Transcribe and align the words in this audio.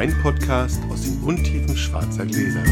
Weinpodcast 0.00 0.80
aus 0.90 1.02
den 1.02 1.22
Untiefen 1.22 1.76
schwarzer 1.76 2.24
Gläser. 2.24 2.62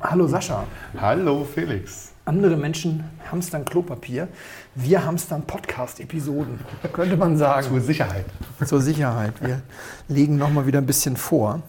Hallo 0.00 0.28
Sascha. 0.28 0.64
Hallo 0.96 1.44
Felix. 1.44 2.12
Andere 2.24 2.56
Menschen 2.56 3.02
hamstern 3.32 3.64
Klopapier. 3.64 4.28
Wir 4.76 5.04
hamstern 5.04 5.42
Podcast-Episoden, 5.42 6.60
könnte 6.92 7.16
man 7.16 7.36
sagen. 7.36 7.66
Zur 7.66 7.80
Sicherheit. 7.80 8.26
Zur 8.64 8.80
Sicherheit. 8.80 9.34
Wir 9.44 9.62
legen 10.06 10.36
nochmal 10.36 10.68
wieder 10.68 10.78
ein 10.78 10.86
bisschen 10.86 11.16
vor. 11.16 11.62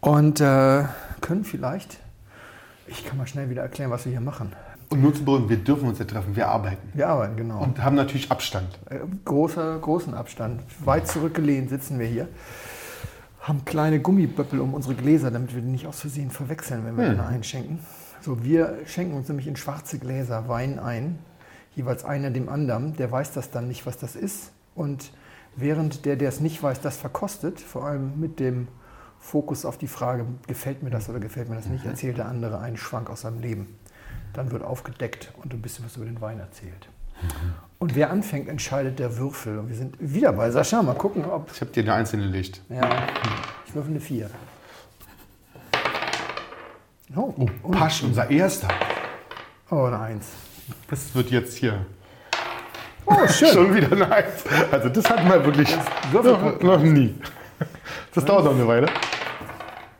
Und 0.00 0.40
äh, 0.40 0.84
können 1.20 1.44
vielleicht, 1.44 1.98
ich 2.86 3.04
kann 3.04 3.18
mal 3.18 3.26
schnell 3.26 3.50
wieder 3.50 3.60
erklären, 3.60 3.90
was 3.90 4.06
wir 4.06 4.12
hier 4.12 4.22
machen. 4.22 4.54
Und 4.90 5.02
nur 5.02 5.14
zu 5.14 5.24
beruhigen, 5.24 5.48
wir 5.50 5.58
dürfen 5.58 5.88
uns 5.88 5.98
ja 5.98 6.04
treffen, 6.06 6.34
wir 6.34 6.48
arbeiten. 6.48 6.88
Wir 6.94 7.08
arbeiten, 7.08 7.36
genau. 7.36 7.62
Und 7.62 7.82
haben 7.82 7.96
natürlich 7.96 8.30
Abstand. 8.30 8.78
Äh, 8.88 9.00
großer, 9.24 9.78
großen 9.78 10.14
Abstand. 10.14 10.62
Weit 10.84 11.06
zurückgelehnt 11.08 11.68
sitzen 11.68 11.98
wir 11.98 12.06
hier. 12.06 12.28
Haben 13.40 13.64
kleine 13.64 14.00
Gummiböppel 14.00 14.60
um 14.60 14.74
unsere 14.74 14.94
Gläser, 14.94 15.30
damit 15.30 15.54
wir 15.54 15.60
die 15.62 15.68
nicht 15.68 15.86
aus 15.86 16.00
Versehen 16.00 16.30
verwechseln, 16.30 16.84
wenn 16.86 16.96
wir 16.96 17.10
Hm. 17.10 17.20
einschenken. 17.20 17.78
So, 18.20 18.42
wir 18.44 18.78
schenken 18.86 19.14
uns 19.14 19.28
nämlich 19.28 19.46
in 19.46 19.56
schwarze 19.56 19.98
Gläser 19.98 20.48
Wein 20.48 20.78
ein, 20.78 21.18
jeweils 21.76 22.04
einer 22.04 22.30
dem 22.30 22.48
anderen. 22.48 22.96
Der 22.96 23.10
weiß 23.12 23.32
das 23.32 23.50
dann 23.50 23.68
nicht, 23.68 23.86
was 23.86 23.96
das 23.98 24.16
ist. 24.16 24.52
Und 24.74 25.12
während 25.54 26.04
der, 26.04 26.16
der 26.16 26.28
es 26.30 26.40
nicht 26.40 26.62
weiß, 26.62 26.80
das 26.80 26.96
verkostet, 26.96 27.60
vor 27.60 27.84
allem 27.86 28.18
mit 28.18 28.40
dem 28.40 28.68
Fokus 29.20 29.64
auf 29.64 29.76
die 29.78 29.88
Frage, 29.88 30.24
gefällt 30.46 30.82
mir 30.82 30.90
das 30.90 31.08
oder 31.08 31.20
gefällt 31.20 31.48
mir 31.48 31.56
das 31.56 31.66
nicht, 31.66 31.84
erzählt 31.84 32.18
der 32.18 32.26
andere 32.26 32.60
einen 32.60 32.76
Schwank 32.76 33.10
aus 33.10 33.22
seinem 33.22 33.40
Leben. 33.40 33.66
Dann 34.34 34.50
wird 34.50 34.62
aufgedeckt 34.62 35.32
und 35.42 35.52
ein 35.54 35.60
bisschen 35.62 35.84
was 35.84 35.96
über 35.96 36.04
den 36.06 36.20
Wein 36.20 36.38
erzählt. 36.38 36.88
Und 37.78 37.94
wer 37.96 38.10
anfängt, 38.10 38.48
entscheidet 38.48 38.98
der 38.98 39.16
Würfel. 39.16 39.58
Und 39.58 39.68
wir 39.68 39.76
sind 39.76 39.96
wieder 39.98 40.32
bei 40.32 40.50
Sascha. 40.50 40.82
Mal 40.82 40.94
gucken, 40.94 41.24
ob. 41.24 41.50
Ich 41.52 41.60
habe 41.60 41.70
dir 41.72 41.82
eine 41.82 41.94
einzelne 41.94 42.26
Licht. 42.26 42.60
Ja, 42.68 42.88
ich 43.66 43.74
würfel 43.74 43.90
eine 43.90 44.00
4. 44.00 44.30
Oh, 47.16 47.34
Oh, 47.62 47.70
Pasch, 47.70 48.02
unser 48.02 48.30
erster. 48.30 48.68
oh 49.70 49.84
eine 49.84 49.98
1. 49.98 50.26
Das 50.90 51.14
wird 51.14 51.30
jetzt 51.30 51.56
hier 51.56 51.86
Oh, 53.06 53.26
schön. 53.28 53.48
schon 53.48 53.74
wieder 53.74 53.90
eine 53.92 54.12
Eins. 54.12 54.44
Also 54.70 54.88
das 54.90 55.08
hatten 55.08 55.26
wir 55.28 55.42
wirklich 55.44 55.74
noch, 56.12 56.60
noch 56.60 56.82
nie. 56.82 57.14
Das 58.14 58.24
dauert 58.24 58.44
noch 58.44 58.54
eine 58.54 58.66
Weile. 58.68 58.86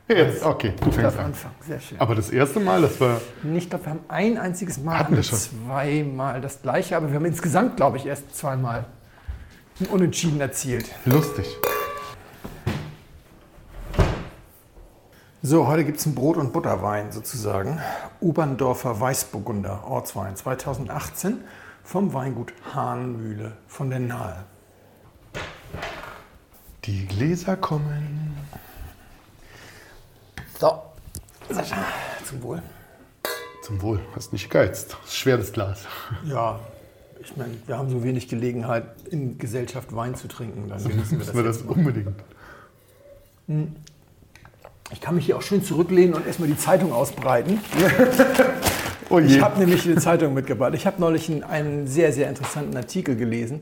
Jetzt, 0.09 0.43
okay, 0.43 0.73
du 0.83 0.91
fängst 0.91 1.17
an. 1.19 1.25
anfangen. 1.25 1.53
Sehr 1.67 1.79
schön. 1.79 1.99
Aber 2.01 2.15
das 2.15 2.31
erste 2.31 2.59
Mal, 2.59 2.81
das 2.81 2.99
war 2.99 3.21
Ich 3.55 3.69
glaube, 3.69 3.85
wir 3.85 3.91
haben 3.91 3.99
ein 4.07 4.37
einziges 4.39 4.79
Mal, 4.79 4.97
Hatten 4.97 5.15
wir 5.15 5.21
schon. 5.21 5.37
zweimal 5.37 6.41
das 6.41 6.63
gleiche, 6.63 6.97
aber 6.97 7.09
wir 7.09 7.15
haben 7.15 7.25
insgesamt, 7.25 7.77
glaube 7.77 7.97
ich, 7.97 8.07
erst 8.07 8.35
zweimal 8.35 8.85
ein 9.79 9.85
Unentschieden 9.85 10.41
erzielt. 10.41 10.89
lustig. 11.05 11.45
So, 15.41 15.67
heute 15.67 15.85
gibt 15.85 15.99
es 15.99 16.05
einen 16.05 16.15
Brot- 16.15 16.37
und 16.37 16.51
Butterwein 16.51 17.11
sozusagen. 17.11 17.79
Oberndorfer 18.19 18.99
Weißburgunder, 18.99 19.85
Ortswein 19.87 20.35
2018 20.35 21.37
vom 21.83 22.13
Weingut 22.13 22.51
Hahnmühle 22.73 23.53
von 23.67 23.89
der 23.89 23.99
Nahe. 23.99 24.43
Die 26.85 27.05
Gläser 27.05 27.55
kommen. 27.55 28.35
So, 30.59 30.73
Sascha, 31.49 31.77
zum 32.25 32.43
Wohl. 32.43 32.61
Zum 33.63 33.81
Wohl, 33.81 34.01
hast 34.13 34.33
nicht 34.33 34.49
gegeizt. 34.49 34.97
Das 35.01 35.11
ist 35.11 35.15
schwer, 35.15 35.37
das 35.37 35.53
Glas. 35.53 35.85
Ja, 36.25 36.59
ich 37.21 37.37
meine, 37.37 37.53
wir 37.65 37.77
haben 37.77 37.89
so 37.89 38.03
wenig 38.03 38.27
Gelegenheit, 38.27 38.83
in 39.09 39.37
Gesellschaft 39.37 39.95
Wein 39.95 40.15
zu 40.15 40.27
trinken. 40.27 40.67
Dann 40.67 40.83
genießen 40.83 41.11
wir 41.11 41.17
Müssen 41.19 41.27
das. 41.27 41.33
wir 41.33 41.43
das 41.43 41.61
unbedingt. 41.61 42.21
Ich 44.91 44.99
kann 44.99 45.15
mich 45.15 45.27
hier 45.27 45.37
auch 45.37 45.41
schön 45.41 45.63
zurücklehnen 45.63 46.13
und 46.13 46.27
erstmal 46.27 46.49
die 46.49 46.57
Zeitung 46.57 46.91
ausbreiten. 46.91 47.61
Oh 49.11 49.17
Ich 49.17 49.41
habe 49.41 49.57
nämlich 49.57 49.85
eine 49.85 49.95
Zeitung 49.95 50.35
mitgebracht. 50.35 50.75
Ich 50.75 50.85
habe 50.85 51.01
neulich 51.01 51.31
einen, 51.31 51.43
einen 51.43 51.87
sehr, 51.87 52.13
sehr 52.13 52.29
interessanten 52.29 52.77
Artikel 52.77 53.15
gelesen 53.15 53.61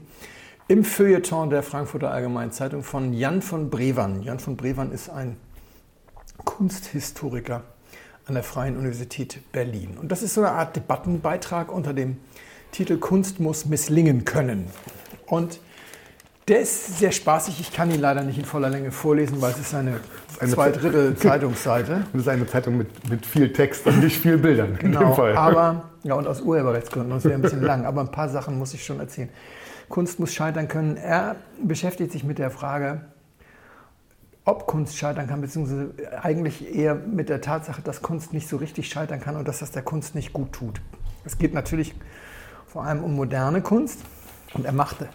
im 0.67 0.83
Feuilleton 0.83 1.49
der 1.49 1.63
Frankfurter 1.63 2.11
Allgemeinen 2.11 2.51
Zeitung 2.51 2.83
von 2.83 3.13
Jan 3.13 3.41
von 3.41 3.69
Brewan. 3.69 4.23
Jan 4.23 4.39
von 4.39 4.57
Brewan 4.57 4.91
ist 4.91 5.09
ein 5.09 5.37
Kunsthistoriker 6.45 7.63
an 8.25 8.33
der 8.33 8.43
Freien 8.43 8.77
Universität 8.77 9.51
Berlin. 9.51 9.97
Und 9.99 10.11
das 10.11 10.21
ist 10.21 10.33
so 10.33 10.41
eine 10.41 10.51
Art 10.51 10.75
Debattenbeitrag 10.75 11.71
unter 11.71 11.93
dem 11.93 12.17
Titel 12.71 12.97
Kunst 12.97 13.39
muss 13.39 13.65
misslingen 13.65 14.25
können. 14.25 14.67
Und 15.25 15.59
der 16.47 16.61
ist 16.61 16.99
sehr 16.99 17.11
spaßig. 17.11 17.59
Ich 17.59 17.73
kann 17.73 17.91
ihn 17.91 17.99
leider 17.99 18.23
nicht 18.23 18.37
in 18.37 18.45
voller 18.45 18.69
Länge 18.69 18.91
vorlesen, 18.91 19.41
weil 19.41 19.51
es 19.51 19.59
ist 19.59 19.73
eine, 19.73 19.99
eine 20.39 20.51
zwei 20.51 20.71
Drittel 20.71 21.15
Zeitungsseite. 21.17 21.95
Und 21.95 22.07
das 22.13 22.21
ist 22.21 22.27
eine 22.27 22.47
Zeitung 22.47 22.77
mit, 22.77 23.09
mit 23.09 23.25
viel 23.25 23.51
Text 23.51 23.85
und 23.85 23.99
nicht 24.01 24.17
viel 24.17 24.37
Bildern. 24.37 24.77
Genau, 24.79 25.17
aber, 25.35 25.89
ja, 26.03 26.15
und 26.15 26.27
aus 26.27 26.41
Urheberrechtsgründen, 26.41 27.11
das 27.11 27.25
wäre 27.25 27.35
ein 27.35 27.41
bisschen 27.41 27.63
lang, 27.63 27.85
aber 27.85 28.01
ein 28.01 28.11
paar 28.11 28.29
Sachen 28.29 28.57
muss 28.57 28.73
ich 28.73 28.85
schon 28.85 28.99
erzählen. 28.99 29.29
Kunst 29.89 30.19
muss 30.19 30.33
scheitern 30.33 30.67
können. 30.67 30.97
Er 30.97 31.37
beschäftigt 31.61 32.11
sich 32.11 32.23
mit 32.23 32.39
der 32.39 32.51
Frage, 32.51 33.01
ob 34.47 34.65
Kunst 34.65 34.97
scheitern 34.97 35.27
kann, 35.27 35.41
beziehungsweise 35.41 35.93
eigentlich 36.21 36.73
eher 36.73 36.95
mit 36.95 37.27
der 37.27 37.41
Tatsache, 37.41 37.81
dass 37.81 38.01
Kunst 38.01 38.31
nicht 38.31 38.47
so 38.47 38.55
richtig 38.55 38.87
scheitern 38.87 39.19
kann 39.19 39.35
und 39.35 39.45
dass 39.45 39.59
das 39.59 39.71
der 39.71 39.81
Kunst 39.81 40.15
nicht 40.15 40.31
gut 40.31 40.53
tut. 40.53 40.79
Es 41.25 41.37
geht 41.37 41.53
natürlich 41.53 41.93
vor 42.65 42.85
allem 42.85 43.03
um 43.03 43.13
moderne 43.13 43.61
Kunst 43.61 43.99
und 44.53 44.65
er 44.65 44.71
machte 44.71 45.09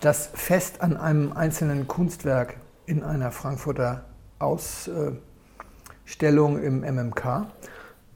das 0.00 0.30
fest 0.32 0.80
an 0.80 0.96
einem 0.96 1.32
einzelnen 1.32 1.86
Kunstwerk 1.86 2.56
in 2.86 3.02
einer 3.02 3.30
Frankfurter 3.30 4.06
Ausstellung 4.38 5.20
im 6.62 6.80
MMK. 6.80 7.46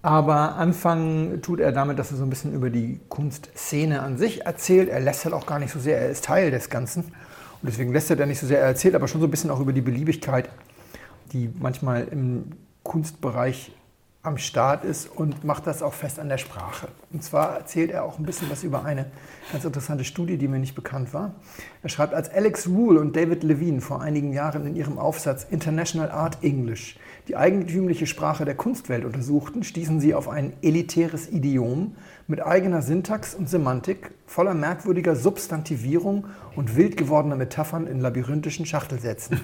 Aber 0.01 0.57
anfangen 0.57 1.43
tut 1.43 1.61
er 1.61 1.73
damit, 1.73 1.99
dass 1.99 2.13
er 2.13 2.17
so 2.17 2.25
ein 2.25 2.31
bisschen 2.31 2.55
über 2.55 2.71
die 2.71 2.99
Kunstszene 3.11 4.01
an 4.01 4.17
sich 4.17 4.47
erzählt. 4.47 4.89
Er 4.89 5.01
lästert 5.01 5.35
auch 5.35 5.45
gar 5.45 5.59
nicht 5.59 5.73
so 5.73 5.79
sehr, 5.79 6.01
er 6.01 6.09
ist 6.09 6.25
Teil 6.25 6.51
des 6.51 6.71
Ganzen. 6.71 7.13
Und 7.63 7.69
deswegen 7.69 7.93
lästert 7.93 8.19
er 8.19 8.27
nicht 8.27 8.41
so 8.41 8.47
sehr, 8.47 8.59
er 8.59 8.67
erzählt 8.67 8.97
aber 8.97 9.07
schon 9.07 9.21
so 9.21 9.29
ein 9.29 9.31
bisschen 9.31 9.51
auch 9.51 9.61
über 9.61 9.73
die 9.73 9.83
Beliebigkeit, 9.83 10.49
die 11.33 11.49
manchmal 11.61 12.09
im 12.09 12.47
Kunstbereich 12.83 13.73
am 14.25 14.39
Start 14.39 14.85
ist 14.85 15.09
und 15.09 15.43
macht 15.43 15.67
das 15.67 15.83
auch 15.83 15.95
fest 15.95 16.21
an 16.21 16.29
der 16.29 16.39
Sprache. 16.39 16.87
Und 17.13 17.25
zwar 17.25 17.57
erzählt 17.57 17.91
er 17.91 18.05
auch 18.05 18.21
ein 18.21 18.25
bisschen 18.25 18.49
was 18.51 18.63
über 18.63 18.85
eine 18.85 19.07
ganz 19.51 19.65
interessante 19.65 20.05
Studie, 20.05 20.37
die 20.37 20.47
mir 20.47 20.61
nicht 20.61 20.77
bekannt 20.77 21.13
war. 21.13 21.35
Er 21.83 21.89
schreibt, 21.89 22.15
als 22.15 22.31
Alex 22.31 22.69
Rule 22.69 23.01
und 23.01 23.17
David 23.17 23.43
Levine 23.43 23.81
vor 23.81 24.01
einigen 24.01 24.33
Jahren 24.33 24.65
in 24.65 24.77
ihrem 24.77 24.97
Aufsatz 24.97 25.45
International 25.51 26.13
Art 26.13 26.39
English 26.43 26.99
die 27.27 27.37
eigentümliche 27.37 28.07
Sprache 28.07 28.45
der 28.45 28.55
Kunstwelt 28.55 29.05
untersuchten, 29.05 29.65
stießen 29.65 30.01
sie 30.01 30.15
auf 30.15 30.29
ein 30.29 30.53
elitäres 30.63 31.29
Idiom 31.29 31.97
mit 32.29 32.45
eigener 32.45 32.83
Syntax 32.83 33.35
und 33.35 33.49
Semantik, 33.49 34.13
voller 34.27 34.55
merkwürdiger 34.55 35.17
Substantivierung 35.17 36.27
und 36.55 36.77
wild 36.77 36.97
gewordener 36.97 37.37
Metaphern 37.37 37.89
in 37.89 38.01
labyrinthischen 38.01 38.67
Schachtelsätzen. 38.67 39.41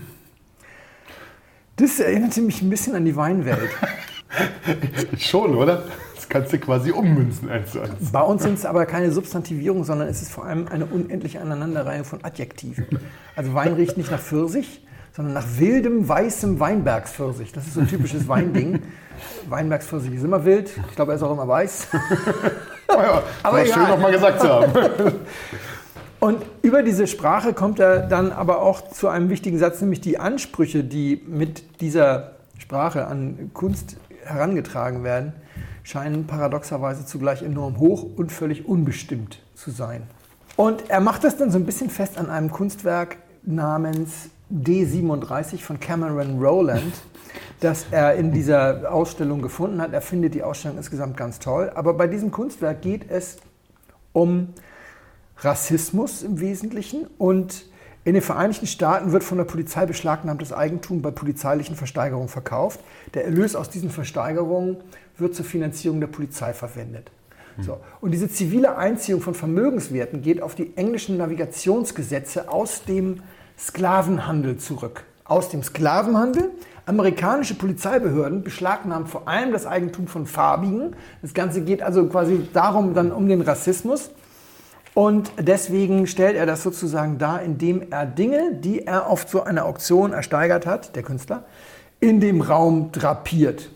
Das 1.76 2.00
erinnerte 2.00 2.40
mich 2.42 2.62
ein 2.62 2.70
bisschen 2.70 2.96
an 2.96 3.04
die 3.04 3.14
Weinwelt. 3.14 3.70
Schon, 5.18 5.54
oder? 5.54 5.84
Das 6.14 6.28
kannst 6.28 6.52
du 6.52 6.58
quasi 6.58 6.90
ummünzen 6.90 7.48
eins 7.48 7.72
zu 7.72 7.80
eins. 7.80 8.12
Bei 8.12 8.20
uns 8.20 8.42
sind 8.42 8.54
es 8.54 8.66
aber 8.66 8.86
keine 8.86 9.10
Substantivierung, 9.12 9.84
sondern 9.84 10.08
es 10.08 10.22
ist 10.22 10.30
vor 10.30 10.44
allem 10.44 10.68
eine 10.68 10.86
unendliche 10.86 11.40
Aneinanderreihung 11.40 12.04
von 12.04 12.24
Adjektiven. 12.24 12.86
Also 13.36 13.54
Wein 13.54 13.74
riecht 13.74 13.96
nicht 13.96 14.10
nach 14.10 14.20
Pfirsich, 14.20 14.84
sondern 15.14 15.34
nach 15.34 15.46
wildem, 15.56 16.08
weißem 16.08 16.60
Weinbergspfirsich. 16.60 17.52
Das 17.52 17.66
ist 17.66 17.74
so 17.74 17.80
ein 17.80 17.88
typisches 17.88 18.28
Weinding. 18.28 18.82
Weinbergspfirsich 19.48 20.12
ist 20.14 20.24
immer 20.24 20.44
wild. 20.44 20.70
Ich 20.90 20.96
glaube, 20.96 21.12
er 21.12 21.16
ist 21.16 21.22
auch 21.22 21.32
immer 21.32 21.48
weiß. 21.48 21.88
Aber, 22.88 23.02
ja, 23.02 23.22
Aber 23.42 23.58
schön 23.58 23.72
egal. 23.72 23.88
noch 23.88 23.98
mal 23.98 24.12
gesagt 24.12 24.40
zu 24.40 24.48
haben. 24.48 24.72
Und 26.20 26.44
über 26.62 26.82
diese 26.82 27.06
Sprache 27.06 27.52
kommt 27.52 27.78
er 27.78 28.00
dann 28.00 28.32
aber 28.32 28.60
auch 28.60 28.90
zu 28.90 29.08
einem 29.08 29.28
wichtigen 29.28 29.58
Satz, 29.58 29.80
nämlich 29.80 30.00
die 30.00 30.18
Ansprüche, 30.18 30.82
die 30.82 31.22
mit 31.28 31.80
dieser 31.80 32.32
Sprache 32.58 33.06
an 33.06 33.50
Kunst 33.54 33.96
herangetragen 34.28 35.04
werden, 35.04 35.32
scheinen 35.82 36.26
paradoxerweise 36.26 37.06
zugleich 37.06 37.42
enorm 37.42 37.78
hoch 37.78 38.04
und 38.16 38.30
völlig 38.30 38.66
unbestimmt 38.66 39.42
zu 39.54 39.70
sein. 39.70 40.02
Und 40.56 40.90
er 40.90 41.00
macht 41.00 41.24
das 41.24 41.36
dann 41.36 41.50
so 41.50 41.58
ein 41.58 41.66
bisschen 41.66 41.88
fest 41.88 42.18
an 42.18 42.30
einem 42.30 42.50
Kunstwerk 42.50 43.18
namens 43.44 44.28
D37 44.52 45.58
von 45.58 45.78
Cameron 45.78 46.38
Rowland, 46.38 46.92
das 47.60 47.86
er 47.90 48.14
in 48.14 48.32
dieser 48.32 48.92
Ausstellung 48.92 49.42
gefunden 49.42 49.80
hat. 49.80 49.92
Er 49.92 50.00
findet 50.00 50.34
die 50.34 50.42
Ausstellung 50.42 50.78
insgesamt 50.78 51.16
ganz 51.16 51.38
toll. 51.38 51.70
Aber 51.74 51.94
bei 51.94 52.06
diesem 52.06 52.30
Kunstwerk 52.30 52.82
geht 52.82 53.10
es 53.10 53.36
um 54.12 54.48
Rassismus 55.38 56.22
im 56.22 56.40
Wesentlichen 56.40 57.06
und 57.18 57.66
in 58.08 58.14
den 58.14 58.22
Vereinigten 58.22 58.66
Staaten 58.66 59.12
wird 59.12 59.22
von 59.22 59.36
der 59.36 59.44
Polizei 59.44 59.84
beschlagnahmtes 59.84 60.50
Eigentum 60.50 61.02
bei 61.02 61.10
polizeilichen 61.10 61.76
Versteigerungen 61.76 62.30
verkauft. 62.30 62.80
Der 63.12 63.26
Erlös 63.26 63.54
aus 63.54 63.68
diesen 63.68 63.90
Versteigerungen 63.90 64.78
wird 65.18 65.34
zur 65.34 65.44
Finanzierung 65.44 66.00
der 66.00 66.06
Polizei 66.06 66.54
verwendet. 66.54 67.10
So. 67.60 67.76
Und 68.00 68.12
diese 68.12 68.30
zivile 68.30 68.78
Einziehung 68.78 69.20
von 69.20 69.34
Vermögenswerten 69.34 70.22
geht 70.22 70.40
auf 70.40 70.54
die 70.54 70.74
englischen 70.74 71.18
Navigationsgesetze 71.18 72.48
aus 72.48 72.82
dem 72.84 73.20
Sklavenhandel 73.58 74.56
zurück. 74.56 75.04
Aus 75.24 75.50
dem 75.50 75.62
Sklavenhandel. 75.62 76.52
Amerikanische 76.86 77.56
Polizeibehörden 77.56 78.42
beschlagnahmen 78.42 79.06
vor 79.06 79.28
allem 79.28 79.52
das 79.52 79.66
Eigentum 79.66 80.06
von 80.06 80.24
Farbigen. 80.24 80.96
Das 81.20 81.34
Ganze 81.34 81.60
geht 81.60 81.82
also 81.82 82.06
quasi 82.06 82.48
darum, 82.54 82.94
dann 82.94 83.12
um 83.12 83.28
den 83.28 83.42
Rassismus. 83.42 84.12
Und 84.98 85.30
deswegen 85.38 86.08
stellt 86.08 86.34
er 86.34 86.44
das 86.44 86.64
sozusagen 86.64 87.18
dar, 87.18 87.40
indem 87.42 87.92
er 87.92 88.04
Dinge, 88.04 88.54
die 88.54 88.84
er 88.84 89.06
auf 89.06 89.28
so 89.28 89.44
einer 89.44 89.64
Auktion 89.64 90.12
ersteigert 90.12 90.66
hat, 90.66 90.96
der 90.96 91.04
Künstler, 91.04 91.44
in 92.00 92.18
dem 92.18 92.40
Raum 92.40 92.90
drapiert. 92.90 93.70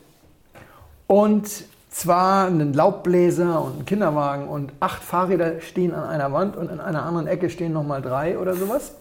Und 1.06 1.48
zwar 1.90 2.48
einen 2.48 2.72
Laubbläser 2.72 3.62
und 3.62 3.74
einen 3.74 3.84
Kinderwagen 3.84 4.48
und 4.48 4.72
acht 4.80 5.04
Fahrräder 5.04 5.60
stehen 5.60 5.94
an 5.94 6.08
einer 6.08 6.32
Wand 6.32 6.56
und 6.56 6.72
in 6.72 6.80
einer 6.80 7.04
anderen 7.04 7.28
Ecke 7.28 7.50
stehen 7.50 7.72
nochmal 7.72 8.02
drei 8.02 8.36
oder 8.36 8.56
sowas. 8.56 8.96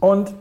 Und 0.00 0.32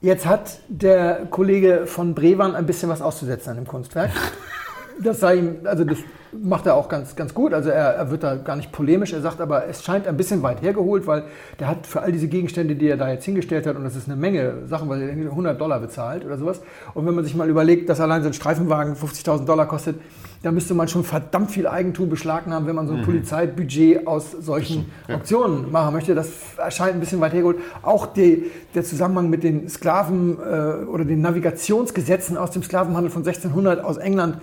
jetzt 0.00 0.26
hat 0.26 0.60
der 0.68 1.26
Kollege 1.28 1.88
von 1.88 2.14
Brewan 2.14 2.54
ein 2.54 2.66
bisschen 2.66 2.88
was 2.88 3.02
auszusetzen 3.02 3.50
an 3.50 3.56
dem 3.56 3.66
Kunstwerk. 3.66 4.12
Das 5.02 5.20
sei 5.20 5.36
ihm, 5.36 5.56
also 5.64 5.84
das 5.84 5.98
macht 6.32 6.66
er 6.66 6.74
auch 6.74 6.88
ganz, 6.88 7.16
ganz 7.16 7.34
gut. 7.34 7.52
Also 7.52 7.70
er, 7.70 7.94
er, 7.94 8.10
wird 8.10 8.22
da 8.22 8.36
gar 8.36 8.56
nicht 8.56 8.72
polemisch. 8.72 9.12
Er 9.12 9.20
sagt 9.20 9.40
aber, 9.40 9.66
es 9.66 9.84
scheint 9.84 10.06
ein 10.06 10.16
bisschen 10.16 10.42
weit 10.42 10.62
hergeholt, 10.62 11.06
weil 11.06 11.24
der 11.58 11.68
hat 11.68 11.86
für 11.86 12.02
all 12.02 12.12
diese 12.12 12.28
Gegenstände, 12.28 12.76
die 12.76 12.88
er 12.88 12.96
da 12.96 13.10
jetzt 13.10 13.24
hingestellt 13.24 13.66
hat, 13.66 13.76
und 13.76 13.84
das 13.84 13.96
ist 13.96 14.08
eine 14.08 14.16
Menge 14.16 14.66
Sachen, 14.66 14.88
weil 14.88 15.02
er 15.02 15.10
100 15.10 15.60
Dollar 15.60 15.80
bezahlt 15.80 16.24
oder 16.24 16.38
sowas. 16.38 16.60
Und 16.94 17.06
wenn 17.06 17.14
man 17.14 17.24
sich 17.24 17.34
mal 17.34 17.48
überlegt, 17.48 17.88
dass 17.88 18.00
allein 18.00 18.22
so 18.22 18.28
ein 18.28 18.34
Streifenwagen 18.34 18.94
50.000 18.94 19.44
Dollar 19.44 19.66
kostet, 19.66 19.96
da 20.42 20.52
müsste 20.52 20.74
man 20.74 20.86
schon 20.86 21.02
verdammt 21.02 21.50
viel 21.50 21.66
Eigentum 21.66 22.08
beschlagnahmen, 22.08 22.68
wenn 22.68 22.76
man 22.76 22.86
so 22.86 22.94
ein 22.94 23.00
mhm. 23.00 23.04
Polizeibudget 23.04 24.06
aus 24.06 24.30
solchen. 24.32 24.86
Auktionen 25.08 25.72
machen 25.72 25.94
möchte. 25.94 26.14
Das 26.14 26.28
erscheint 26.56 26.94
ein 26.94 27.00
bisschen 27.00 27.20
weit 27.20 27.32
hergeholt. 27.32 27.58
Auch 27.82 28.06
die, 28.06 28.50
der 28.74 28.84
Zusammenhang 28.84 29.30
mit 29.30 29.42
den 29.42 29.68
Sklaven 29.68 30.38
äh, 30.38 30.84
oder 30.84 31.04
den 31.04 31.20
Navigationsgesetzen 31.20 32.36
aus 32.36 32.50
dem 32.50 32.62
Sklavenhandel 32.62 33.10
von 33.10 33.22
1600 33.22 33.82
aus 33.82 33.96
England 33.96 34.38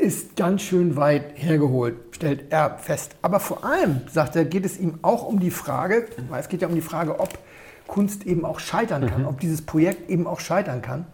ist 0.00 0.36
ganz 0.36 0.62
schön 0.62 0.96
weit 0.96 1.32
hergeholt, 1.34 1.96
stellt 2.12 2.50
er 2.50 2.78
fest. 2.78 3.16
Aber 3.22 3.40
vor 3.40 3.64
allem, 3.64 4.02
sagt 4.10 4.36
er, 4.36 4.44
geht 4.44 4.64
es 4.64 4.78
ihm 4.78 4.98
auch 5.02 5.24
um 5.24 5.40
die 5.40 5.50
Frage, 5.50 6.06
weil 6.28 6.40
es 6.40 6.48
geht 6.48 6.62
ja 6.62 6.68
um 6.68 6.74
die 6.74 6.80
Frage, 6.80 7.20
ob 7.20 7.38
Kunst 7.86 8.26
eben 8.26 8.44
auch 8.44 8.60
scheitern 8.60 9.06
kann, 9.06 9.22
mhm. 9.22 9.28
ob 9.28 9.40
dieses 9.40 9.62
Projekt 9.62 10.08
eben 10.08 10.26
auch 10.26 10.40
scheitern 10.40 10.80
kann, 10.80 11.06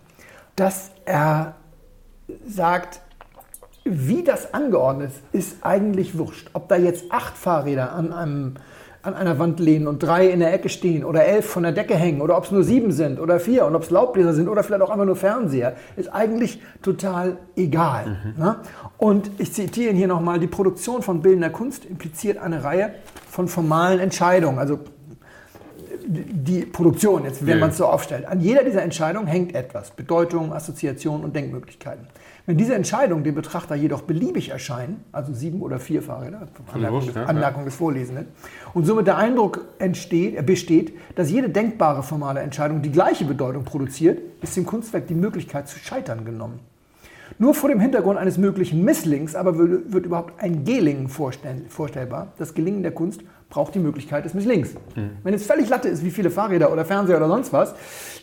dass 0.54 0.90
er 1.04 1.56
sagt, 2.46 3.00
wie 3.84 4.24
das 4.24 4.52
angeordnet 4.52 5.12
ist, 5.32 5.52
ist 5.52 5.64
eigentlich 5.64 6.18
wurscht. 6.18 6.50
Ob 6.52 6.68
da 6.68 6.76
jetzt 6.76 7.04
acht 7.10 7.36
Fahrräder 7.36 7.92
an 7.92 8.12
einem 8.12 8.54
an 9.06 9.14
einer 9.14 9.38
Wand 9.38 9.60
lehnen 9.60 9.86
und 9.86 10.02
drei 10.02 10.28
in 10.28 10.40
der 10.40 10.52
Ecke 10.52 10.68
stehen 10.68 11.04
oder 11.04 11.24
elf 11.24 11.46
von 11.46 11.62
der 11.62 11.72
Decke 11.72 11.94
hängen 11.94 12.20
oder 12.20 12.36
ob 12.36 12.44
es 12.44 12.50
nur 12.50 12.64
sieben 12.64 12.90
sind 12.90 13.20
oder 13.20 13.38
vier 13.38 13.64
und 13.66 13.74
ob 13.76 13.82
es 13.82 13.90
Laubbläser 13.90 14.34
sind 14.34 14.48
oder 14.48 14.62
vielleicht 14.62 14.82
auch 14.82 14.90
einfach 14.90 15.04
nur 15.04 15.16
Fernseher, 15.16 15.76
ist 15.96 16.12
eigentlich 16.12 16.60
total 16.82 17.36
egal. 17.56 18.18
Mhm. 18.36 18.42
Ne? 18.42 18.56
Und 18.98 19.30
ich 19.38 19.52
zitiere 19.52 19.94
hier 19.94 20.08
nochmal, 20.08 20.40
die 20.40 20.48
Produktion 20.48 21.02
von 21.02 21.22
bildender 21.22 21.50
Kunst 21.50 21.84
impliziert 21.84 22.38
eine 22.38 22.64
Reihe 22.64 22.94
von 23.30 23.48
formalen 23.48 24.00
Entscheidungen, 24.00 24.58
also 24.58 24.80
die 26.08 26.64
Produktion, 26.64 27.24
jetzt, 27.24 27.44
wenn 27.46 27.58
man 27.58 27.70
es 27.70 27.78
so 27.78 27.86
aufstellt. 27.86 28.26
An 28.26 28.40
jeder 28.40 28.62
dieser 28.62 28.82
Entscheidungen 28.82 29.26
hängt 29.26 29.54
etwas, 29.54 29.90
Bedeutung, 29.90 30.52
Assoziation 30.52 31.24
und 31.24 31.34
Denkmöglichkeiten. 31.34 32.06
Wenn 32.46 32.56
diese 32.56 32.76
Entscheidungen 32.76 33.24
dem 33.24 33.34
Betrachter 33.34 33.74
jedoch 33.74 34.02
beliebig 34.02 34.50
erscheinen, 34.50 35.04
also 35.10 35.34
sieben 35.34 35.62
oder 35.62 35.80
vier 35.80 36.00
Fahrräder, 36.00 36.46
Anmerkung, 36.72 37.04
des, 37.04 37.16
Anmerkung 37.16 37.64
des 37.64 37.74
Vorlesenden, 37.74 38.28
und 38.72 38.86
somit 38.86 39.08
der 39.08 39.18
Eindruck 39.18 39.64
entsteht, 39.80 40.46
besteht, 40.46 40.92
dass 41.16 41.28
jede 41.28 41.48
denkbare 41.48 42.04
formale 42.04 42.40
Entscheidung 42.40 42.82
die 42.82 42.92
gleiche 42.92 43.24
Bedeutung 43.24 43.64
produziert, 43.64 44.20
ist 44.42 44.56
dem 44.56 44.64
Kunstwerk 44.64 45.08
die 45.08 45.14
Möglichkeit 45.14 45.68
zu 45.68 45.80
scheitern 45.80 46.24
genommen. 46.24 46.60
Nur 47.38 47.52
vor 47.52 47.68
dem 47.68 47.80
Hintergrund 47.80 48.16
eines 48.16 48.38
möglichen 48.38 48.84
Misslings 48.84 49.34
aber 49.34 49.58
wird, 49.58 49.92
wird 49.92 50.06
überhaupt 50.06 50.40
ein 50.40 50.64
Gelingen 50.64 51.08
vorstellbar. 51.08 52.28
Das 52.38 52.54
Gelingen 52.54 52.84
der 52.84 52.92
Kunst 52.92 53.22
braucht 53.48 53.74
die 53.74 53.78
Möglichkeit 53.78 54.24
des 54.24 54.34
Misslings. 54.34 54.74
Mhm. 54.94 55.10
Wenn 55.22 55.34
es 55.34 55.46
völlig 55.46 55.68
Latte 55.68 55.88
ist, 55.88 56.04
wie 56.04 56.10
viele 56.10 56.30
Fahrräder 56.30 56.72
oder 56.72 56.84
Fernseher 56.84 57.16
oder 57.16 57.28
sonst 57.28 57.52
was, 57.52 57.74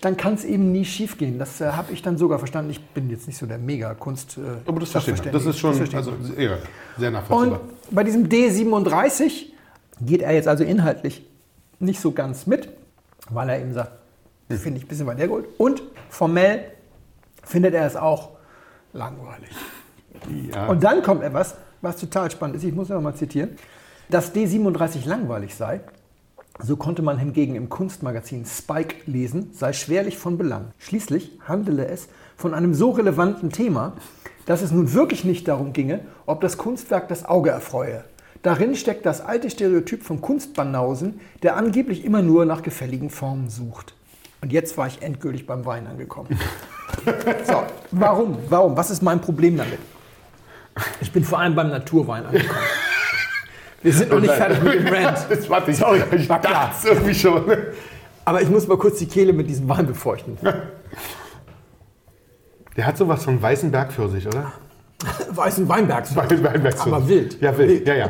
dann 0.02 0.18
kann 0.18 0.34
es 0.34 0.44
eben 0.44 0.72
nie 0.72 0.84
schief 0.84 1.18
gehen. 1.18 1.40
Das 1.40 1.62
äh, 1.62 1.72
habe 1.72 1.94
ich 1.94 2.02
dann 2.02 2.18
sogar 2.18 2.40
verstanden. 2.40 2.72
Ich 2.72 2.82
bin 2.88 3.10
jetzt 3.10 3.28
nicht 3.28 3.38
so 3.38 3.46
der 3.46 3.58
Mega-Kunst. 3.58 4.38
Äh, 4.38 4.42
Aber 4.66 4.80
das 4.80 4.92
verstehe 4.92 5.14
ich. 5.14 5.22
Das 5.22 5.46
ist 5.46 5.58
schon 5.58 5.80
das 5.80 5.94
also, 5.94 6.12
sehr, 6.22 6.58
sehr 6.98 7.12
nachvollziehbar. 7.12 7.62
Und 7.62 7.96
bei 7.96 8.04
diesem 8.04 8.28
D37 8.28 9.46
geht 10.02 10.22
er 10.22 10.34
jetzt 10.34 10.48
also 10.48 10.64
inhaltlich 10.64 11.26
nicht 11.80 12.02
so 12.02 12.12
ganz 12.12 12.46
mit, 12.46 12.70
weil 13.30 13.50
er 13.50 13.62
eben 13.62 13.74
sagt, 13.74 13.92
mhm. 14.50 14.56
finde 14.58 14.78
ich 14.80 14.86
ein 14.86 14.88
bisschen 14.90 15.08
weit 15.08 15.20
hergeholt. 15.20 15.48
Und 15.58 15.84
formell 16.10 16.66
findet 17.44 17.74
er 17.74 17.86
es 17.86 17.96
auch 17.96 18.32
langweilig. 18.92 19.50
Ja. 20.54 20.68
Und 20.68 20.84
dann 20.84 21.02
kommt 21.02 21.24
etwas, 21.24 21.56
was 21.82 21.98
total 21.98 22.30
spannend 22.30 22.58
ist. 22.58 22.64
Ich 22.64 22.74
muss 22.74 22.90
noch 22.90 23.02
mal 23.02 23.16
zitieren. 23.16 23.58
Dass 24.10 24.34
D37 24.34 25.08
langweilig 25.08 25.56
sei, 25.56 25.82
so 26.60 26.76
konnte 26.76 27.02
man 27.02 27.18
hingegen 27.18 27.56
im 27.56 27.70
Kunstmagazin 27.70 28.46
Spike 28.46 28.96
lesen, 29.06 29.50
sei 29.54 29.74
schwerlich 29.74 30.18
von 30.18 30.38
Belang. 30.38 30.72
Schließlich 30.78 31.32
handele 31.48 31.88
es 31.88 32.10
von 32.38 32.54
einem 32.54 32.74
so 32.74 32.92
relevanten 32.92 33.50
Thema, 33.50 33.94
dass 34.46 34.62
es 34.62 34.72
nun 34.72 34.94
wirklich 34.94 35.24
nicht 35.24 35.48
darum 35.48 35.74
ginge, 35.74 36.02
ob 36.26 36.42
das 36.42 36.58
Kunstwerk 36.58 37.08
das 37.08 37.26
Auge 37.26 37.50
erfreue. 37.50 38.04
Darin 38.44 38.76
steckt 38.76 39.06
das 39.06 39.22
alte 39.22 39.50
Stereotyp 39.50 40.04
vom 40.04 40.20
Kunstbanausen, 40.20 41.22
der 41.42 41.56
angeblich 41.56 42.04
immer 42.04 42.22
nur 42.22 42.46
nach 42.46 42.62
gefälligen 42.62 43.10
Formen 43.10 43.50
sucht. 43.50 43.96
Und 44.42 44.52
jetzt 44.52 44.78
war 44.78 44.88
ich 44.88 45.02
endgültig 45.02 45.48
beim 45.48 45.66
Wein 45.66 45.88
angekommen. 45.88 46.38
so, 47.48 47.64
warum? 47.92 48.38
Warum? 48.50 48.76
Was 48.76 48.92
ist 48.92 49.02
mein 49.02 49.22
Problem 49.22 49.56
damit? 49.56 49.80
Ich 51.00 51.12
bin 51.12 51.24
vor 51.24 51.40
allem 51.40 51.56
beim 51.56 51.70
Naturwein 51.70 52.26
angekommen. 52.26 52.60
Wir 53.84 53.94
sind 53.94 54.10
noch 54.10 54.20
nicht 54.20 54.34
fertig 54.34 54.64
mit 54.64 54.74
dem 54.74 54.88
Rant. 54.88 55.20
Das 55.30 55.50
warte 55.50 55.72
ich. 55.72 55.78
Sorry, 55.78 56.02
ich 56.16 56.28
war 56.30 56.40
klar. 56.42 56.74
irgendwie 56.84 57.14
schon. 57.14 57.44
Aber 58.26 58.42
ich 58.42 58.50
muss 58.50 58.68
mal 58.68 58.78
kurz 58.78 59.00
die 59.00 59.08
Kehle 59.08 59.34
mit 59.34 59.50
diesem 59.50 59.68
Wein 59.70 59.86
befeuchten. 59.86 60.38
Der 62.76 62.88
hat 62.88 62.98
sowas 62.98 63.24
von 63.24 63.40
weißen 63.40 63.70
Bergpfirsich, 63.70 64.26
oder? 64.26 64.54
Weißen 65.30 65.68
Weinbergspfirsich. 65.70 66.32
Weißen 66.32 66.44
Weinbergspfirsich. 66.44 66.94
Aber 66.94 67.08
wild. 67.08 67.40
Ja, 67.42 67.56
wild. 67.58 67.70
wild. 67.70 67.88
Ja, 67.88 67.94
ja. 67.96 68.10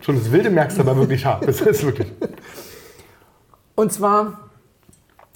Schon 0.00 0.16
das 0.16 0.30
Wilde 0.30 0.48
merkst 0.50 0.78
du 0.78 0.82
aber 0.82 0.96
wirklich 0.96 1.26
hart. 1.26 1.46
Das 1.46 1.60
ist 1.60 1.84
wirklich. 1.84 2.10
Und 3.74 3.92
zwar 3.92 4.38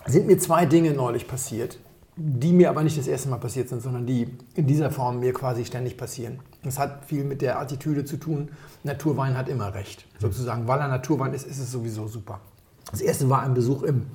sind 0.06 0.26
mir 0.26 0.38
zwei 0.38 0.64
Dinge 0.66 0.92
neulich 0.92 1.26
passiert, 1.26 1.78
die 2.16 2.52
mir 2.52 2.70
aber 2.70 2.82
nicht 2.84 2.96
das 2.96 3.06
erste 3.06 3.28
Mal 3.28 3.38
passiert 3.38 3.68
sind, 3.68 3.82
sondern 3.82 4.06
die 4.06 4.28
in 4.54 4.66
dieser 4.66 4.90
Form 4.90 5.20
mir 5.20 5.32
quasi 5.32 5.64
ständig 5.64 5.96
passieren. 5.96 6.38
Das 6.62 6.78
hat 6.78 7.04
viel 7.06 7.24
mit 7.24 7.42
der 7.42 7.58
Attitüde 7.60 8.04
zu 8.04 8.16
tun. 8.16 8.50
Naturwein 8.84 9.36
hat 9.36 9.48
immer 9.48 9.74
recht. 9.74 10.06
Sozusagen, 10.18 10.68
weil 10.68 10.80
er 10.80 10.88
Naturwein 10.88 11.34
ist, 11.34 11.46
ist 11.46 11.58
es 11.58 11.70
sowieso 11.70 12.06
super. 12.06 12.40
Das 12.90 13.00
erste 13.00 13.28
war 13.28 13.42
ein 13.42 13.54
Besuch 13.54 13.82
im 13.82 14.06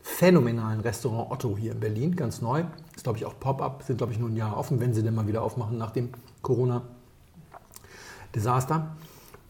phänomenalen 0.00 0.80
Restaurant 0.80 1.30
Otto 1.30 1.56
hier 1.56 1.72
in 1.72 1.80
Berlin, 1.80 2.16
ganz 2.16 2.40
neu. 2.40 2.64
Ist, 2.94 3.04
glaube 3.04 3.18
ich, 3.18 3.24
auch 3.24 3.38
Pop-up, 3.38 3.82
sind, 3.84 3.98
glaube 3.98 4.12
ich, 4.12 4.18
nur 4.18 4.28
ein 4.28 4.36
Jahr 4.36 4.56
offen, 4.56 4.80
wenn 4.80 4.94
sie 4.94 5.02
denn 5.02 5.14
mal 5.14 5.26
wieder 5.26 5.42
aufmachen 5.42 5.78
nach 5.78 5.92
dem 5.92 6.10
Corona-Desaster. 6.42 8.96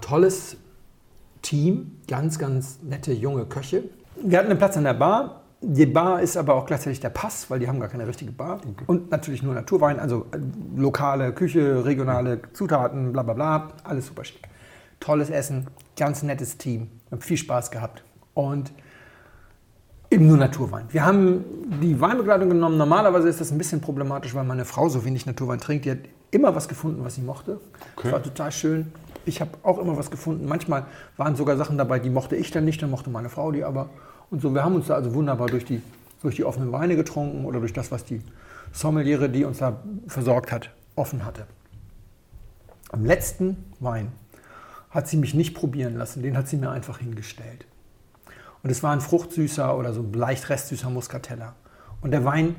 Tolles 0.00 0.57
Team, 1.43 1.99
ganz, 2.09 2.38
ganz 2.38 2.81
nette 2.83 3.12
junge 3.12 3.45
Köche. 3.47 3.85
Wir 4.23 4.38
hatten 4.38 4.50
einen 4.50 4.59
Platz 4.59 4.76
an 4.76 4.85
der 4.85 4.95
Bar, 4.95 5.43
die 5.64 5.87
Bar 5.87 6.21
ist 6.21 6.37
aber 6.37 6.55
auch 6.55 6.67
gleichzeitig 6.67 6.99
der 6.99 7.11
Pass, 7.11 7.49
weil 7.49 7.61
die 7.61 7.69
haben 7.69 7.79
gar 7.79 7.88
keine 7.88 8.07
richtige 8.07 8.33
Bar. 8.33 8.57
Okay. 8.57 8.85
Und 8.88 9.12
natürlich 9.12 9.45
nur 9.45 9.55
Naturwein, 9.55 10.00
also 10.00 10.26
äh, 10.33 10.38
lokale 10.76 11.33
Küche, 11.33 11.85
regionale 11.85 12.41
Zutaten, 12.52 13.12
bla 13.12 13.23
bla 13.23 13.35
bla, 13.35 13.69
alles 13.85 14.09
super 14.09 14.25
schick. 14.25 14.43
Tolles 15.02 15.30
Essen, 15.30 15.66
ganz 15.97 16.23
nettes 16.23 16.59
Team, 16.59 16.88
wir 17.09 17.16
haben 17.16 17.23
viel 17.23 17.37
Spaß 17.37 17.73
gehabt. 17.73 18.04
Und 18.35 18.73
eben 20.11 20.28
nur 20.28 20.37
Naturwein. 20.37 20.87
Wir 20.90 21.04
haben 21.04 21.44
die 21.82 22.00
Weinbegleitung 22.00 22.49
genommen. 22.49 22.78
Normalerweise 22.78 23.28
ist 23.28 23.40
das 23.40 23.50
ein 23.50 23.59
bisschen 23.59 23.80
problematisch, 23.80 24.32
weil 24.35 24.44
meine 24.44 24.64
Frau 24.64 24.88
so 24.88 25.04
wenig 25.04 25.26
Naturwein 25.26 25.59
trinkt. 25.59 25.87
Die 25.87 25.90
hat 25.90 25.99
immer 26.30 26.54
was 26.54 26.68
gefunden, 26.68 27.04
was 27.04 27.16
sie 27.16 27.23
mochte. 27.23 27.61
Okay. 27.97 28.04
Das 28.04 28.12
war 28.12 28.23
total 28.23 28.52
schön. 28.52 28.92
Ich 29.25 29.40
habe 29.40 29.50
auch 29.64 29.78
immer 29.78 29.97
was 29.97 30.11
gefunden. 30.11 30.47
Manchmal 30.47 30.87
waren 31.16 31.35
sogar 31.35 31.56
Sachen 31.56 31.78
dabei, 31.78 31.99
die 31.99 32.11
mochte 32.11 32.37
ich 32.37 32.52
dann 32.52 32.64
nicht, 32.64 32.80
dann 32.80 32.90
mochte 32.90 33.11
meine 33.11 33.28
Frau 33.28 33.50
die 33.50 33.64
aber. 33.64 33.90
Und 34.30 34.40
so, 34.40 34.54
wir 34.54 34.64
haben 34.64 34.76
uns 34.76 34.87
da 34.87 34.94
also 34.94 35.14
wunderbar 35.14 35.49
durch 35.49 35.64
die, 35.64 35.82
durch 36.23 36.37
die 36.37 36.44
offenen 36.44 36.71
Weine 36.71 36.94
getrunken 36.94 37.44
oder 37.44 37.59
durch 37.59 37.73
das, 37.73 37.90
was 37.90 38.04
die 38.04 38.23
Sommeliere, 38.73 39.28
die 39.28 39.44
uns 39.44 39.59
da 39.59 39.82
versorgt 40.06 40.52
hat, 40.52 40.71
offen 40.94 41.25
hatte. 41.25 41.47
Am 42.92 43.04
letzten 43.04 43.56
Wein 43.80 44.12
hat 44.93 45.09
sie 45.09 45.17
mich 45.17 45.35
nicht 45.35 45.55
probieren 45.55 45.97
lassen, 45.97 46.23
den 46.23 46.37
hat 46.37 46.49
sie 46.49 46.57
mir 46.57 46.71
einfach 46.71 46.99
hingestellt. 46.99 47.67
Und 48.63 48.71
es 48.71 48.83
war 48.83 48.93
ein 48.93 49.01
fruchtsüßer 49.01 49.77
oder 49.77 49.93
so 49.93 50.07
leicht 50.13 50.49
restsüßer 50.49 50.89
Muscatella. 50.91 51.55
Und 52.01 52.13
der 52.13 52.25
Wein 52.25 52.55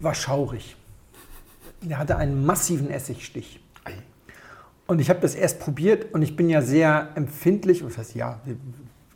war 0.00 0.14
schaurig. 0.14 0.76
Der 1.80 1.98
hatte 1.98 2.16
einen 2.16 2.44
massiven 2.44 2.90
Essigstich. 2.90 3.60
Und 4.86 5.00
ich 5.00 5.08
habe 5.08 5.20
das 5.20 5.34
erst 5.34 5.60
probiert 5.60 6.12
und 6.12 6.22
ich 6.22 6.36
bin 6.36 6.50
ja 6.50 6.60
sehr 6.60 7.10
empfindlich. 7.14 7.84
Was 7.84 7.96
heißt 7.96 8.14
ja? 8.14 8.40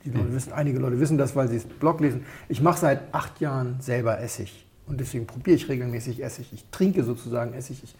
Die, 0.04 0.10
Leute 0.10 0.32
wissen, 0.32 0.52
einige 0.52 0.78
Leute 0.78 1.00
wissen 1.00 1.18
das, 1.18 1.34
weil 1.34 1.48
sie 1.48 1.56
das 1.56 1.66
Blog 1.66 2.00
lesen. 2.00 2.24
Ich 2.48 2.62
mache 2.62 2.78
seit 2.78 3.12
acht 3.12 3.40
Jahren 3.40 3.80
selber 3.80 4.20
Essig. 4.20 4.64
Und 4.86 5.00
deswegen 5.00 5.26
probiere 5.26 5.56
ich 5.56 5.68
regelmäßig 5.68 6.22
Essig. 6.22 6.52
Ich 6.52 6.64
trinke 6.70 7.02
sozusagen 7.02 7.52
Essig. 7.54 7.82
Ich, 7.82 7.96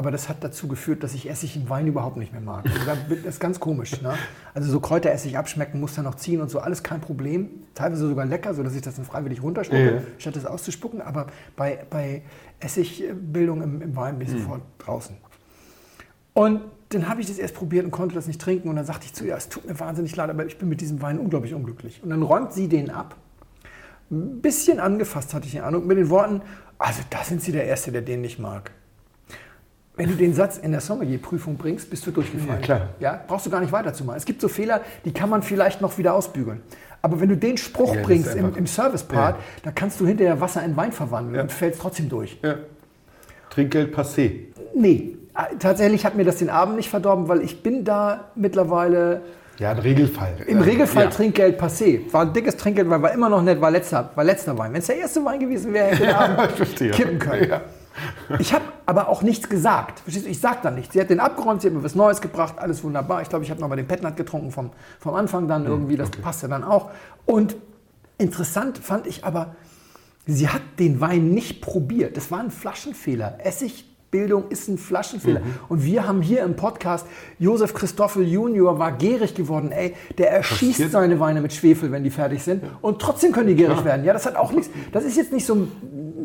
aber 0.00 0.10
das 0.10 0.30
hat 0.30 0.42
dazu 0.42 0.66
geführt, 0.66 1.02
dass 1.02 1.12
ich 1.12 1.28
Essig 1.28 1.56
im 1.56 1.68
Wein 1.68 1.86
überhaupt 1.86 2.16
nicht 2.16 2.32
mehr 2.32 2.40
mag. 2.40 2.64
Also 2.64 3.14
das 3.16 3.34
ist 3.34 3.38
ganz 3.38 3.60
komisch. 3.60 4.00
Ne? 4.00 4.14
Also 4.54 4.72
so 4.72 4.80
Kräuteressig 4.80 5.36
abschmecken, 5.36 5.78
muss 5.78 5.94
dann 5.94 6.06
noch 6.06 6.14
ziehen 6.14 6.40
und 6.40 6.48
so, 6.48 6.58
alles 6.58 6.82
kein 6.82 7.02
Problem. 7.02 7.50
Teilweise 7.74 8.08
sogar 8.08 8.24
lecker, 8.24 8.54
sodass 8.54 8.74
ich 8.74 8.80
das 8.80 8.96
dann 8.96 9.04
freiwillig 9.04 9.42
runterspucke, 9.42 9.96
ja. 9.96 10.00
statt 10.16 10.36
es 10.36 10.46
auszuspucken. 10.46 11.02
Aber 11.02 11.26
bei, 11.54 11.84
bei 11.90 12.22
Essigbildung 12.60 13.60
im, 13.60 13.82
im 13.82 13.94
Wein 13.94 14.18
bin 14.18 14.26
ich 14.26 14.32
mhm. 14.32 14.38
sofort 14.38 14.62
draußen. 14.78 15.18
Und 16.32 16.62
dann 16.88 17.06
habe 17.06 17.20
ich 17.20 17.26
das 17.26 17.36
erst 17.36 17.54
probiert 17.54 17.84
und 17.84 17.90
konnte 17.90 18.14
das 18.14 18.26
nicht 18.26 18.40
trinken. 18.40 18.70
Und 18.70 18.76
dann 18.76 18.86
sagte 18.86 19.04
ich 19.04 19.12
zu 19.12 19.26
ihr, 19.26 19.36
es 19.36 19.50
tut 19.50 19.66
mir 19.66 19.78
wahnsinnig 19.78 20.16
leid, 20.16 20.30
aber 20.30 20.46
ich 20.46 20.56
bin 20.56 20.70
mit 20.70 20.80
diesem 20.80 21.02
Wein 21.02 21.18
unglaublich 21.18 21.52
unglücklich. 21.52 22.02
Und 22.02 22.08
dann 22.08 22.22
räumt 22.22 22.54
sie 22.54 22.68
den 22.68 22.88
ab. 22.88 23.16
Ein 24.10 24.40
bisschen 24.40 24.80
angefasst 24.80 25.34
hatte 25.34 25.44
ich 25.44 25.52
die 25.52 25.60
Ahnung 25.60 25.86
mit 25.86 25.98
den 25.98 26.08
Worten, 26.08 26.40
also 26.78 27.02
da 27.10 27.22
sind 27.22 27.42
Sie 27.42 27.52
der 27.52 27.66
Erste, 27.66 27.92
der 27.92 28.00
den 28.00 28.22
nicht 28.22 28.38
mag. 28.38 28.72
Wenn 30.00 30.08
du 30.08 30.14
den 30.14 30.32
Satz 30.32 30.56
in 30.56 30.70
der 30.70 30.80
Sommelier-Prüfung 30.80 31.58
bringst, 31.58 31.90
bist 31.90 32.06
du 32.06 32.10
durchgefallen. 32.10 32.60
Ja, 32.60 32.64
klar. 32.64 32.88
Ja, 33.00 33.20
brauchst 33.28 33.44
du 33.44 33.50
gar 33.50 33.60
nicht 33.60 33.70
weiterzumachen. 33.70 34.16
Es 34.16 34.24
gibt 34.24 34.40
so 34.40 34.48
Fehler, 34.48 34.80
die 35.04 35.12
kann 35.12 35.28
man 35.28 35.42
vielleicht 35.42 35.82
noch 35.82 35.98
wieder 35.98 36.14
ausbügeln. 36.14 36.62
Aber 37.02 37.20
wenn 37.20 37.28
du 37.28 37.36
den 37.36 37.58
Spruch 37.58 37.94
ja, 37.94 38.00
bringst 38.00 38.34
im, 38.34 38.56
im 38.56 38.66
Service-Part, 38.66 39.36
ja. 39.36 39.42
da 39.62 39.72
kannst 39.72 40.00
du 40.00 40.06
hinterher 40.06 40.40
Wasser 40.40 40.64
in 40.64 40.74
Wein 40.74 40.92
verwandeln 40.92 41.42
und 41.42 41.52
fällst 41.52 41.82
trotzdem 41.82 42.08
durch. 42.08 42.38
Trinkgeld 43.50 43.94
passé. 43.94 44.46
Nee, 44.74 45.18
tatsächlich 45.58 46.06
hat 46.06 46.14
mir 46.14 46.24
das 46.24 46.36
den 46.36 46.48
Abend 46.48 46.76
nicht 46.76 46.88
verdorben, 46.88 47.28
weil 47.28 47.42
ich 47.42 47.62
bin 47.62 47.84
da 47.84 48.30
mittlerweile. 48.36 49.20
Ja, 49.58 49.72
im 49.72 49.80
Regelfall. 49.80 50.34
Im 50.46 50.62
Regelfall 50.62 51.04
ja. 51.04 51.10
Trinkgeld 51.10 51.60
passé. 51.60 52.10
War 52.10 52.22
ein 52.22 52.32
dickes 52.32 52.56
Trinkgeld, 52.56 52.88
weil 52.88 53.02
war 53.02 53.12
immer 53.12 53.28
noch 53.28 53.42
nett, 53.42 53.60
war 53.60 53.70
letzter, 53.70 54.12
war 54.14 54.24
letzter 54.24 54.56
Wein. 54.56 54.72
Wenn 54.72 54.80
es 54.80 54.86
der 54.86 54.96
erste 54.96 55.22
Wein 55.26 55.40
gewesen 55.40 55.74
wäre, 55.74 55.88
hätte 55.88 56.04
ich 56.04 56.80
ja, 56.80 56.90
kippen 56.92 57.18
können. 57.18 57.60
Ich 58.38 58.54
habe 58.54 58.64
aber 58.86 59.08
auch 59.08 59.22
nichts 59.22 59.48
gesagt. 59.48 60.02
Ich 60.06 60.40
sage 60.40 60.58
dann 60.62 60.74
nichts. 60.76 60.94
Sie 60.94 61.00
hat 61.00 61.10
den 61.10 61.20
abgeräumt, 61.20 61.62
sie 61.62 61.68
hat 61.68 61.74
mir 61.74 61.82
was 61.82 61.94
Neues 61.94 62.20
gebracht, 62.20 62.54
alles 62.58 62.82
wunderbar. 62.84 63.22
Ich 63.22 63.28
glaube, 63.28 63.44
ich 63.44 63.50
habe 63.50 63.60
noch 63.60 63.68
mal 63.68 63.76
den 63.76 63.88
Petnat 63.88 64.16
getrunken 64.16 64.52
vom, 64.52 64.70
vom 64.98 65.14
Anfang 65.14 65.48
dann 65.48 65.64
hm, 65.64 65.70
irgendwie. 65.70 65.96
Das 65.96 66.08
okay. 66.08 66.20
passte 66.22 66.48
dann 66.48 66.64
auch. 66.64 66.90
Und 67.26 67.56
interessant 68.18 68.78
fand 68.78 69.06
ich 69.06 69.24
aber, 69.24 69.54
sie 70.26 70.48
hat 70.48 70.62
den 70.78 71.00
Wein 71.00 71.30
nicht 71.30 71.60
probiert. 71.60 72.16
Das 72.16 72.30
war 72.30 72.40
ein 72.40 72.50
Flaschenfehler. 72.50 73.38
Essig 73.44 73.89
Bildung 74.10 74.48
ist 74.48 74.68
ein 74.68 74.76
Flaschenfehler. 74.76 75.40
Mhm. 75.40 75.44
Und 75.68 75.84
wir 75.84 76.06
haben 76.06 76.20
hier 76.20 76.42
im 76.42 76.56
Podcast, 76.56 77.06
Josef 77.38 77.74
Christoffel 77.74 78.26
Junior 78.26 78.78
war 78.78 78.92
gierig 78.92 79.34
geworden. 79.34 79.70
Ey, 79.70 79.94
der 80.18 80.32
erschießt 80.32 80.72
Passiert. 80.72 80.90
seine 80.90 81.20
Weine 81.20 81.40
mit 81.40 81.52
Schwefel, 81.52 81.92
wenn 81.92 82.02
die 82.02 82.10
fertig 82.10 82.42
sind. 82.42 82.62
Ja. 82.62 82.70
Und 82.80 83.00
trotzdem 83.00 83.30
können 83.30 83.48
die 83.48 83.54
gierig 83.54 83.78
ja. 83.78 83.84
werden. 83.84 84.04
Ja, 84.04 84.12
das 84.12 84.26
hat 84.26 84.36
auch 84.36 84.52
nichts. 84.52 84.70
Das 84.92 85.04
ist 85.04 85.16
jetzt 85.16 85.32
nicht 85.32 85.46
so 85.46 85.54
ein 85.54 85.72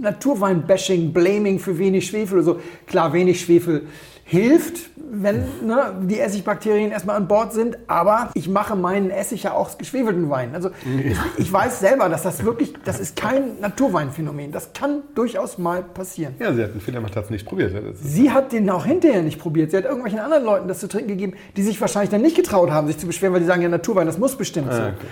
Naturwein-Bashing, 0.01 1.13
Blaming 1.13 1.59
für 1.59 1.77
wenig 1.77 2.07
Schwefel 2.07 2.39
oder 2.39 2.43
so. 2.43 2.59
Klar, 2.87 3.13
wenig 3.13 3.39
Schwefel 3.41 3.83
hilft, 4.27 4.89
wenn 4.97 5.43
ne, 5.61 5.93
die 6.01 6.19
Essigbakterien 6.19 6.91
erstmal 6.91 7.15
an 7.15 7.27
Bord 7.27 7.53
sind. 7.53 7.77
Aber 7.85 8.31
ich 8.33 8.49
mache 8.49 8.75
meinen 8.75 9.11
Essig 9.11 9.43
ja 9.43 9.53
auch 9.53 9.67
aus 9.67 9.77
geschwefelten 9.77 10.31
Wein. 10.31 10.55
Also 10.55 10.71
ich, 10.83 11.15
ich, 11.37 11.53
weiß 11.53 11.79
selber, 11.79 12.09
dass 12.09 12.23
das 12.23 12.43
wirklich, 12.43 12.73
das 12.83 12.99
ist 12.99 13.15
kein 13.15 13.59
Naturweinphänomen. 13.59 14.51
Das 14.51 14.73
kann 14.73 15.03
durchaus 15.13 15.59
mal 15.59 15.83
passieren. 15.83 16.33
Ja, 16.39 16.51
sie 16.53 16.63
hat 16.63 16.73
den 16.73 16.81
Fehler 16.81 16.97
gemacht, 16.97 17.15
hat 17.15 17.25
es 17.25 17.29
nicht 17.29 17.45
probiert. 17.45 17.71
Sie 18.01 18.31
hat 18.31 18.51
den 18.51 18.67
auch 18.71 18.85
hinterher 18.85 19.21
nicht 19.21 19.39
probiert. 19.39 19.69
Sie 19.69 19.77
hat 19.77 19.85
irgendwelchen 19.85 20.19
anderen 20.19 20.43
Leuten 20.43 20.67
das 20.67 20.79
zu 20.79 20.87
trinken 20.87 21.09
gegeben, 21.09 21.33
die 21.55 21.61
sich 21.61 21.79
wahrscheinlich 21.79 22.09
dann 22.09 22.23
nicht 22.23 22.35
getraut 22.35 22.71
haben, 22.71 22.87
sich 22.87 22.97
zu 22.97 23.05
beschweren, 23.05 23.33
weil 23.33 23.41
die 23.41 23.47
sagen, 23.47 23.61
ja, 23.61 23.69
Naturwein, 23.69 24.07
das 24.07 24.17
muss 24.17 24.35
bestimmt 24.35 24.69
ah, 24.71 24.75
so. 24.75 24.81
Okay. 24.81 25.07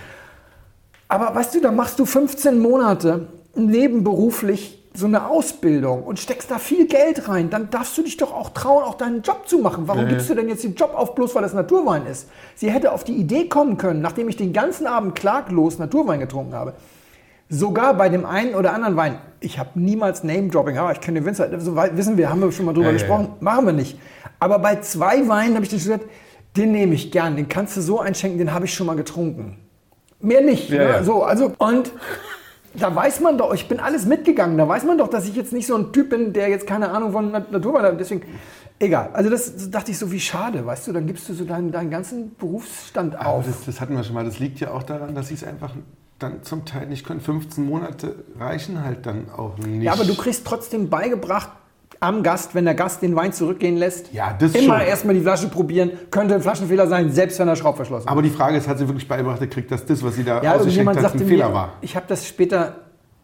Aber 1.08 1.36
weißt 1.36 1.54
du, 1.54 1.62
da 1.62 1.72
machst 1.72 2.00
du 2.00 2.06
15 2.06 2.60
Monate 2.60 3.28
nebenberuflich 3.54 4.83
so 4.96 5.08
eine 5.08 5.28
Ausbildung 5.28 6.04
und 6.04 6.20
steckst 6.20 6.52
da 6.52 6.60
viel 6.60 6.86
Geld 6.86 7.28
rein, 7.28 7.50
dann 7.50 7.70
darfst 7.72 7.98
du 7.98 8.04
dich 8.04 8.18
doch 8.18 8.32
auch 8.32 8.50
trauen, 8.50 8.84
auch 8.84 8.96
deinen 8.96 9.24
Job 9.24 9.48
zu 9.48 9.58
machen. 9.58 9.88
Warum 9.88 10.06
äh. 10.06 10.10
gibst 10.10 10.30
du 10.30 10.36
denn 10.36 10.48
jetzt 10.50 10.64
den 10.64 10.76
Job 10.76 10.94
auf, 10.94 11.16
bloß 11.16 11.34
weil 11.34 11.42
das 11.42 11.54
Naturwein 11.54 12.06
ist? 12.06 12.30
Sie 12.56 12.70
hätte 12.70 12.92
auf 12.92 13.04
die 13.04 13.14
Idee 13.14 13.48
kommen 13.48 13.78
können, 13.78 14.02
nachdem 14.02 14.30
ich 14.30 14.38
den 14.38 14.54
ganzen 14.54 14.86
Abend 14.86 15.16
klaglos 15.16 15.80
Naturwein 15.80 16.20
getrunken 16.20 16.54
habe, 16.54 16.74
sogar 17.50 17.96
bei 17.96 18.10
dem 18.10 18.26
einen 18.26 18.54
oder 18.54 18.74
anderen 18.74 18.96
Wein, 18.96 19.18
ich 19.40 19.58
habe 19.58 19.70
niemals 19.76 20.24
Name-Dropping, 20.24 20.76
ja, 20.76 20.92
ich 20.92 21.02
kenne 21.02 21.20
den 21.20 21.26
Winzer, 21.26 21.60
so 21.60 21.76
wissen 21.76 22.18
wir, 22.18 22.30
haben 22.30 22.42
wir 22.42 22.52
schon 22.52 22.66
mal 22.66 22.74
drüber 22.74 22.90
äh, 22.90 22.94
gesprochen, 22.94 23.30
äh. 23.40 23.44
machen 23.44 23.66
wir 23.66 23.74
nicht. 23.74 24.00
Aber 24.40 24.60
bei 24.60 24.80
zwei 24.82 25.28
Weinen 25.28 25.56
habe 25.56 25.64
ich 25.64 25.70
den 25.70 25.80
gesagt, 25.80 26.06
den 26.56 26.72
nehme 26.72 26.94
ich 26.94 27.12
gern, 27.12 27.36
den 27.36 27.48
kannst 27.48 27.76
du 27.78 27.82
so 27.82 28.00
einschenken, 28.00 28.38
den 28.38 28.54
habe 28.54 28.66
ich 28.66 28.74
schon 28.74 28.86
mal 28.86 28.96
getrunken. 28.96 29.58
Mehr 30.20 30.42
nicht. 30.42 30.70
Ja, 30.70 30.78
ne? 30.78 30.90
ja. 30.90 31.04
So, 31.04 31.24
also, 31.24 31.52
und 31.58 31.92
da 32.76 32.94
weiß 32.94 33.20
man 33.20 33.38
doch, 33.38 33.54
ich 33.54 33.68
bin 33.68 33.80
alles 33.80 34.06
mitgegangen, 34.06 34.58
da 34.58 34.68
weiß 34.68 34.84
man 34.86 34.98
doch, 34.98 35.08
dass 35.08 35.28
ich 35.28 35.36
jetzt 35.36 35.54
nicht 35.54 35.68
so 35.68 35.76
ein 35.76 35.92
Typ 35.94 36.10
bin, 36.10 36.34
der 36.34 36.50
jetzt 36.50 36.66
keine 36.66 36.90
Ahnung 36.90 37.12
von 37.12 37.32
Naturwein 37.32 37.84
hat. 37.84 38.00
Deswegen, 38.00 38.24
egal. 38.80 39.12
Also 39.14 39.30
das, 39.30 39.56
das, 39.56 39.70
dachte 39.70 39.92
ich 39.92 39.98
so, 39.98 40.12
wie 40.12 40.20
schade, 40.20 40.66
weißt 40.66 40.88
du, 40.88 40.94
dann 40.94 41.06
gibst 41.06 41.30
du 41.30 41.34
so 41.34 41.46
deinen, 41.46 41.72
deinen 41.72 41.92
ganzen 41.92 42.36
Berufsstand 42.36 43.20
auf. 43.20 43.46
Das, 43.46 43.66
das 43.66 43.82
hatten 43.82 43.96
wir 43.96 44.04
schon 44.04 44.16
mal, 44.16 44.26
das 44.26 44.40
liegt 44.40 44.60
ja 44.60 44.72
auch 44.72 44.84
daran, 44.84 45.14
dass 45.14 45.28
sie 45.28 45.36
es 45.36 45.44
einfach 45.44 45.72
dann 46.20 46.44
zum 46.44 46.66
Teil 46.66 46.88
nicht 46.88 47.06
können. 47.06 47.22
15 47.22 47.66
Monate 47.66 48.16
reichen 48.40 48.84
halt 48.84 49.06
dann 49.06 49.30
auch 49.30 49.58
nicht. 49.58 49.84
Ja, 49.84 49.94
aber 49.94 50.06
du 50.06 50.16
kriegst 50.16 50.46
trotzdem 50.46 50.90
beigebracht, 50.90 51.50
am 52.04 52.22
Gast, 52.22 52.54
wenn 52.54 52.66
der 52.66 52.76
Gast 52.76 53.02
den 53.02 53.16
Wein 53.16 53.32
zurückgehen 53.32 53.78
lässt. 53.78 54.14
Ja, 54.14 54.36
das 54.38 54.54
Immer 54.54 54.84
erstmal 54.84 55.16
die 55.16 55.22
Flasche 55.22 55.48
probieren. 55.48 55.92
Könnte 56.12 56.36
ein 56.36 56.42
Flaschenfehler 56.42 56.88
sein, 56.88 57.12
selbst 57.12 57.40
wenn 57.40 57.48
er 57.48 57.56
Schraubverschlossen 57.56 58.06
ist. 58.06 58.12
Aber 58.12 58.22
die 58.22 58.30
Frage 58.30 58.58
ist, 58.58 58.68
hat 58.68 58.78
sie 58.78 58.88
wirklich 58.88 59.08
beigebracht 59.08 59.40
gekriegt, 59.40 59.72
dass 59.72 59.86
das, 59.86 60.04
was 60.04 60.16
sie 60.16 60.24
da 60.24 60.44
ja, 60.44 60.56
ausgeschenkt 60.56 61.02
hat, 61.02 61.14
ein 61.14 61.20
Fehler 61.20 61.48
mir, 61.48 61.56
war? 61.56 61.74
Ich 61.82 61.96
habe 61.96 62.06
das 62.08 62.28
später 62.28 62.76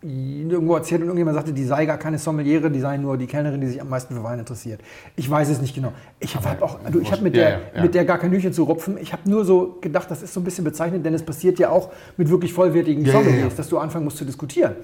irgendwo 0.02 0.76
erzählt 0.76 1.02
und 1.02 1.08
irgendjemand 1.08 1.36
sagte, 1.36 1.52
die 1.52 1.66
sei 1.66 1.86
gar 1.86 1.98
keine 1.98 2.18
Sommeliere, 2.18 2.72
die 2.72 2.80
sei 2.80 2.96
nur 2.96 3.18
die 3.18 3.28
Kellnerin, 3.28 3.60
die 3.60 3.68
sich 3.68 3.82
am 3.82 3.90
meisten 3.90 4.16
für 4.16 4.24
Wein 4.24 4.40
interessiert. 4.40 4.80
Ich 5.18 5.30
weiß 5.30 5.50
es 5.50 5.60
nicht 5.60 5.76
genau. 5.76 5.92
Ich 6.22 6.38
habe 6.38 6.64
auch, 6.64 6.80
du, 6.90 7.02
ich 7.02 7.12
habe 7.12 7.22
mit, 7.22 7.36
der, 7.36 7.50
ja, 7.50 7.60
ja. 7.76 7.82
mit 7.82 7.94
der 7.94 8.06
gar 8.06 8.18
kein 8.18 8.32
Hühnchen 8.32 8.54
zu 8.54 8.64
rupfen. 8.64 8.98
Ich 8.98 9.12
habe 9.12 9.30
nur 9.30 9.44
so 9.44 9.78
gedacht, 9.82 10.10
das 10.10 10.22
ist 10.22 10.34
so 10.34 10.40
ein 10.40 10.46
bisschen 10.46 10.64
bezeichnend, 10.64 11.06
denn 11.06 11.14
es 11.14 11.24
passiert 11.24 11.60
ja 11.60 11.70
auch 11.70 11.90
mit 12.16 12.30
wirklich 12.30 12.54
vollwertigen 12.54 13.04
ja, 13.04 13.12
Sommeliers, 13.12 13.56
dass 13.56 13.68
du 13.68 13.78
anfangen 13.78 14.06
musst 14.06 14.18
zu 14.18 14.26
diskutieren. 14.26 14.78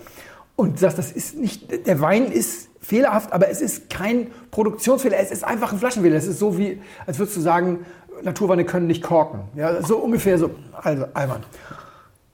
Und 0.57 0.79
sagst, 0.79 0.97
das 0.97 1.13
ist 1.13 1.37
nicht, 1.37 1.87
der 1.87 2.01
Wein 2.01 2.25
ist 2.25 2.69
fehlerhaft, 2.86 3.34
aber 3.34 3.50
es 3.50 3.62
ist 3.62 3.89
kein 3.89 4.27
Produktionsfehler, 4.51 5.18
es 5.18 5.32
ist 5.32 5.44
einfach 5.44 5.74
ein 5.74 5.80
Flaschenfehler. 5.80 6.15
Es 6.15 6.27
ist 6.27 6.39
so 6.39 6.58
wie, 6.58 6.82
als 7.06 7.18
würdest 7.18 7.38
du 7.38 7.42
sagen, 7.42 7.86
Naturweine 8.24 8.63
können 8.63 8.88
nicht 8.88 9.04
korken. 9.04 9.42
Ja, 9.56 9.82
so 9.82 9.98
ungefähr 9.98 10.38
so, 10.38 10.51
also 10.74 11.06
albern. 11.13 11.44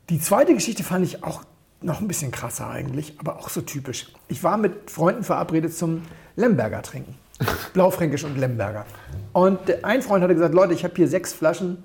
Die 0.09 0.19
zweite 0.19 0.53
Geschichte 0.53 0.83
fand 0.83 1.05
ich 1.05 1.23
auch 1.23 1.43
noch 1.81 2.01
ein 2.01 2.07
bisschen 2.07 2.31
krasser 2.31 2.69
eigentlich, 2.69 3.15
aber 3.17 3.37
auch 3.37 3.49
so 3.49 3.61
typisch. 3.61 4.11
Ich 4.27 4.43
war 4.43 4.57
mit 4.57 4.91
Freunden 4.91 5.23
verabredet 5.23 5.75
zum 5.75 6.03
Lemberger 6.35 6.81
trinken. 6.81 7.15
Blaufränkisch 7.73 8.23
und 8.25 8.37
Lemberger. 8.37 8.85
Und 9.33 9.59
ein 9.83 10.01
Freund 10.01 10.23
hatte 10.23 10.33
gesagt, 10.33 10.53
Leute, 10.53 10.73
ich 10.73 10.83
habe 10.83 10.93
hier 10.95 11.07
sechs 11.07 11.33
Flaschen. 11.33 11.81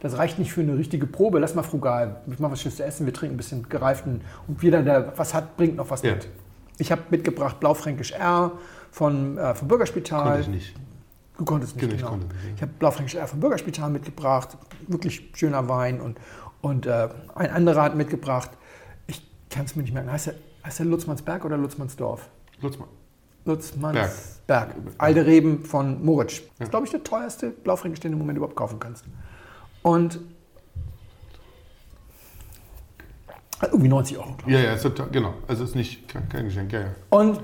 Das 0.00 0.18
reicht 0.18 0.38
nicht 0.38 0.52
für 0.52 0.60
eine 0.60 0.76
richtige 0.76 1.06
Probe. 1.06 1.38
Lass 1.38 1.54
mal 1.54 1.62
frugal. 1.62 2.20
Ich 2.30 2.38
mache 2.38 2.52
was 2.52 2.60
Schönes 2.60 2.76
zu 2.76 2.84
essen. 2.84 3.06
Wir 3.06 3.14
trinken 3.14 3.34
ein 3.34 3.38
bisschen 3.38 3.68
gereiften. 3.68 4.20
Und 4.46 4.62
jeder, 4.62 4.82
der 4.82 5.14
was 5.16 5.32
hat, 5.32 5.56
bringt 5.56 5.76
noch 5.76 5.90
was 5.90 6.02
ja. 6.02 6.12
mit. 6.12 6.28
Ich 6.78 6.92
habe 6.92 7.02
mitgebracht 7.10 7.60
Blaufränkisch 7.60 8.12
R 8.12 8.52
von, 8.90 9.38
äh, 9.38 9.54
vom 9.54 9.68
Bürgerspital. 9.68 10.24
Konnte 10.24 10.40
ich 10.40 10.48
nicht. 10.48 10.74
Du 11.38 11.44
konntest 11.44 11.76
nicht, 11.76 11.90
genau. 11.90 11.96
Ich, 11.96 12.02
konnte 12.04 12.26
ja. 12.26 12.54
ich 12.54 12.62
habe 12.62 12.72
Blaufränkisch 12.78 13.14
R 13.14 13.26
vom 13.26 13.40
Bürgerspital 13.40 13.90
mitgebracht. 13.90 14.56
Wirklich 14.86 15.30
schöner 15.34 15.68
Wein. 15.68 16.00
Und, 16.00 16.18
und 16.60 16.86
äh, 16.86 17.08
ein 17.34 17.50
anderer 17.50 17.82
hat 17.82 17.96
mitgebracht 17.96 18.50
kann 19.56 19.64
es 19.64 19.74
mir 19.74 19.82
nicht 19.82 19.94
merken. 19.94 20.12
Heißt 20.12 20.28
der, 20.28 20.34
heißt 20.64 20.78
der 20.80 20.86
Lutzmannsberg 20.86 21.44
oder 21.44 21.56
Lutzmannsdorf? 21.56 22.28
Lutzmann. 22.60 22.88
Lutzmannsberg. 23.44 24.74
Alte 24.98 25.26
Reben 25.26 25.64
von 25.64 26.04
Moritz. 26.04 26.42
Das 26.58 26.66
ist, 26.66 26.70
glaube 26.70 26.86
ich, 26.86 26.90
der 26.90 27.04
teuerste 27.04 27.50
Blaufränkisch, 27.50 28.00
den 28.00 28.12
du 28.12 28.16
im 28.16 28.18
Moment 28.18 28.36
überhaupt 28.38 28.56
kaufen 28.56 28.80
kannst. 28.80 29.04
Und 29.82 30.20
irgendwie 33.62 33.88
90 33.88 34.18
Euro. 34.18 34.36
Ja, 34.46 34.58
ja, 34.58 34.72
ist, 34.74 34.86
genau. 35.12 35.34
Also 35.48 35.64
ist 35.64 35.74
nicht 35.74 36.08
kein, 36.08 36.28
kein 36.28 36.44
Geschenk. 36.44 36.72
Ja, 36.72 36.80
ja. 36.80 36.90
Und 37.10 37.40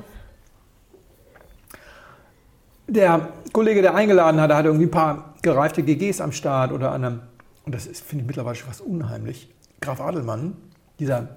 der 2.87 3.29
Kollege, 3.53 3.83
der 3.83 3.95
eingeladen 3.95 4.41
hat, 4.41 4.53
hatte 4.53 4.69
irgendwie 4.69 4.87
ein 4.87 4.91
paar 4.91 5.35
gereifte 5.43 5.83
GGs 5.83 6.21
am 6.21 6.33
Start 6.33 6.73
oder 6.73 6.93
an 6.93 7.05
einem, 7.05 7.21
und 7.65 7.75
das 7.75 7.87
finde 7.87 8.23
ich 8.23 8.27
mittlerweile 8.27 8.57
schon 8.57 8.69
fast 8.69 8.81
unheimlich, 8.81 9.53
Graf 9.81 10.01
Adelmann, 10.01 10.57
dieser 10.99 11.37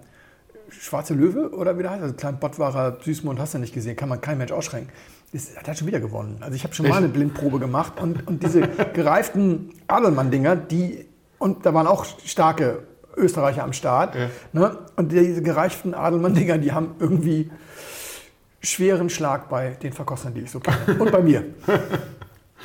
Schwarze 0.70 1.14
Löwe 1.14 1.52
oder 1.54 1.78
wie 1.78 1.84
der 1.84 1.92
heißt, 1.92 2.02
also 2.02 2.16
Klein 2.16 2.40
Bottwarer, 2.40 2.98
Süßmund, 3.02 3.40
hast 3.40 3.54
du 3.54 3.60
nicht 3.60 3.74
gesehen, 3.74 3.96
kann 3.96 4.10
man 4.10 4.20
kein 4.20 4.38
Mensch 4.38 4.52
ausschränken. 4.52 4.92
Das 5.32 5.56
hat 5.56 5.68
er 5.68 5.76
schon 5.76 5.88
wieder 5.88 6.00
gewonnen. 6.00 6.38
Also 6.42 6.56
ich 6.56 6.64
habe 6.64 6.74
schon 6.74 6.88
mal 6.88 6.98
eine 6.98 7.08
Blindprobe 7.08 7.60
gemacht 7.60 7.94
und, 8.02 8.28
und 8.28 8.44
diese 8.44 8.62
gereiften 8.94 9.72
Adelmann-Dinger, 9.88 10.56
die, 10.56 11.06
und 11.40 11.66
da 11.66 11.74
waren 11.74 11.88
auch 11.88 12.06
starke 12.26 12.84
Österreicher 13.16 13.64
am 13.64 13.74
Start, 13.74 14.16
ja. 14.16 14.30
ne? 14.54 14.78
und 14.96 15.12
diese 15.12 15.42
gereiften 15.42 15.94
Adelmann-Dinger, 15.94 16.58
die 16.58 16.72
haben 16.72 16.96
irgendwie 17.00 17.52
schweren 18.62 19.10
Schlag 19.10 19.50
bei 19.50 19.72
den 19.72 19.94
Verkostern, 19.94 20.34
die 20.34 20.42
ich 20.42 20.52
so 20.52 20.60
kenne. 20.60 21.00
Und 21.00 21.12
bei 21.12 21.22
mir. 21.22 21.44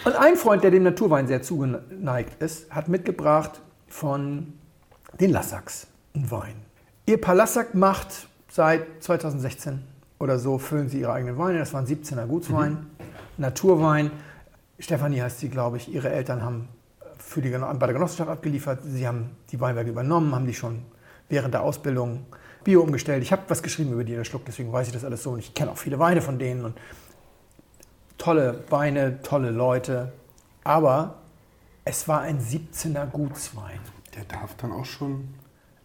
Und 0.05 0.17
ein 0.17 0.37
Freund, 0.37 0.65
der 0.65 0.71
dem 0.71 0.83
Naturwein 0.83 1.27
sehr 1.27 1.43
zugeneigt 1.43 2.43
ist, 2.43 2.71
hat 2.71 2.89
mitgebracht 2.89 3.61
von 3.87 4.55
den 5.21 5.31
Lassacks 5.31 5.89
einen 6.15 6.31
Wein. 6.31 6.55
Ihr 7.07 7.21
Palassack 7.21 7.75
macht 7.75 8.29
seit 8.49 8.87
2016 9.01 9.83
oder 10.19 10.39
so, 10.39 10.59
füllen 10.59 10.89
sie 10.89 11.01
ihre 11.01 11.13
eigenen 11.13 11.37
Weine. 11.37 11.59
Das 11.59 11.75
war 11.75 11.81
ein 11.81 11.87
17er 11.87 12.27
Gutswein, 12.27 12.73
mhm. 12.73 12.87
Naturwein. 13.37 14.11
Stefanie 14.79 15.21
heißt 15.21 15.41
sie, 15.41 15.51
glaube 15.51 15.77
ich. 15.77 15.93
Ihre 15.93 16.11
Eltern 16.11 16.43
haben 16.43 16.69
für 17.31 17.41
die, 17.41 17.51
bei 17.51 17.87
der 17.87 17.93
Genossenschaft 17.93 18.29
abgeliefert. 18.29 18.81
Sie 18.83 19.07
haben 19.07 19.31
die 19.53 19.61
Weinberge 19.61 19.91
übernommen, 19.91 20.35
haben 20.35 20.47
die 20.47 20.55
schon 20.55 20.83
während 21.29 21.55
der 21.55 21.63
Ausbildung 21.63 22.27
Bio 22.65 22.83
umgestellt. 22.83 23.23
Ich 23.23 23.31
habe 23.31 23.43
was 23.47 23.63
geschrieben 23.63 23.93
über 23.93 24.03
die 24.03 24.17
der 24.17 24.25
Schluck, 24.25 24.45
deswegen 24.45 24.73
weiß 24.73 24.89
ich 24.89 24.93
das 24.93 25.05
alles 25.05 25.23
so. 25.23 25.31
Und 25.31 25.39
ich 25.39 25.55
kenne 25.55 25.71
auch 25.71 25.79
viele 25.79 26.01
Weine 26.01 26.23
von 26.23 26.41
denen. 26.41 26.65
Und 26.65 26.77
tolle 28.19 28.65
Weine, 28.69 29.23
tolle 29.23 29.53
Leute. 29.53 30.13
Aber 30.65 31.19
es 31.85 32.09
war 32.09 32.21
ein 32.23 32.41
17er 32.41 33.07
Gutswein. 33.07 33.79
Der 34.17 34.25
darf 34.25 34.57
dann 34.57 34.73
auch 34.73 34.85
schon. 34.85 35.29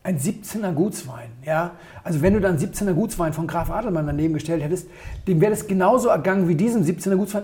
Ein 0.02 0.18
17er 0.18 0.72
Gutswein, 0.72 1.30
ja. 1.44 1.75
Also 2.04 2.24
wenn 2.24 2.34
du 2.34 2.42
dann 2.42 2.58
17er 2.58 2.94
Gutswein 2.94 3.34
von 3.34 3.46
Graf 3.46 3.70
Adelmann 3.70 4.08
daneben 4.08 4.34
gestellt 4.34 4.64
hättest, 4.64 4.88
dem 5.28 5.40
wäre 5.42 5.52
das 5.52 5.68
genauso 5.68 6.10
ergangen 6.10 6.48
wie 6.48 6.56
diesem 6.56 6.82
17er 6.82 7.16
Gutswein. 7.16 7.44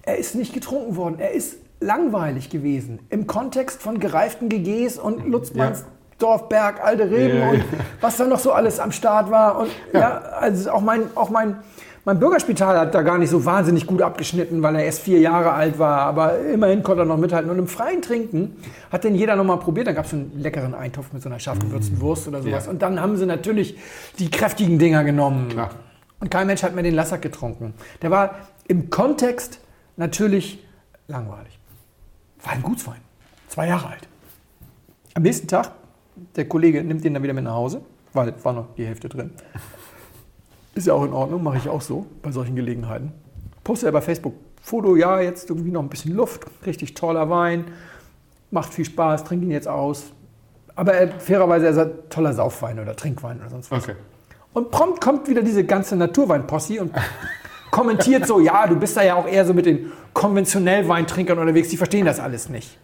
Er 0.00 0.16
ist 0.16 0.34
nicht 0.34 0.54
getrunken 0.54 0.96
worden. 0.96 1.18
Er 1.18 1.32
ist 1.32 1.56
langweilig 1.80 2.50
gewesen. 2.50 3.00
Im 3.10 3.26
Kontext 3.26 3.82
von 3.82 3.98
gereiften 3.98 4.48
GGs 4.48 4.98
und 4.98 5.26
Lutzmanns 5.26 5.80
ja. 5.80 5.86
Dorfberg, 6.18 6.82
alte 6.82 7.10
Reben 7.10 7.38
ja, 7.38 7.44
ja, 7.44 7.50
und 7.50 7.64
was 8.00 8.16
da 8.16 8.26
noch 8.26 8.38
so 8.38 8.52
alles 8.52 8.78
am 8.80 8.92
Start 8.92 9.30
war. 9.30 9.58
Und 9.58 9.70
ja, 9.92 10.18
also 10.18 10.70
auch 10.70 10.80
mein, 10.80 11.02
auch 11.16 11.28
mein, 11.28 11.56
mein 12.04 12.18
Bürgerspital 12.18 12.78
hat 12.78 12.94
da 12.94 13.02
gar 13.02 13.18
nicht 13.18 13.30
so 13.30 13.44
wahnsinnig 13.44 13.86
gut 13.86 14.00
abgeschnitten, 14.00 14.62
weil 14.62 14.76
er 14.76 14.84
erst 14.84 15.00
vier 15.00 15.18
Jahre 15.18 15.52
alt 15.52 15.78
war. 15.78 16.00
Aber 16.00 16.38
immerhin 16.38 16.82
konnte 16.82 17.02
er 17.02 17.06
noch 17.06 17.16
mithalten. 17.16 17.50
Und 17.50 17.58
im 17.58 17.66
freien 17.66 18.00
Trinken 18.00 18.56
hat 18.92 19.04
den 19.04 19.14
jeder 19.14 19.36
noch 19.36 19.44
mal 19.44 19.56
probiert. 19.56 19.86
Dann 19.86 19.94
gab 19.94 20.04
es 20.04 20.12
einen 20.12 20.32
leckeren 20.38 20.74
Eintopf 20.74 21.12
mit 21.12 21.22
so 21.22 21.28
einer 21.28 21.40
scharf 21.40 21.58
gewürzten 21.58 22.00
Wurst 22.00 22.28
oder 22.28 22.42
sowas. 22.42 22.68
Und 22.68 22.82
dann 22.82 23.00
haben 23.00 23.16
sie 23.16 23.26
natürlich 23.26 23.76
die 24.18 24.30
kräftigen 24.30 24.78
Dinger 24.78 25.02
genommen. 25.02 25.48
Klar. 25.48 25.70
Und 26.20 26.30
kein 26.30 26.46
Mensch 26.46 26.62
hat 26.62 26.74
mehr 26.74 26.84
den 26.84 26.94
Lassack 26.94 27.22
getrunken. 27.22 27.74
Der 28.02 28.10
war 28.10 28.36
im 28.68 28.88
Kontext 28.88 29.60
natürlich 29.96 30.64
langweilig. 31.08 31.53
War 32.44 32.52
ein 32.52 32.62
Gutswein. 32.62 33.00
Zwei 33.48 33.68
Jahre 33.68 33.88
alt. 33.88 34.08
Am 35.14 35.22
nächsten 35.22 35.48
Tag, 35.48 35.72
der 36.36 36.48
Kollege 36.48 36.82
nimmt 36.84 37.04
den 37.04 37.14
dann 37.14 37.22
wieder 37.22 37.32
mit 37.32 37.44
nach 37.44 37.54
Hause, 37.54 37.80
weil 38.12 38.34
war 38.44 38.52
noch 38.52 38.74
die 38.76 38.86
Hälfte 38.86 39.08
drin. 39.08 39.30
Ist 40.74 40.86
ja 40.86 40.94
auch 40.94 41.04
in 41.04 41.12
Ordnung, 41.12 41.42
mache 41.42 41.58
ich 41.58 41.68
auch 41.68 41.80
so 41.80 42.06
bei 42.22 42.32
solchen 42.32 42.56
Gelegenheiten. 42.56 43.12
Poste 43.62 43.86
er 43.86 43.92
bei 43.92 44.00
Facebook 44.00 44.34
Foto, 44.60 44.96
ja, 44.96 45.20
jetzt 45.20 45.50
irgendwie 45.50 45.70
noch 45.70 45.82
ein 45.82 45.88
bisschen 45.88 46.14
Luft, 46.14 46.46
richtig 46.64 46.94
toller 46.94 47.28
Wein, 47.28 47.66
macht 48.50 48.72
viel 48.72 48.84
Spaß, 48.84 49.24
trinkt 49.24 49.44
ihn 49.44 49.50
jetzt 49.50 49.68
aus. 49.68 50.04
Aber 50.74 50.94
er, 50.94 51.20
fairerweise, 51.20 51.66
er 51.66 51.74
sagt 51.74 52.10
toller 52.10 52.32
Saufwein 52.32 52.80
oder 52.80 52.96
Trinkwein 52.96 53.40
oder 53.40 53.50
sonst 53.50 53.70
was. 53.70 53.84
Okay. 53.84 53.96
Und 54.54 54.70
prompt 54.70 55.00
kommt 55.00 55.28
wieder 55.28 55.42
diese 55.42 55.64
ganze 55.64 55.96
Naturwein-Possi 55.96 56.80
und 56.80 56.92
kommentiert 57.74 58.26
so, 58.26 58.38
ja, 58.38 58.66
du 58.68 58.76
bist 58.76 58.96
da 58.96 59.02
ja 59.02 59.16
auch 59.16 59.26
eher 59.26 59.44
so 59.44 59.52
mit 59.52 59.66
den 59.66 59.92
konventionell 60.12 60.88
Weintrinkern 60.88 61.38
unterwegs, 61.38 61.68
die 61.68 61.76
verstehen 61.76 62.06
das 62.06 62.20
alles 62.20 62.48
nicht. 62.48 62.78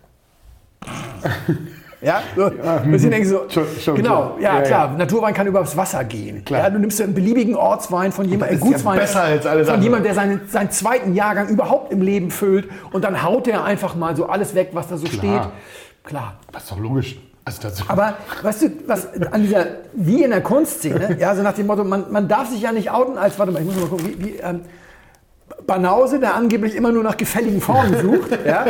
Ja, 2.02 2.23
so, 2.35 2.50
ja 2.50 2.82
hm. 2.82 2.94
ich 2.94 3.02
denke 3.02 3.28
so, 3.28 3.42
schon, 3.50 3.66
schon, 3.78 3.94
genau, 3.94 4.38
ja, 4.40 4.54
ja, 4.54 4.62
klar, 4.62 4.90
ja. 4.92 4.97
Naturwein 4.97 5.35
kann 5.35 5.47
übers 5.47 5.76
Wasser 5.76 6.02
gehen. 6.04 6.42
Klar. 6.47 6.62
Ja, 6.62 6.70
du 6.70 6.78
nimmst 6.78 6.99
einen 7.02 7.12
beliebigen 7.12 7.54
Ortswein 7.54 8.11
von 8.11 8.26
jemandem, 8.26 8.56
äh, 8.56 8.59
Gutswein 8.59 8.99
besser 8.99 9.23
als 9.23 9.44
alles 9.44 9.68
von 9.68 9.82
jemandem, 9.82 10.04
der 10.04 10.14
seinen, 10.14 10.49
seinen 10.49 10.70
zweiten 10.70 11.14
Jahrgang 11.14 11.49
überhaupt 11.49 11.92
im 11.92 12.00
Leben 12.00 12.30
füllt 12.30 12.70
und 12.92 13.04
dann 13.04 13.23
haut 13.23 13.47
er 13.49 13.64
einfach 13.64 13.97
mal 13.97 14.16
so 14.16 14.25
alles 14.25 14.54
weg, 14.54 14.70
was 14.73 14.88
da 14.88 14.97
so 14.97 15.06
klar. 15.09 15.42
steht. 15.42 15.53
Klar. 16.05 16.38
Das 16.53 16.62
ist 16.62 16.70
doch 16.72 16.79
logisch. 16.79 17.18
Also 17.44 17.68
Aber 17.88 18.14
weißt 18.42 18.62
du, 18.62 18.70
was 18.87 19.09
an 19.31 19.42
dieser, 19.42 19.66
wie 19.92 20.22
in 20.22 20.31
der 20.31 20.42
Kunstszene, 20.42 21.18
ja, 21.20 21.35
so 21.35 21.42
nach 21.42 21.55
dem 21.55 21.66
Motto, 21.66 21.85
man, 21.85 22.11
man 22.11 22.29
darf 22.29 22.48
sich 22.48 22.62
ja 22.62 22.72
nicht 22.72 22.90
outen 22.90 23.18
als, 23.18 23.38
warte 23.38 23.53
mal, 23.53 23.61
ich 23.61 23.66
muss 23.66 23.76
mal 23.76 23.88
gucken, 23.88 24.09
wie, 24.09 24.24
wie 24.24 24.37
ähm, 24.37 24.62
Banause, 25.70 26.18
der 26.18 26.35
angeblich 26.35 26.74
immer 26.74 26.90
nur 26.90 27.04
nach 27.04 27.16
gefälligen 27.16 27.61
Formen 27.61 27.94
sucht, 28.02 28.30
ja, 28.44 28.66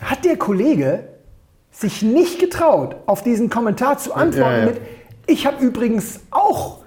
hat 0.00 0.24
der 0.24 0.36
Kollege 0.36 1.04
sich 1.70 2.02
nicht 2.02 2.40
getraut, 2.40 2.96
auf 3.06 3.22
diesen 3.22 3.48
Kommentar 3.48 3.96
zu 3.96 4.12
antworten 4.12 4.50
ja, 4.50 4.58
ja. 4.58 4.66
mit, 4.66 4.80
ich 5.26 5.46
habe 5.46 5.64
übrigens 5.64 6.18
auch 6.32 6.78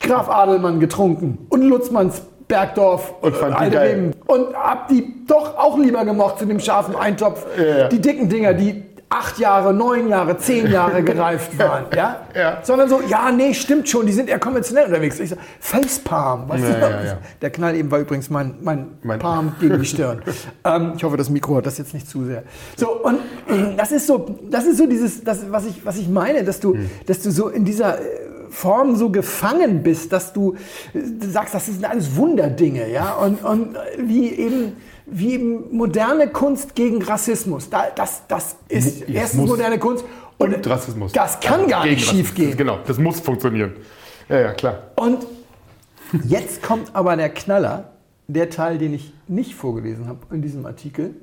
Graf 0.00 0.28
Adelmann 0.28 0.80
getrunken 0.80 1.46
und 1.50 1.62
Lutzmanns 1.62 2.22
Bergdorf 2.48 3.14
und 3.20 3.36
fand 3.36 3.60
die 3.60 3.70
geil. 3.70 4.10
und 4.26 4.56
hab 4.56 4.88
die 4.88 5.24
doch 5.26 5.56
auch 5.56 5.78
lieber 5.78 6.04
gemocht 6.04 6.40
zu 6.40 6.46
dem 6.46 6.58
scharfen 6.58 6.96
Eintopf. 6.96 7.46
Ja, 7.56 7.88
die 7.88 8.00
dicken 8.00 8.28
Dinger, 8.28 8.54
die 8.54 8.82
acht 9.10 9.38
Jahre, 9.38 9.72
neun 9.72 10.08
Jahre, 10.08 10.36
zehn 10.36 10.70
Jahre 10.70 11.02
gereift 11.02 11.58
waren, 11.58 11.86
ja? 11.94 12.26
ja? 12.34 12.58
Sondern 12.62 12.88
so, 12.88 13.00
ja, 13.00 13.30
nee, 13.32 13.54
stimmt 13.54 13.88
schon, 13.88 14.06
die 14.06 14.12
sind 14.12 14.28
eher 14.28 14.38
konventionell 14.38 14.86
unterwegs. 14.86 15.18
Ich 15.18 15.30
so, 15.30 15.36
Facepalm, 15.60 16.48
weißt 16.48 16.64
ja, 16.64 16.70
du? 16.74 17.06
Ja. 17.06 17.18
Der 17.40 17.50
Knall 17.50 17.74
eben 17.76 17.90
war 17.90 18.00
übrigens 18.00 18.28
mein, 18.28 18.56
mein, 18.60 18.88
mein 19.02 19.18
Palm 19.18 19.54
gegen 19.60 19.78
die 19.78 19.86
Stirn. 19.86 20.22
ähm, 20.64 20.92
ich 20.96 21.04
hoffe, 21.04 21.16
das 21.16 21.30
Mikro 21.30 21.56
hat 21.56 21.66
das 21.66 21.78
jetzt 21.78 21.94
nicht 21.94 22.08
zu 22.08 22.24
sehr. 22.24 22.42
So, 22.76 23.02
und 23.02 23.20
das 23.76 23.92
ist 23.92 24.06
so, 24.06 24.38
das 24.50 24.66
ist 24.66 24.76
so 24.76 24.86
dieses, 24.86 25.24
das, 25.24 25.50
was 25.50 25.66
ich, 25.66 25.84
was 25.86 25.96
ich 25.96 26.08
meine, 26.08 26.44
dass 26.44 26.60
du, 26.60 26.74
hm. 26.74 26.90
dass 27.06 27.22
du 27.22 27.30
so 27.30 27.48
in 27.48 27.64
dieser, 27.64 27.98
äh, 27.98 28.02
Form 28.50 28.96
so 28.96 29.10
gefangen 29.10 29.82
bist, 29.82 30.10
dass 30.10 30.32
du 30.32 30.54
äh, 30.94 31.00
sagst, 31.26 31.54
das 31.54 31.66
sind 31.66 31.84
alles 31.84 32.16
Wunderdinge, 32.16 32.90
ja, 32.90 33.12
und, 33.14 33.44
und 33.44 33.76
wie 33.98 34.30
eben 34.30 34.76
wie 35.10 35.38
moderne 35.38 36.28
Kunst 36.28 36.74
gegen 36.74 37.02
Rassismus. 37.02 37.68
das, 37.70 38.22
das 38.28 38.56
ist 38.68 39.00
Jetzt 39.00 39.10
erstens 39.10 39.48
moderne 39.48 39.78
Kunst 39.78 40.04
und, 40.38 40.54
und, 40.54 40.66
Rassismus. 40.68 41.12
Das 41.12 41.40
kann 41.40 41.66
gar 41.66 41.84
nicht 41.84 42.06
schief 42.06 42.34
gehen. 42.34 42.56
Genau, 42.56 42.78
das 42.86 42.98
muss 42.98 43.20
funktionieren. 43.20 43.74
Ja, 44.28 44.40
ja, 44.40 44.52
klar. 44.52 44.90
Und 44.96 45.26
jetzt 46.24 46.62
kommt 46.62 46.94
aber 46.94 47.16
der 47.16 47.30
Knaller, 47.30 47.92
der 48.28 48.50
Teil, 48.50 48.78
den 48.78 48.94
ich 48.94 49.12
nicht 49.26 49.54
vorgelesen 49.54 50.06
habe 50.06 50.20
in 50.34 50.42
diesem 50.42 50.64
Artikel. 50.66 51.14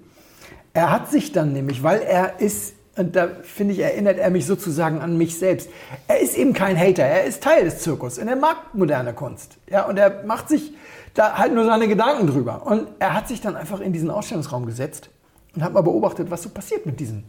Er 0.73 0.91
hat 0.91 1.09
sich 1.09 1.31
dann 1.31 1.53
nämlich, 1.53 1.83
weil 1.83 2.01
er 2.01 2.39
ist, 2.39 2.73
und 2.97 3.15
da 3.15 3.29
finde 3.43 3.73
ich, 3.73 3.79
erinnert 3.79 4.17
er 4.17 4.29
mich 4.31 4.45
sozusagen 4.45 4.99
an 4.99 5.17
mich 5.17 5.37
selbst. 5.37 5.69
Er 6.07 6.19
ist 6.19 6.35
eben 6.35 6.53
kein 6.53 6.77
Hater, 6.77 7.03
er 7.03 7.25
ist 7.25 7.43
Teil 7.43 7.65
des 7.65 7.79
Zirkus 7.79 8.17
und 8.17 8.27
er 8.27 8.35
mag 8.35 8.73
moderne 8.73 9.13
Kunst. 9.13 9.57
Ja, 9.69 9.85
und 9.85 9.97
er 9.97 10.23
macht 10.25 10.49
sich 10.49 10.73
da 11.15 11.38
halt 11.38 11.54
nur 11.54 11.65
seine 11.65 11.88
Gedanken 11.88 12.28
drüber. 12.28 12.62
Und 12.65 12.88
er 12.99 13.13
hat 13.13 13.28
sich 13.28 13.41
dann 13.41 13.56
einfach 13.56 13.80
in 13.80 13.93
diesen 13.93 14.12
Ausstellungsraum 14.12 14.65
gesetzt 14.65 15.10
und 15.56 15.63
hat 15.63 15.73
mal 15.73 15.82
beobachtet, 15.82 16.30
was 16.30 16.43
so 16.43 16.49
passiert 16.49 16.86
mit 16.86 16.99
diesen. 16.99 17.23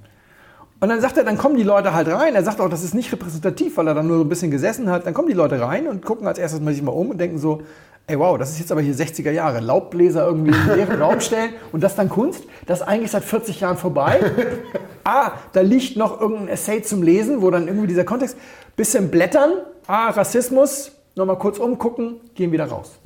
Und 0.79 0.90
dann 0.90 1.01
sagt 1.01 1.16
er, 1.16 1.25
dann 1.25 1.38
kommen 1.38 1.57
die 1.57 1.62
Leute 1.62 1.94
halt 1.94 2.09
rein. 2.09 2.35
Er 2.35 2.44
sagt 2.44 2.61
auch, 2.61 2.68
das 2.68 2.85
ist 2.85 2.94
nicht 2.94 3.11
repräsentativ, 3.11 3.79
weil 3.79 3.88
er 3.88 3.94
dann 3.94 4.07
nur 4.07 4.18
so 4.18 4.25
ein 4.25 4.29
bisschen 4.29 4.51
gesessen 4.51 4.90
hat. 4.90 5.07
Dann 5.07 5.14
kommen 5.14 5.29
die 5.29 5.35
Leute 5.35 5.59
rein 5.59 5.87
und 5.87 6.05
gucken 6.05 6.27
als 6.27 6.38
erstes 6.38 6.61
mal 6.61 6.75
sich 6.75 6.83
mal 6.83 6.92
um 6.92 7.11
und 7.11 7.18
denken 7.18 7.38
so, 7.38 7.62
ey 8.09 8.18
wow, 8.18 8.37
das 8.37 8.51
ist 8.51 8.59
jetzt 8.59 8.72
aber 8.72 8.83
hier 8.83 8.94
60er 8.94 9.31
Jahre. 9.31 9.61
Laubbläser 9.61 10.27
irgendwie 10.27 10.51
in 10.51 10.66
den 10.66 10.77
leeren 10.77 11.01
Raum 11.03 11.20
stellen 11.20 11.51
und 11.72 11.83
das 11.83 11.96
dann 11.96 12.11
Kunst. 12.11 12.44
Das 12.66 12.81
ist 12.81 12.87
eigentlich 12.87 13.11
seit 13.11 13.25
40 13.25 13.61
Jahren 13.61 13.79
vorbei. 13.79 14.20
ah, 15.05 15.33
da 15.53 15.61
liegt 15.62 15.96
noch 15.96 16.20
irgendein 16.20 16.49
Essay 16.49 16.83
zum 16.83 17.03
Lesen, 17.03 17.40
wo 17.40 17.51
dann 17.51 17.68
irgendwie 17.68 17.87
dieser 17.87 18.05
Kontext, 18.05 18.37
bisschen 18.77 19.11
blättern, 19.11 19.53
ah, 19.87 20.11
Rassismus, 20.11 20.92
nochmal 21.14 21.38
kurz 21.38 21.59
umgucken, 21.59 22.20
gehen 22.35 22.53
wieder 22.53 22.66
raus. 22.66 22.99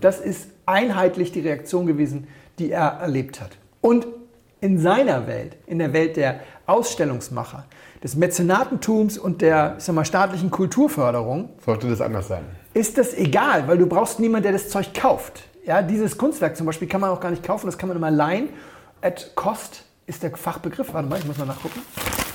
Das 0.00 0.20
ist 0.20 0.50
einheitlich 0.64 1.32
die 1.32 1.40
Reaktion 1.40 1.86
gewesen, 1.86 2.26
die 2.58 2.70
er 2.70 2.98
erlebt 3.00 3.40
hat. 3.40 3.50
Und 3.80 4.06
in 4.60 4.78
seiner 4.78 5.26
Welt, 5.26 5.56
in 5.66 5.78
der 5.78 5.92
Welt 5.92 6.16
der 6.16 6.40
Ausstellungsmacher, 6.66 7.66
des 8.02 8.16
Mäzenatentums 8.16 9.18
und 9.18 9.42
der 9.42 9.76
ich 9.78 9.84
sag 9.84 9.94
mal, 9.94 10.04
staatlichen 10.04 10.50
Kulturförderung, 10.50 11.50
sollte 11.64 11.88
das 11.88 12.00
anders 12.00 12.28
sein. 12.28 12.44
Ist 12.74 12.98
das 12.98 13.14
egal, 13.14 13.68
weil 13.68 13.78
du 13.78 13.86
brauchst 13.86 14.20
niemanden, 14.20 14.44
der 14.44 14.52
das 14.52 14.68
Zeug 14.68 14.94
kauft. 14.94 15.44
Ja, 15.64 15.82
dieses 15.82 16.16
Kunstwerk 16.16 16.56
zum 16.56 16.66
Beispiel 16.66 16.88
kann 16.88 17.00
man 17.00 17.10
auch 17.10 17.20
gar 17.20 17.30
nicht 17.30 17.42
kaufen, 17.42 17.66
das 17.66 17.78
kann 17.78 17.88
man 17.88 17.96
immer 17.96 18.10
leihen. 18.10 18.50
At 19.02 19.32
cost 19.34 19.84
ist 20.06 20.22
der 20.22 20.34
Fachbegriff. 20.36 20.92
Warte 20.94 21.08
mal, 21.08 21.18
ich 21.18 21.26
muss 21.26 21.38
mal 21.38 21.46
nachgucken. 21.46 21.80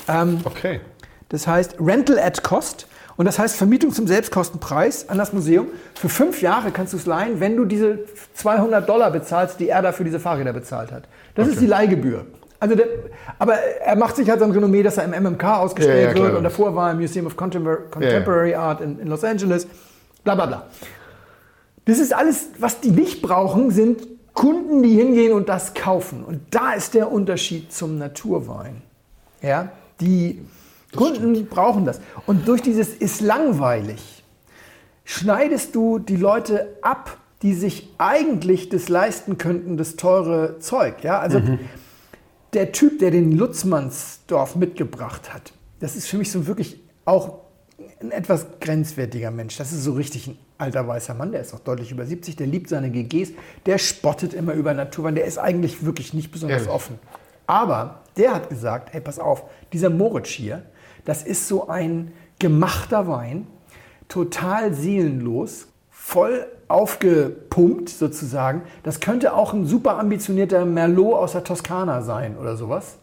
Ähm, 0.08 0.42
okay. 0.44 0.82
Das 1.30 1.48
heißt 1.48 1.76
Rental 1.80 2.20
at 2.20 2.44
Cost. 2.44 2.88
Und 3.18 3.26
das 3.26 3.40
heißt 3.40 3.56
Vermietung 3.56 3.92
zum 3.92 4.08
Selbstkostenpreis 4.08 5.10
an 5.10 5.18
das 5.18 5.34
Museum. 5.34 5.68
Für 5.96 6.10
fünf 6.10 6.42
Jahre 6.42 6.72
kannst 6.72 6.94
du 6.94 6.98
es 6.98 7.06
leihen, 7.06 7.40
wenn 7.40 7.58
du 7.58 7.66
diese 7.66 8.00
200 8.36 8.88
Dollar 8.88 9.12
bezahlst, 9.12 9.60
die 9.60 9.70
er 9.70 9.82
da 9.82 9.92
für 9.92 10.04
diese 10.04 10.20
Fahrräder 10.20 10.54
bezahlt 10.54 10.92
hat. 10.92 11.04
Das 11.36 11.46
okay. 11.46 11.54
ist 11.54 11.62
die 11.62 11.68
Leihgebühr. 11.68 12.26
Also 12.60 12.76
der, 12.76 12.88
aber 13.40 13.56
er 13.56 13.96
macht 13.96 14.16
sich 14.16 14.30
halt 14.30 14.40
so 14.40 14.46
ein 14.46 14.52
Renommee, 14.52 14.84
dass 14.84 14.98
er 14.98 15.06
im 15.06 15.24
MMK 15.24 15.44
ausgestellt 15.44 16.16
ja, 16.16 16.18
ja, 16.18 16.24
wird 16.24 16.38
und 16.38 16.44
davor 16.44 16.76
war 16.76 16.90
er 16.90 16.92
im 16.94 17.00
Museum 17.00 17.26
of 17.26 17.36
Contemporary 17.36 18.52
ja, 18.52 18.60
Art 18.60 18.82
in, 18.82 19.00
in 19.00 19.08
Los 19.08 19.24
Angeles. 19.24 19.68
Bla 20.24 20.36
bla 20.36 20.46
bla. 20.46 20.68
Das 21.86 21.98
ist 21.98 22.14
alles, 22.14 22.50
was 22.60 22.80
die 22.80 22.92
nicht 22.92 23.24
brauchen, 23.24 23.72
sind 23.72 24.08
Kunden, 24.34 24.84
die 24.84 24.96
hingehen 24.96 25.34
und 25.34 25.50
das 25.50 25.74
kaufen. 25.74 26.24
Und 26.24 26.42
da 26.52 26.74
ist 26.74 26.94
der 26.94 27.12
Unterschied 27.12 27.74
zum 27.74 27.98
Naturwein. 27.98 28.84
Ja, 29.42 29.70
die 30.00 30.42
Kunden 30.96 31.36
stimmt. 31.36 31.50
brauchen 31.50 31.86
das. 31.86 32.02
Und 32.26 32.48
durch 32.48 32.62
dieses 32.62 32.90
ist 32.90 33.22
langweilig 33.22 34.24
schneidest 35.04 35.76
du 35.76 36.00
die 36.00 36.16
Leute 36.16 36.78
ab 36.82 37.18
die 37.42 37.54
sich 37.54 37.90
eigentlich 37.98 38.70
das 38.70 38.90
leisten 38.90 39.38
könnten, 39.38 39.78
das 39.78 39.96
teure 39.96 40.60
Zeug. 40.60 41.04
Ja, 41.04 41.20
also 41.20 41.42
der 42.54 42.72
Typ, 42.72 43.00
der 43.00 43.12
den 43.12 43.32
Lutzmannsdorf 43.32 44.56
mitgebracht 44.56 45.34
hat, 45.34 45.54
das 45.80 45.96
ist 45.96 46.08
für 46.08 46.18
mich 46.18 46.32
so 46.32 46.46
wirklich 46.46 46.80
auch 47.06 47.40
ein 48.00 48.12
etwas 48.12 48.46
grenzwertiger 48.60 49.32
Mensch. 49.32 49.58
Das 49.58 49.72
ist 49.72 49.84
so 49.84 49.94
richtig 49.94 50.28
ein 50.28 50.38
alter 50.60 50.88
weißer 50.88 51.16
Mann, 51.16 51.32
der 51.32 51.42
ist 51.42 51.54
auch 51.56 51.60
deutlich 51.60 51.92
über 51.92 52.06
70, 52.06 52.36
der 52.36 52.46
liebt 52.46 52.70
seine 52.70 52.92
GGs, 52.92 53.32
der 53.66 53.80
spottet 53.80 54.36
immer 54.36 54.54
über 54.54 54.76
Naturwein, 54.76 55.16
der 55.16 55.26
ist 55.26 55.40
eigentlich 55.40 55.84
wirklich 55.84 56.14
nicht 56.14 56.32
besonders 56.32 56.62
Ehrlich? 56.62 56.74
offen. 56.74 57.00
Aber 57.48 58.02
der 58.18 58.36
hat 58.36 58.50
gesagt, 58.50 58.94
hey, 58.94 59.02
pass 59.02 59.18
auf, 59.18 59.44
dieser 59.74 59.90
Moritz 59.90 60.30
hier, 60.30 60.62
das 61.06 61.24
ist 61.24 61.48
so 61.48 61.68
ein 61.68 62.12
gemachter 62.40 63.08
Wein, 63.08 63.48
total 64.08 64.74
seelenlos, 64.74 65.68
voll 65.90 66.46
aufgepumpt 66.68 67.90
sozusagen. 67.90 68.64
Das 68.84 69.00
könnte 69.00 69.34
auch 69.34 69.54
ein 69.54 69.66
super 69.66 70.00
ambitionierter 70.00 70.66
Merlot 70.66 71.16
aus 71.16 71.34
der 71.34 71.44
Toskana 71.44 72.02
sein 72.02 72.38
oder 72.38 72.58
sowas. 72.58 72.98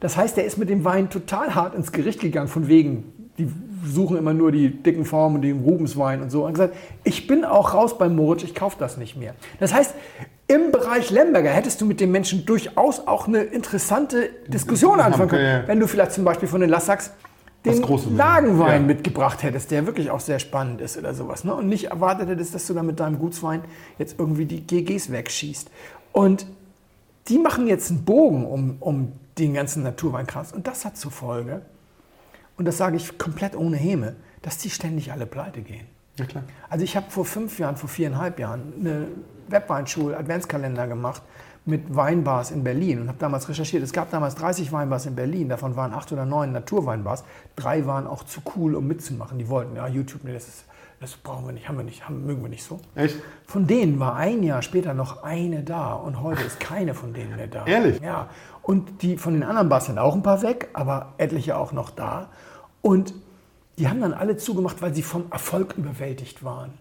Das 0.00 0.16
heißt, 0.16 0.38
er 0.38 0.44
ist 0.44 0.58
mit 0.58 0.68
dem 0.68 0.84
Wein 0.84 1.10
total 1.10 1.54
hart 1.54 1.74
ins 1.74 1.92
Gericht 1.92 2.20
gegangen, 2.20 2.48
von 2.48 2.68
wegen, 2.68 3.30
die 3.38 3.50
suchen 3.84 4.16
immer 4.16 4.34
nur 4.34 4.52
die 4.52 4.70
dicken 4.70 5.04
Formen 5.04 5.36
und 5.36 5.42
den 5.42 5.60
Rubenswein 5.60 6.22
und 6.22 6.30
so. 6.30 6.44
Und 6.44 6.54
gesagt, 6.54 6.74
ich 7.04 7.26
bin 7.26 7.44
auch 7.44 7.74
raus 7.74 7.98
beim 7.98 8.16
Moritz, 8.16 8.42
ich 8.42 8.54
kaufe 8.54 8.76
das 8.78 8.96
nicht 8.96 9.16
mehr. 9.16 9.34
Das 9.60 9.74
heißt, 9.74 9.94
im 10.46 10.72
Bereich 10.72 11.10
Lemberger 11.10 11.50
hättest 11.50 11.80
du 11.80 11.86
mit 11.86 12.00
dem 12.00 12.10
Menschen 12.10 12.46
durchaus 12.46 13.06
auch 13.06 13.28
eine 13.28 13.42
interessante 13.42 14.30
Diskussion 14.46 15.00
anfangen 15.00 15.28
können. 15.28 15.62
Wenn 15.66 15.80
du 15.80 15.86
vielleicht 15.86 16.12
zum 16.12 16.24
Beispiel 16.24 16.48
von 16.48 16.60
den 16.60 16.70
Lassacks 16.70 17.12
den 17.64 17.82
Lagenwein 18.16 18.82
ja. 18.82 18.86
mitgebracht 18.86 19.42
hättest, 19.42 19.70
der 19.70 19.86
wirklich 19.86 20.10
auch 20.10 20.20
sehr 20.20 20.38
spannend 20.38 20.80
ist 20.80 20.96
oder 20.96 21.12
sowas. 21.12 21.44
Ne? 21.44 21.54
Und 21.54 21.68
nicht 21.68 21.86
erwartet 21.86 22.28
hättest, 22.28 22.54
dass 22.54 22.66
du 22.66 22.74
da 22.74 22.82
mit 22.82 23.00
deinem 23.00 23.18
Gutswein 23.18 23.62
jetzt 23.98 24.18
irgendwie 24.18 24.46
die 24.46 24.66
GGs 24.66 25.10
wegschießt. 25.10 25.68
Und 26.12 26.46
die 27.28 27.38
machen 27.38 27.66
jetzt 27.66 27.90
einen 27.90 28.04
Bogen 28.04 28.46
um, 28.46 28.76
um 28.80 29.12
den 29.38 29.54
ganzen 29.54 29.82
Naturweinkranz. 29.82 30.52
Und 30.52 30.66
das 30.66 30.84
hat 30.84 30.96
zur 30.96 31.10
Folge, 31.10 31.62
und 32.58 32.64
das 32.64 32.76
sage 32.76 32.96
ich 32.96 33.16
komplett 33.18 33.56
ohne 33.56 33.76
Häme, 33.76 34.16
dass 34.42 34.58
die 34.58 34.70
ständig 34.70 35.12
alle 35.12 35.26
pleite 35.26 35.62
gehen. 35.62 35.86
Ja, 36.18 36.26
klar. 36.26 36.44
Also 36.68 36.84
ich 36.84 36.96
habe 36.96 37.10
vor 37.10 37.24
fünf 37.24 37.58
Jahren, 37.58 37.76
vor 37.76 37.88
viereinhalb 37.88 38.38
Jahren 38.38 38.72
eine 38.78 39.06
Webweinschul-Adventskalender 39.48 40.86
gemacht 40.88 41.22
mit 41.64 41.94
Weinbars 41.94 42.50
in 42.50 42.64
Berlin 42.64 43.02
und 43.02 43.08
habe 43.08 43.18
damals 43.18 43.48
recherchiert. 43.48 43.82
Es 43.82 43.92
gab 43.92 44.10
damals 44.10 44.34
30 44.34 44.72
Weinbars 44.72 45.06
in 45.06 45.14
Berlin, 45.14 45.48
davon 45.48 45.76
waren 45.76 45.92
acht 45.92 46.10
oder 46.12 46.24
neun 46.24 46.52
Naturweinbars. 46.52 47.24
Drei 47.56 47.86
waren 47.86 48.06
auch 48.06 48.24
zu 48.24 48.40
cool, 48.56 48.74
um 48.74 48.86
mitzumachen. 48.86 49.38
Die 49.38 49.48
wollten, 49.48 49.76
ja, 49.76 49.86
YouTube, 49.86 50.24
nee, 50.24 50.32
das, 50.32 50.48
ist, 50.48 50.64
das 50.98 51.16
brauchen 51.16 51.46
wir 51.46 51.52
nicht, 51.52 51.68
haben 51.68 51.76
wir 51.76 51.84
nicht, 51.84 52.08
haben, 52.08 52.24
mögen 52.26 52.42
wir 52.42 52.48
nicht 52.48 52.64
so. 52.64 52.80
Echt? 52.94 53.16
Von 53.46 53.66
denen 53.66 54.00
war 54.00 54.16
ein 54.16 54.42
Jahr 54.42 54.62
später 54.62 54.94
noch 54.94 55.22
eine 55.22 55.62
da 55.62 55.92
und 55.92 56.22
heute 56.22 56.42
ist 56.42 56.58
keine 56.58 56.94
von 56.94 57.12
denen 57.12 57.36
mehr 57.36 57.48
da. 57.48 57.66
Ehrlich? 57.66 58.00
Ja. 58.00 58.30
Und 58.62 59.02
die 59.02 59.18
von 59.18 59.34
den 59.34 59.42
anderen 59.42 59.68
Bars 59.68 59.86
sind 59.86 59.98
auch 59.98 60.14
ein 60.14 60.22
paar 60.22 60.42
weg, 60.42 60.70
aber 60.72 61.12
etliche 61.18 61.56
auch 61.56 61.72
noch 61.72 61.90
da. 61.90 62.30
Und 62.82 63.14
die 63.78 63.88
haben 63.88 64.00
dann 64.00 64.12
alle 64.12 64.36
zugemacht, 64.36 64.82
weil 64.82 64.94
sie 64.94 65.02
vom 65.02 65.26
Erfolg 65.30 65.74
überwältigt 65.76 66.44
waren. 66.44 66.72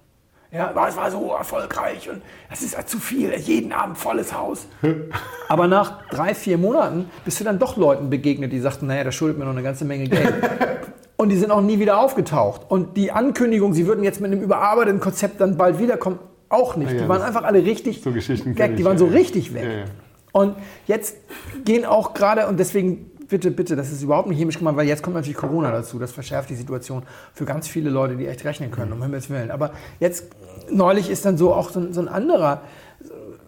Ja, 0.51 0.73
es 0.87 0.95
war 0.95 1.11
so 1.11 1.33
erfolgreich 1.33 2.09
und 2.09 2.21
das 2.49 2.61
ist 2.61 2.73
ja 2.73 2.85
zu 2.85 2.99
viel, 2.99 3.37
jeden 3.37 3.73
Abend 3.73 3.97
volles 3.97 4.33
Haus. 4.33 4.67
Aber 5.49 5.67
nach 5.67 6.07
drei, 6.09 6.33
vier 6.33 6.57
Monaten 6.57 7.09
bist 7.25 7.39
du 7.39 7.43
dann 7.43 7.59
doch 7.59 7.75
Leuten 7.75 8.09
begegnet, 8.09 8.53
die 8.53 8.59
sagten, 8.59 8.87
naja, 8.87 9.03
das 9.03 9.13
schuldet 9.13 9.37
mir 9.37 9.43
noch 9.43 9.51
eine 9.51 9.63
ganze 9.63 9.83
Menge 9.83 10.07
Geld. 10.07 10.33
Und 11.17 11.29
die 11.29 11.35
sind 11.35 11.51
auch 11.51 11.61
nie 11.61 11.79
wieder 11.79 11.99
aufgetaucht. 11.99 12.61
Und 12.69 12.95
die 12.95 13.11
Ankündigung, 13.11 13.73
sie 13.73 13.87
würden 13.87 14.03
jetzt 14.03 14.21
mit 14.21 14.31
einem 14.31 14.41
überarbeiteten 14.41 15.01
Konzept 15.01 15.41
dann 15.41 15.57
bald 15.57 15.79
wiederkommen, 15.79 16.19
auch 16.47 16.77
nicht. 16.77 16.93
Ja, 16.93 17.01
die 17.01 17.09
waren 17.09 17.23
einfach 17.23 17.43
alle 17.43 17.65
richtig 17.65 18.01
so 18.01 18.15
weg. 18.15 18.77
Die 18.77 18.85
waren 18.85 18.97
so 18.97 19.05
richtig 19.05 19.53
weg. 19.53 19.63
Ja. 19.63 19.85
Und 20.31 20.55
jetzt 20.85 21.17
gehen 21.65 21.85
auch 21.85 22.13
gerade, 22.13 22.47
und 22.47 22.59
deswegen 22.59 23.11
bitte, 23.29 23.51
bitte, 23.51 23.75
das 23.75 23.91
ist 23.91 24.01
überhaupt 24.03 24.27
nicht 24.29 24.37
chemisch 24.37 24.57
gemeint, 24.57 24.77
weil 24.77 24.87
jetzt 24.87 25.03
kommt 25.03 25.15
natürlich 25.15 25.37
Corona 25.37 25.71
dazu. 25.71 25.99
Das 25.99 26.11
verschärft 26.11 26.49
die 26.49 26.55
Situation 26.55 27.03
für 27.33 27.45
ganz 27.45 27.67
viele 27.67 27.89
Leute, 27.89 28.15
die 28.15 28.27
echt 28.27 28.43
rechnen 28.45 28.71
können, 28.71 28.93
um 28.93 29.01
Himmels 29.01 29.29
Willen. 29.29 29.51
Aber 29.51 29.71
jetzt, 29.99 30.25
neulich 30.71 31.09
ist 31.09 31.25
dann 31.25 31.37
so 31.37 31.53
auch 31.53 31.69
so, 31.69 31.79
ein- 31.79 31.93
so 31.93 32.01
ein 32.01 32.07
anderer 32.07 32.61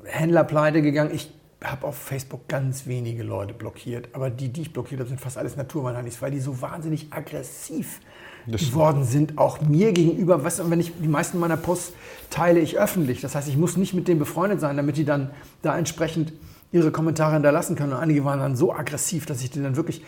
Händler 0.05 0.43
pleite 0.43 0.81
gegangen. 0.81 1.11
Ich 1.13 1.31
habe 1.63 1.85
auf 1.87 1.97
Facebook 1.97 2.47
ganz 2.47 2.87
wenige 2.87 3.23
Leute 3.23 3.53
blockiert, 3.53 4.09
aber 4.13 4.29
die, 4.29 4.47
die 4.49 4.61
ich 4.61 4.73
blockiert 4.73 4.99
habe, 5.01 5.09
sind 5.09 5.19
fast 5.19 5.37
alles 5.37 5.57
Naturweinhandys, 5.57 6.21
weil 6.21 6.31
die 6.31 6.39
so 6.39 6.61
wahnsinnig 6.61 7.07
aggressiv 7.11 7.99
geworden 8.47 9.03
sind, 9.03 9.37
auch 9.37 9.59
mir 9.61 9.91
gegenüber. 9.91 10.37
Du, 10.37 10.69
wenn 10.69 10.79
ich 10.79 10.93
die 10.97 11.07
meisten 11.09 11.37
meiner 11.37 11.57
Posts 11.57 11.93
teile 12.29 12.59
ich 12.61 12.79
öffentlich. 12.79 13.19
Das 13.21 13.35
heißt, 13.35 13.47
ich 13.49 13.57
muss 13.57 13.75
nicht 13.77 13.93
mit 13.93 14.07
denen 14.07 14.19
befreundet 14.19 14.61
sein, 14.61 14.77
damit 14.77 14.95
die 14.97 15.03
dann 15.05 15.29
da 15.61 15.77
entsprechend 15.77 16.31
ihre 16.71 16.91
Kommentare 16.91 17.33
hinterlassen 17.33 17.75
können. 17.75 17.93
Und 17.93 17.99
einige 17.99 18.23
waren 18.25 18.39
dann 18.39 18.55
so 18.55 18.73
aggressiv, 18.73 19.25
dass 19.25 19.41
ich 19.41 19.49
die 19.51 19.61
dann 19.61 19.75
wirklich 19.75 20.03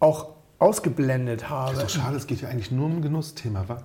auch 0.00 0.28
ausgeblendet 0.58 1.48
habe. 1.48 1.72
Ist 1.72 1.82
doch 1.82 1.88
schade, 1.88 2.16
es 2.16 2.26
geht 2.26 2.40
ja 2.40 2.48
eigentlich 2.48 2.70
nur 2.70 2.86
um 2.86 2.96
ein 2.96 3.02
Genussthema, 3.02 3.64
wa? 3.68 3.82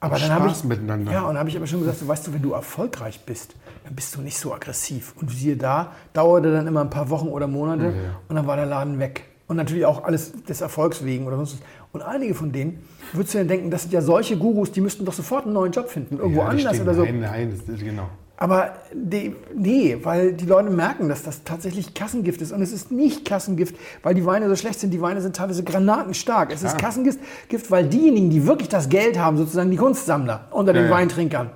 Aber 0.00 0.18
dann 0.18 0.30
habe 0.30 0.48
Spaß 0.48 0.58
ich 0.58 0.64
miteinander. 0.64 1.10
Ja, 1.10 1.22
und 1.22 1.28
dann 1.28 1.38
habe 1.38 1.48
ich 1.48 1.56
aber 1.56 1.66
schon 1.66 1.80
gesagt, 1.80 1.98
so, 1.98 2.06
weißt 2.06 2.28
du, 2.28 2.32
wenn 2.32 2.42
du 2.42 2.52
erfolgreich 2.52 3.20
bist, 3.26 3.54
dann 3.84 3.96
bist 3.96 4.14
du 4.14 4.20
nicht 4.20 4.38
so 4.38 4.54
aggressiv. 4.54 5.14
Und 5.20 5.30
siehe 5.30 5.56
da, 5.56 5.92
dauerte 6.12 6.52
dann 6.52 6.66
immer 6.68 6.82
ein 6.82 6.90
paar 6.90 7.10
Wochen 7.10 7.28
oder 7.28 7.48
Monate 7.48 7.92
und 8.28 8.36
dann 8.36 8.46
war 8.46 8.56
der 8.56 8.66
Laden 8.66 8.98
weg. 9.00 9.24
Und 9.48 9.56
natürlich 9.56 9.86
auch 9.86 10.04
alles 10.04 10.32
des 10.44 10.60
Erfolgs 10.60 11.04
wegen 11.04 11.26
oder 11.26 11.36
sonst 11.36 11.54
was. 11.54 11.60
Und 11.92 12.02
einige 12.02 12.34
von 12.34 12.52
denen, 12.52 12.84
würdest 13.12 13.34
du 13.34 13.38
dann 13.38 13.48
denken, 13.48 13.70
das 13.70 13.82
sind 13.82 13.92
ja 13.92 14.02
solche 14.02 14.36
Gurus, 14.36 14.70
die 14.70 14.82
müssten 14.82 15.04
doch 15.04 15.14
sofort 15.14 15.44
einen 15.46 15.54
neuen 15.54 15.72
Job 15.72 15.88
finden, 15.88 16.18
irgendwo 16.18 16.42
Ja, 16.42 16.48
anders 16.48 16.80
oder 16.80 16.94
so. 16.94 17.02
Nein, 17.02 17.20
nein, 17.20 17.50
das 17.50 17.74
ist, 17.74 17.82
genau. 17.82 18.08
Aber 18.40 18.74
die, 18.94 19.34
nee, 19.52 19.98
weil 20.02 20.32
die 20.32 20.46
Leute 20.46 20.70
merken, 20.70 21.08
dass 21.08 21.24
das 21.24 21.42
tatsächlich 21.42 21.92
Kassengift 21.92 22.40
ist. 22.40 22.52
Und 22.52 22.62
es 22.62 22.72
ist 22.72 22.92
nicht 22.92 23.24
Kassengift, 23.24 23.74
weil 24.04 24.14
die 24.14 24.24
Weine 24.24 24.48
so 24.48 24.54
schlecht 24.54 24.78
sind. 24.78 24.90
Die 24.92 25.00
Weine 25.00 25.20
sind 25.20 25.34
teilweise 25.34 25.64
granatenstark. 25.64 26.52
Es 26.52 26.62
ist 26.62 26.78
Klar. 26.78 26.90
Kassengift, 26.90 27.18
Gift, 27.48 27.68
weil 27.72 27.88
diejenigen, 27.88 28.30
die 28.30 28.46
wirklich 28.46 28.68
das 28.68 28.88
Geld 28.88 29.18
haben, 29.18 29.36
sozusagen 29.38 29.72
die 29.72 29.76
Kunstsammler 29.76 30.46
unter 30.52 30.72
den 30.72 30.84
Ja. 30.84 30.90
Weintrinkern, 30.90 31.50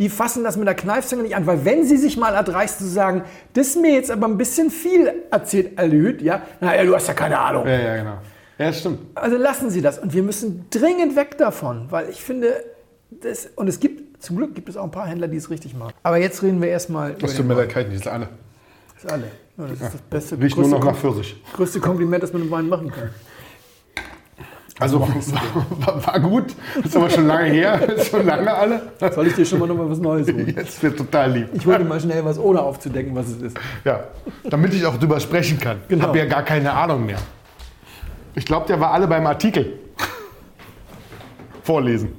die 0.00 0.08
fassen 0.08 0.42
das 0.42 0.56
mit 0.56 0.66
der 0.66 0.74
Kneifzange 0.74 1.22
nicht 1.22 1.36
an. 1.36 1.46
Weil 1.46 1.64
wenn 1.64 1.84
sie 1.84 1.96
sich 1.96 2.16
mal 2.16 2.34
erdreisten 2.34 2.84
zu 2.86 2.92
sagen, 2.92 3.22
das 3.54 3.68
ist 3.68 3.80
mir 3.80 3.92
jetzt 3.92 4.10
aber 4.10 4.26
ein 4.26 4.36
bisschen 4.36 4.70
viel 4.70 5.12
erzählt, 5.30 5.78
Alüt, 5.78 6.22
ja, 6.22 6.42
naja, 6.60 6.82
du 6.84 6.92
hast 6.92 7.06
ja 7.06 7.14
keine 7.14 7.38
Ahnung. 7.38 7.68
Ja, 7.68 7.78
ja, 7.78 7.96
genau. 7.98 8.18
Ja, 8.58 8.72
stimmt. 8.72 8.98
Also 9.14 9.36
lassen 9.36 9.70
Sie 9.70 9.80
das. 9.80 9.98
Und 10.00 10.12
wir 10.12 10.24
müssen 10.24 10.66
dringend 10.70 11.14
weg 11.14 11.38
davon, 11.38 11.86
weil 11.90 12.08
ich 12.08 12.22
finde, 12.22 12.64
das, 13.10 13.48
und 13.54 13.68
es 13.68 13.80
gibt, 13.80 14.05
zum 14.18 14.36
Glück 14.36 14.54
gibt 14.54 14.68
es 14.68 14.76
auch 14.76 14.84
ein 14.84 14.90
paar 14.90 15.06
Händler, 15.06 15.28
die 15.28 15.36
es 15.36 15.50
richtig 15.50 15.74
machen. 15.74 15.92
Aber 16.02 16.16
jetzt 16.18 16.42
reden 16.42 16.60
wir 16.60 16.68
erstmal 16.68 17.10
über 17.12 17.20
Das 17.20 17.34
tut 17.34 17.46
mir 17.46 17.54
leid, 17.54 17.68
kann 17.70 17.82
ich 17.82 17.88
nicht 17.88 18.08
alle. 18.08 18.28
Das 18.94 19.04
ist 19.04 19.10
alle. 19.12 19.24
Ja, 19.58 19.64
das 19.66 19.72
ist 19.80 19.94
das 19.94 20.00
beste, 20.10 20.38
Riecht 20.40 20.56
nur 20.56 20.68
noch 20.68 20.84
nach 20.84 20.96
Pfirsich. 20.96 21.42
größte 21.54 21.80
Kompliment, 21.80 22.22
das 22.22 22.32
man 22.32 22.42
einem 22.42 22.50
Wein 22.50 22.68
machen 22.68 22.90
kann. 22.90 23.10
Also 24.78 25.00
war, 25.00 25.08
war, 25.86 26.06
war 26.06 26.20
gut. 26.20 26.54
Ist 26.84 26.94
aber 26.94 27.08
schon 27.08 27.26
lange 27.26 27.48
her. 27.48 27.80
Ist 27.96 28.10
schon 28.10 28.26
lange 28.26 28.52
alle. 28.52 28.92
Soll 29.14 29.26
ich 29.28 29.34
dir 29.34 29.46
schon 29.46 29.58
mal 29.58 29.66
noch 29.66 29.74
mal 29.76 29.88
was 29.88 29.98
Neues 29.98 30.26
holen? 30.28 30.52
Jetzt 30.54 30.82
wird 30.82 30.98
total 30.98 31.32
lieb. 31.32 31.48
Ich 31.54 31.62
dir 31.62 31.78
mal 31.80 31.98
schnell 31.98 32.22
was, 32.26 32.38
ohne 32.38 32.60
aufzudecken, 32.60 33.14
was 33.14 33.28
es 33.28 33.40
ist. 33.40 33.56
Ja, 33.84 34.04
damit 34.44 34.74
ich 34.74 34.84
auch 34.84 34.98
drüber 34.98 35.18
sprechen 35.18 35.58
kann. 35.58 35.78
Ich 35.84 35.88
Genau. 35.88 36.08
habe 36.08 36.18
ja 36.18 36.26
gar 36.26 36.42
keine 36.42 36.72
Ahnung 36.72 37.06
mehr. 37.06 37.18
Ich 38.34 38.44
glaube, 38.44 38.66
der 38.66 38.78
war 38.78 38.90
alle 38.90 39.06
beim 39.06 39.26
Artikel. 39.26 39.78
Vorlesen. 41.62 42.12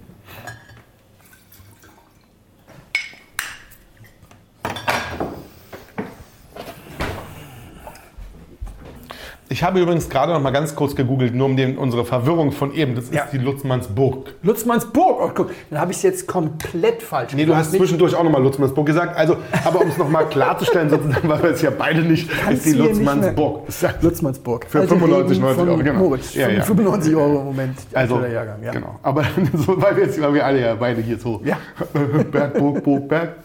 Ich 9.50 9.64
habe 9.64 9.80
übrigens 9.80 10.10
gerade 10.10 10.34
noch 10.34 10.42
mal 10.42 10.52
ganz 10.52 10.76
kurz 10.76 10.94
gegoogelt, 10.96 11.34
nur 11.34 11.46
um 11.46 11.56
den, 11.56 11.78
unsere 11.78 12.04
Verwirrung 12.04 12.52
von 12.52 12.74
eben. 12.74 12.96
Das 12.96 13.06
ist 13.06 13.14
Ja. 13.14 13.28
die 13.32 13.38
Lutzmannsburg. 13.38 14.34
Lutzmannsburg, 14.44 15.18
oh, 15.22 15.32
guck, 15.34 15.52
dann 15.70 15.80
habe 15.80 15.92
ich 15.92 15.98
es 15.98 16.04
jetzt 16.04 16.28
komplett 16.28 17.02
falsch 17.02 17.34
Nee, 17.34 17.46
du 17.46 17.56
hast 17.56 17.72
zwischendurch 17.72 18.14
auch 18.14 18.24
nochmal 18.24 18.44
Lutzmannsburg 18.44 18.86
gesagt. 18.86 19.16
Also, 19.16 19.38
aber 19.64 19.82
um 19.82 19.88
es 19.88 19.98
nochmal 19.98 20.28
klarzustellen, 20.28 20.90
sozusagen, 20.90 21.30
weil 21.30 21.42
wir 21.44 21.50
es 21.52 21.62
ja 21.62 21.70
beide 21.70 22.02
nicht, 22.02 22.30
ist 22.52 22.66
die 22.66 22.74
Lutzmannsburg. 22.74 23.68
Lutzmannsburg. 24.02 24.66
Für 24.68 24.80
Alte 24.82 24.90
95, 24.90 25.38
Reden 25.38 25.42
90 25.42 25.58
von 25.60 25.70
Euro, 25.70 25.78
genau. 25.78 26.00
Moritz. 26.00 26.34
Ja, 26.34 26.50
ja. 26.50 26.64
95 26.64 27.16
Euro 27.16 27.40
im 27.40 27.46
Moment. 27.46 27.78
Also, 27.94 28.20
Jahrgang, 28.20 28.62
ja. 28.64 28.72
genau. 28.74 29.00
Aber 29.02 29.24
so, 29.54 29.82
weil 29.82 29.96
wir 29.96 30.04
jetzt, 30.06 30.22
weil 30.22 30.34
wir 30.34 30.46
alle 30.46 30.60
ja 30.60 30.76
beide 30.76 31.02
hier 31.02 31.18
so 31.18 31.42
Ja. 31.46 31.58
Berg, 32.32 32.54
Burg, 32.58 32.84
Burg, 32.84 33.08
Berg. 33.08 33.36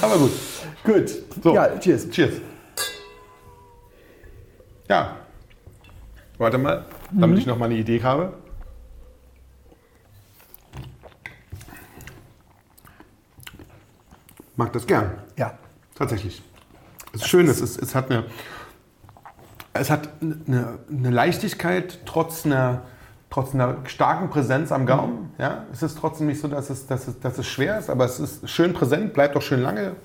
Aber 0.00 0.18
gut. 0.18 0.30
Gut. 0.84 1.10
So. 1.42 1.54
Ja, 1.54 1.76
cheers. 1.78 2.08
Cheers. 2.10 2.34
Ja. 4.88 5.16
Warte 6.38 6.56
mal, 6.58 6.84
damit 7.10 7.30
Mhm. 7.36 7.40
ich 7.40 7.46
noch 7.46 7.58
mal 7.58 7.66
eine 7.66 7.74
Idee 7.76 8.02
habe. 8.02 8.32
Mag 14.56 14.72
das 14.72 14.86
gern. 14.86 15.12
Ja. 15.36 15.58
Tatsächlich. 15.94 16.42
Es 17.12 17.22
ist 17.22 17.28
schön, 17.28 17.48
es, 17.48 17.60
ist, 17.60 17.80
es 17.80 17.94
hat 17.94 18.10
eine, 18.10 18.24
es 19.72 19.90
hat 19.90 20.08
eine, 20.20 20.78
eine 20.90 21.10
Leichtigkeit 21.10 22.00
trotz 22.06 22.44
einer 22.46 22.82
trotz 23.30 23.52
einer 23.54 23.76
starken 23.84 24.30
Präsenz 24.30 24.72
am 24.72 24.86
Gaumen. 24.86 25.34
Ja, 25.36 25.66
es 25.70 25.82
ist 25.82 25.98
trotzdem 25.98 26.28
nicht 26.28 26.40
so, 26.40 26.48
dass 26.48 26.70
es, 26.70 26.86
dass, 26.86 27.08
es, 27.08 27.20
dass 27.20 27.36
es 27.36 27.46
schwer 27.46 27.78
ist, 27.78 27.90
aber 27.90 28.06
es 28.06 28.18
ist 28.18 28.48
schön 28.48 28.72
präsent, 28.72 29.12
bleibt 29.12 29.36
auch 29.36 29.42
schön 29.42 29.60
lange. 29.60 29.96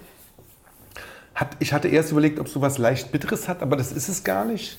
Hat, 1.34 1.56
ich 1.60 1.72
hatte 1.72 1.88
erst 1.88 2.12
überlegt, 2.12 2.38
ob 2.39 2.48
es 2.48 2.54
so 2.54 2.60
was 2.62 2.78
leicht 2.78 3.13
Bitteres 3.13 3.48
hat, 3.48 3.62
aber 3.62 3.78
das 3.78 3.93
ist 3.93 4.10
es 4.10 4.26
gar 4.26 4.43
nicht. 4.43 4.78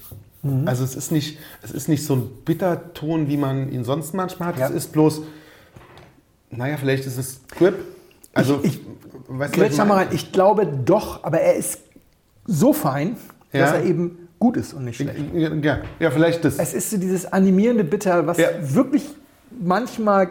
Also 0.67 0.85
es 0.85 0.95
ist 0.95 1.11
nicht, 1.11 1.39
es 1.63 1.71
ist 1.71 1.89
nicht 1.89 2.05
so 2.05 2.17
ein 2.17 2.31
Bitterton, 2.45 3.29
wie 3.29 3.37
man 3.37 3.71
ihn 3.73 3.85
sonst 3.85 4.13
manchmal 4.15 4.49
hat. 4.51 4.59
Ja. 4.59 4.69
Es 4.69 4.75
ist 4.75 4.93
bloß, 4.93 5.23
naja, 6.51 6.77
vielleicht 6.77 7.07
ist 7.07 7.17
es 7.19 7.41
Grip. 7.49 7.75
Also, 8.35 8.61
Ich- 8.63 8.81
weißt 9.29 9.53
was 9.53 9.53
Grätsch 9.53 9.73
ich 9.73 9.79
mal 9.79 9.95
rein. 9.95 10.09
Ich 10.13 10.33
glaube 10.33 10.67
doch, 10.67 11.25
aber 11.25 11.41
er 11.41 11.55
ist 11.57 11.79
so 12.47 12.73
fein, 12.73 13.17
Ja. 13.53 13.61
dass 13.61 13.73
er 13.73 13.85
eben 13.85 14.29
gut 14.39 14.57
ist 14.57 14.75
und 14.75 14.85
nicht 14.85 14.97
schlecht. 14.97 15.19
Ja, 15.35 15.79
ja, 15.99 16.11
vielleicht 16.11 16.45
das. 16.45 16.59
Es 16.59 16.75
ist 16.75 16.91
so 16.91 16.97
dieses 16.99 17.25
animierende 17.33 17.85
Bitter, 17.85 18.27
was 18.27 18.37
Ja. 18.39 18.49
wirklich 18.61 19.05
manchmal 19.51 20.31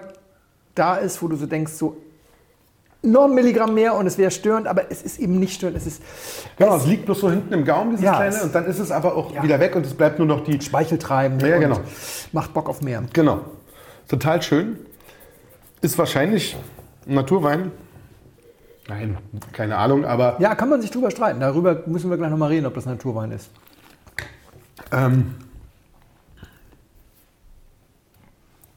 da 0.76 0.96
ist, 0.98 1.22
wo 1.24 1.28
du 1.28 1.36
so 1.36 1.46
denkst, 1.46 1.72
so 1.74 1.98
noch 3.04 3.26
ein 3.26 3.34
Milligramm 3.36 3.74
mehr 3.74 3.96
und 3.96 4.08
es 4.08 4.18
wäre 4.18 4.32
störend, 4.32 4.66
aber 4.68 4.90
es 4.90 5.02
ist 5.04 5.20
eben 5.20 5.38
nicht 5.40 5.54
störend. 5.54 5.78
Es 5.78 5.86
ist 5.86 6.02
Genau, 6.58 6.78
es 6.78 6.86
liegt 6.86 7.06
bloß 7.06 7.20
so 7.20 7.30
hinten 7.30 7.54
im 7.54 7.66
Gaumen, 7.66 7.92
dieses 7.92 8.06
Ja, 8.06 8.16
kleine, 8.16 8.36
es- 8.36 8.42
und 8.44 8.56
dann 8.56 8.66
ist 8.66 8.80
es 8.80 8.92
aber 8.92 9.16
auch 9.16 9.34
Ja. 9.34 9.44
wieder 9.44 9.60
weg 9.60 9.76
und 9.76 9.86
es 9.86 9.94
bleibt 9.94 10.18
nur 10.20 10.28
noch 10.28 10.44
die. 10.44 10.60
speicheltreibend 10.62 11.42
Ja, 11.44 11.58
genau. 11.60 11.80
macht 12.32 12.54
Bock 12.54 12.70
auf 12.70 12.82
mehr. 12.82 13.04
Genau. 13.14 13.42
Total 14.08 14.42
schön. 14.42 14.78
Ist 15.82 15.98
wahrscheinlich 15.98 16.56
ein 17.08 17.16
Naturwein. 17.16 17.72
Nein, 18.88 19.18
keine 19.54 19.78
Ahnung, 19.78 20.06
aber 20.06 20.36
Ja, 20.40 20.56
kann 20.56 20.70
man 20.70 20.82
sich 20.82 20.92
drüber 20.92 21.10
streiten. 21.12 21.40
Darüber 21.40 21.84
müssen 21.86 22.10
wir 22.10 22.18
gleich 22.18 22.30
nochmal 22.32 22.50
reden, 22.50 22.66
ob 22.66 22.74
das 22.76 22.86
Naturwein 22.86 23.32
ist. 23.32 23.50
ähm, 24.92 25.36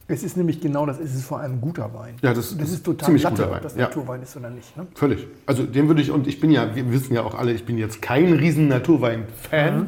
Es 0.09 0.23
ist 0.23 0.37
nämlich 0.37 0.61
genau 0.61 0.85
das, 0.85 0.99
es 0.99 1.13
ist 1.15 1.25
vor 1.25 1.39
allem 1.41 1.59
guter 1.59 1.93
Wein. 1.93 2.15
Ja, 2.21 2.33
das- 2.33 2.57
das 2.57 2.69
ist 2.69 2.75
ist 2.75 2.85
total 2.85 3.05
ziemlich 3.07 3.23
Latte, 3.23 3.35
guter 3.35 3.47
ob 3.47 3.53
Wein, 3.55 3.63
das 3.63 3.75
ja. 3.75 3.81
Naturwein 3.81 4.21
ist 4.21 4.37
oder 4.37 4.49
nicht. 4.49 4.77
Ne? 4.77 4.87
völlig. 4.95 5.27
Also 5.45 5.63
den 5.65 5.87
würde 5.89 6.01
ich, 6.01 6.11
und 6.11 6.27
ich 6.27 6.39
bin 6.39 6.49
ja, 6.49 6.73
wir 6.75 6.89
wissen 6.93 7.13
ja 7.13 7.23
auch 7.23 7.35
alle, 7.35 7.51
ich 7.51 7.65
bin 7.65 7.77
jetzt 7.77 8.01
kein 8.01 8.31
riesen 8.33 8.69
Naturwein-Fan, 8.69 9.87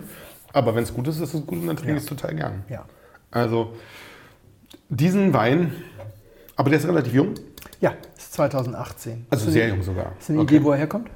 aber 0.52 0.76
wenn 0.76 0.84
es 0.84 0.94
gut 0.94 1.08
ist, 1.08 1.20
ist 1.22 1.34
es 1.34 1.46
gut 1.46 1.60
und 1.60 1.68
dann 1.68 1.78
trinke 1.78 1.94
ich 1.96 2.00
es 2.04 2.06
total 2.06 2.36
gern. 2.36 2.64
Ja. 2.70 2.84
Also 3.32 3.74
diesen 4.90 5.34
Wein, 5.34 5.72
aber 6.58 6.70
der 6.70 6.80
ist 6.80 6.88
relativ 6.88 7.14
jung, 7.14 7.36
Ja, 7.80 7.94
ist 8.18 8.34
2018. 8.34 9.26
also 9.30 9.46
du 9.46 9.52
sehr 9.52 9.70
jung 9.70 9.82
sogar. 9.84 10.12
Du 10.28 10.34
eine 10.34 10.42
Okay. 10.42 10.56
Idee, 10.58 10.66
wo 10.66 10.72
er 10.72 10.78
herkommt? 10.80 11.10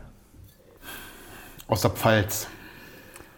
Aus 1.68 1.82
der 1.82 1.92
Pfalz. 1.92 2.48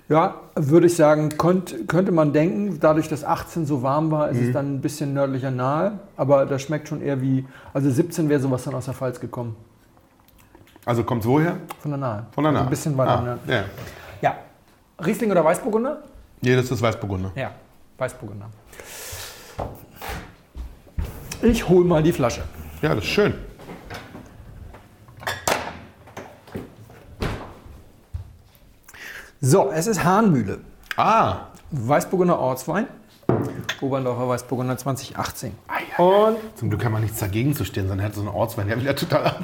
Ja, 0.08 0.36
würde 0.56 0.86
ich 0.86 0.96
sagen, 0.96 1.36
konnt, 1.36 1.88
könnte 1.88 2.12
man 2.12 2.32
denken, 2.32 2.80
dadurch, 2.80 3.10
dass 3.10 3.24
18 3.24 3.66
so 3.66 3.82
warm 3.82 4.12
war, 4.12 4.30
ist 4.30 4.40
es 4.40 4.54
dann 4.54 4.76
ein 4.76 4.82
bisschen 4.82 5.14
nördlicher 5.14 5.50
nahe. 5.50 6.00
Aber 6.16 6.46
das 6.46 6.62
schmeckt 6.62 6.88
schon 6.88 7.02
eher 7.02 7.22
wie, 7.22 7.46
also 7.74 7.90
17 7.90 8.30
wäre 8.30 8.40
sowas 8.40 8.64
dann 8.64 8.76
aus 8.76 8.86
der 8.86 8.94
Pfalz 8.94 9.20
gekommen. 9.20 9.56
Also 10.86 11.04
kommt 11.04 11.24
es 11.24 11.28
woher? 11.28 11.58
Von 11.80 11.92
der 11.92 11.98
Nahe. 11.98 12.26
Von 12.32 12.44
der 12.44 12.50
Also 12.52 12.60
Nahe. 12.60 12.68
Ein 12.68 12.70
bisschen 12.70 12.96
weiter. 12.96 13.38
Ah, 13.48 13.52
ja. 13.52 13.64
Ja. 14.22 14.36
Riesling 15.04 15.32
oder 15.32 15.44
Weißburgunder? 15.44 16.04
Nee, 16.42 16.56
das 16.56 16.70
ist 16.70 16.82
Weißburgunder. 16.82 17.32
Ja, 17.36 17.52
Weißburgunder. 17.98 18.46
Ich 21.42 21.68
hole 21.68 21.84
mal 21.86 22.04
die 22.04 22.12
Flasche. 22.12 22.44
Ja, 22.84 22.94
das 22.94 23.04
ist 23.04 23.10
schön. 23.10 23.34
So, 29.48 29.70
es 29.72 29.86
ist 29.86 30.04
Hahnmühle. 30.04 30.58
Ah, 30.98 31.50
Weißburgunder 31.70 32.40
Ortswein. 32.40 32.88
Oberndorfer 33.80 34.28
Weißburgunder 34.28 34.76
2018. 34.76 35.52
Ei, 35.68 36.02
Und 36.04 36.38
zum 36.56 36.70
Glück 36.70 36.82
kann 36.82 36.92
man 36.92 37.04
nichts 37.04 37.20
dagegen 37.20 37.54
zu 37.56 37.64
stehen, 37.64 37.88
sondern 37.88 38.08
hätte 38.08 38.16
so 38.16 38.22
einen 38.22 38.30
Ortswein, 38.30 38.68
der 38.68 38.82
wieder 38.82 38.96
total 38.96 39.24
ab. 39.24 39.44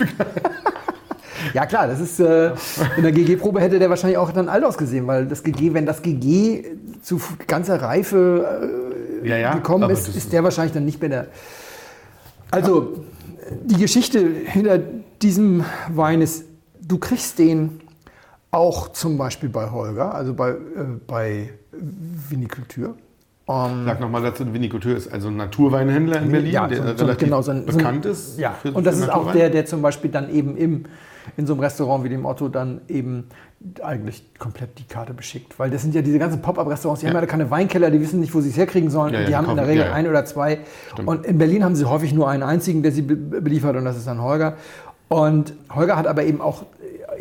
ja 1.53 1.67
klar, 1.67 1.85
das 1.85 1.99
ist 1.99 2.19
äh, 2.19 2.51
in 2.97 3.03
der 3.03 3.11
GG-Probe 3.11 3.61
hätte 3.61 3.77
der 3.77 3.91
wahrscheinlich 3.91 4.17
auch 4.17 4.31
dann 4.31 4.49
alt 4.49 4.63
ausgesehen, 4.63 5.05
weil 5.05 5.27
das 5.27 5.43
GG, 5.43 5.75
wenn 5.75 5.85
das 5.85 6.01
GG 6.01 6.63
zu 7.03 7.21
ganzer 7.45 7.79
Reife 7.79 9.21
äh, 9.23 9.29
Ja, 9.29 9.37
ja. 9.37 9.53
gekommen 9.53 9.87
ist, 9.91 10.07
ist 10.15 10.33
der 10.33 10.43
wahrscheinlich 10.43 10.73
dann 10.73 10.85
nicht 10.85 10.99
mehr 10.99 11.09
der. 11.09 11.27
Also 12.49 13.05
die 13.65 13.77
Geschichte 13.77 14.19
hinter 14.19 14.79
diesem 15.21 15.63
Wein 15.89 16.21
ist, 16.21 16.45
du 16.81 16.97
kriegst 16.97 17.37
den 17.37 17.81
auch 18.51 18.89
zum 18.89 19.17
Beispiel 19.17 19.49
bei 19.49 19.69
Holger, 19.69 20.13
also 20.13 20.33
bei, 20.33 20.49
äh, 20.51 20.55
bei 21.07 21.49
Vinikultur. 21.71 22.95
Ähm, 23.47 23.83
Sag 23.85 23.99
nochmal 23.99 24.21
dazu, 24.21 24.53
Viniculture 24.53 24.95
ist 24.95 25.11
also 25.11 25.29
ein 25.29 25.37
Naturweinhändler 25.37 26.21
in 26.21 26.31
Berlin, 26.31 26.51
Ja, 26.51 26.67
der 26.67 26.77
so- 26.77 26.83
so- 26.97 27.05
relativ 27.05 27.25
genau, 27.27 27.41
so 27.41 27.51
ein- 27.51 27.63
so 27.65 27.71
ein- 27.71 27.77
bekannt 27.77 28.05
ist. 28.05 28.37
Ja, 28.39 28.55
und 28.73 28.85
das 28.85 28.97
ist 28.99 29.09
auch 29.11 29.31
der, 29.31 29.49
der 29.49 29.65
zum 29.65 29.81
Beispiel 29.81 30.11
dann 30.11 30.29
eben 30.29 30.55
im, 30.57 30.85
in 31.37 31.47
so 31.47 31.53
einem 31.53 31.61
Restaurant 31.61 32.03
wie 32.03 32.09
dem 32.09 32.25
Otto 32.25 32.49
dann 32.49 32.81
eben 32.87 33.25
eigentlich 33.81 34.23
komplett 34.39 34.77
die 34.79 34.83
Karte 34.85 35.13
beschickt. 35.13 35.57
Weil 35.59 35.69
das 35.69 35.81
sind 35.83 35.93
ja 35.95 36.01
diese 36.01 36.17
ganzen 36.19 36.41
Pop-Up-Restaurants, 36.41 37.01
die 37.01 37.07
Ja. 37.07 37.13
haben 37.13 37.19
ja 37.21 37.27
keine 37.27 37.49
Weinkeller, 37.51 37.89
die 37.91 38.01
wissen 38.01 38.19
nicht, 38.19 38.33
wo 38.33 38.41
sie 38.41 38.49
es 38.49 38.57
herkriegen 38.57 38.89
sollen. 38.89 39.13
Ja, 39.13 39.23
die 39.25 39.35
haben 39.35 39.49
in 39.49 39.55
der 39.55 39.67
Regel 39.67 39.83
ein 39.85 40.07
oder 40.07 40.25
zwei. 40.25 40.59
Und 41.05 41.25
in 41.25 41.37
Berlin 41.37 41.63
haben 41.63 41.75
sie 41.75 41.85
häufig 41.85 42.13
nur 42.13 42.27
einen 42.29 42.43
einzigen, 42.43 42.83
der 42.83 42.91
sie 42.91 43.01
be 43.03 43.15
beliefert 43.15 43.75
und 43.75 43.85
das 43.85 43.97
ist 43.97 44.07
dann 44.07 44.21
Holger. 44.21 44.55
Und 45.09 45.53
Holger 45.73 45.97
hat 45.97 46.07
aber 46.07 46.23
eben 46.23 46.39
auch, 46.41 46.63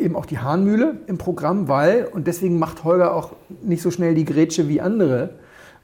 eben 0.01 0.15
auch 0.15 0.25
die 0.25 0.39
Hahnmühle 0.39 0.97
im 1.07 1.17
Programm, 1.17 1.67
weil, 1.67 2.05
und 2.05 2.27
deswegen 2.27 2.59
macht 2.59 2.83
Holger 2.83 3.15
auch 3.15 3.33
nicht 3.61 3.81
so 3.81 3.91
schnell 3.91 4.15
die 4.15 4.25
Grätsche 4.25 4.67
wie 4.67 4.81
andere, 4.81 5.31